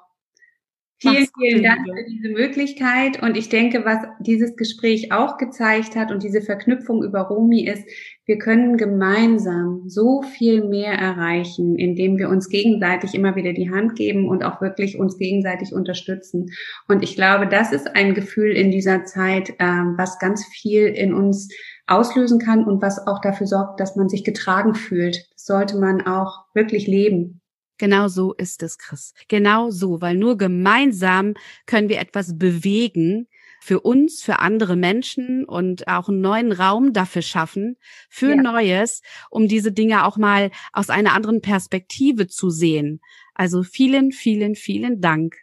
Vielen, 1.03 1.27
vielen 1.37 1.63
Dank 1.63 1.85
für 1.85 2.09
diese 2.09 2.29
Möglichkeit. 2.29 3.21
Und 3.21 3.35
ich 3.35 3.49
denke, 3.49 3.83
was 3.83 3.97
dieses 4.19 4.55
Gespräch 4.55 5.11
auch 5.11 5.37
gezeigt 5.37 5.95
hat 5.95 6.11
und 6.11 6.23
diese 6.23 6.41
Verknüpfung 6.41 7.03
über 7.03 7.21
Romi 7.21 7.65
ist, 7.67 7.83
wir 8.25 8.37
können 8.37 8.77
gemeinsam 8.77 9.83
so 9.87 10.21
viel 10.21 10.63
mehr 10.63 10.93
erreichen, 10.93 11.75
indem 11.75 12.17
wir 12.17 12.29
uns 12.29 12.47
gegenseitig 12.47 13.13
immer 13.15 13.35
wieder 13.35 13.51
die 13.51 13.69
Hand 13.69 13.95
geben 13.95 14.29
und 14.29 14.45
auch 14.45 14.61
wirklich 14.61 14.97
uns 14.97 15.17
gegenseitig 15.17 15.73
unterstützen. 15.73 16.51
Und 16.87 17.03
ich 17.03 17.15
glaube, 17.15 17.47
das 17.47 17.73
ist 17.73 17.95
ein 17.95 18.13
Gefühl 18.13 18.51
in 18.51 18.71
dieser 18.71 19.03
Zeit, 19.03 19.53
ähm, 19.59 19.95
was 19.97 20.19
ganz 20.19 20.45
viel 20.45 20.85
in 20.87 21.13
uns 21.13 21.49
auslösen 21.85 22.39
kann 22.39 22.63
und 22.63 22.81
was 22.81 23.05
auch 23.05 23.19
dafür 23.19 23.45
sorgt, 23.47 23.81
dass 23.81 23.97
man 23.97 24.07
sich 24.07 24.23
getragen 24.23 24.73
fühlt. 24.73 25.27
Das 25.33 25.45
sollte 25.45 25.77
man 25.77 26.07
auch 26.07 26.45
wirklich 26.53 26.87
leben. 26.87 27.41
Genau 27.83 28.07
so 28.07 28.31
ist 28.31 28.63
es, 28.63 28.77
Chris. 28.77 29.13
Genau 29.27 29.69
so, 29.69 29.99
weil 29.99 30.15
nur 30.15 30.37
gemeinsam 30.37 31.33
können 31.65 31.89
wir 31.89 31.99
etwas 31.99 32.37
bewegen 32.37 33.27
für 33.59 33.81
uns, 33.81 34.23
für 34.23 34.39
andere 34.39 34.77
Menschen 34.77 35.43
und 35.43 35.89
auch 35.89 36.07
einen 36.07 36.21
neuen 36.21 36.53
Raum 36.53 36.93
dafür 36.93 37.21
schaffen, 37.21 37.75
für 38.09 38.35
ja. 38.35 38.41
Neues, 38.41 39.01
um 39.29 39.49
diese 39.49 39.73
Dinge 39.73 40.05
auch 40.05 40.15
mal 40.15 40.49
aus 40.71 40.89
einer 40.89 41.11
anderen 41.11 41.41
Perspektive 41.41 42.29
zu 42.29 42.49
sehen. 42.49 43.01
Also 43.33 43.63
vielen, 43.63 44.13
vielen, 44.13 44.55
vielen 44.55 45.01
Dank. 45.01 45.35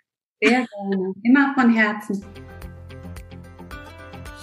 Sehr 0.42 0.66
gerne. 0.66 1.12
Immer 1.22 1.52
von 1.52 1.74
Herzen. 1.74 2.24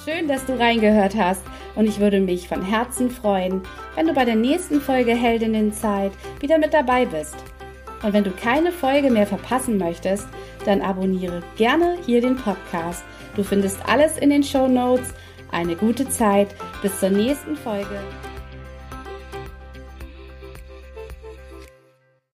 Schön, 0.06 0.28
dass 0.28 0.46
du 0.46 0.60
reingehört 0.60 1.16
hast 1.16 1.42
und 1.74 1.88
ich 1.88 2.00
würde 2.00 2.20
mich 2.20 2.48
von 2.48 2.64
Herzen 2.64 3.10
freuen, 3.10 3.64
wenn 3.96 4.06
du 4.06 4.14
bei 4.14 4.24
der 4.24 4.36
nächsten 4.36 4.82
Folge 4.82 5.16
Heldinnenzeit 5.16 6.12
wieder 6.40 6.60
mit 6.60 6.76
dabei 6.76 7.08
bist. 7.08 7.57
Und 8.04 8.14
wenn 8.14 8.24
du 8.24 8.32
keine 8.32 8.72
Folge 8.72 9.10
mehr 9.10 9.28
verpassen 9.28 9.78
möchtest, 9.78 10.28
dann 10.66 10.82
abonniere 10.82 11.42
gerne 11.58 11.98
hier 12.06 12.22
den 12.22 12.36
Podcast. 12.36 13.04
Du 13.36 13.44
findest 13.44 13.80
alles 13.88 14.18
in 14.18 14.30
den 14.30 14.44
Show 14.44 14.68
Notes. 14.68 15.14
Eine 15.52 15.76
gute 15.76 16.08
Zeit. 16.10 16.50
Bis 16.82 17.00
zur 17.00 17.10
nächsten 17.10 17.56
Folge. 17.56 18.00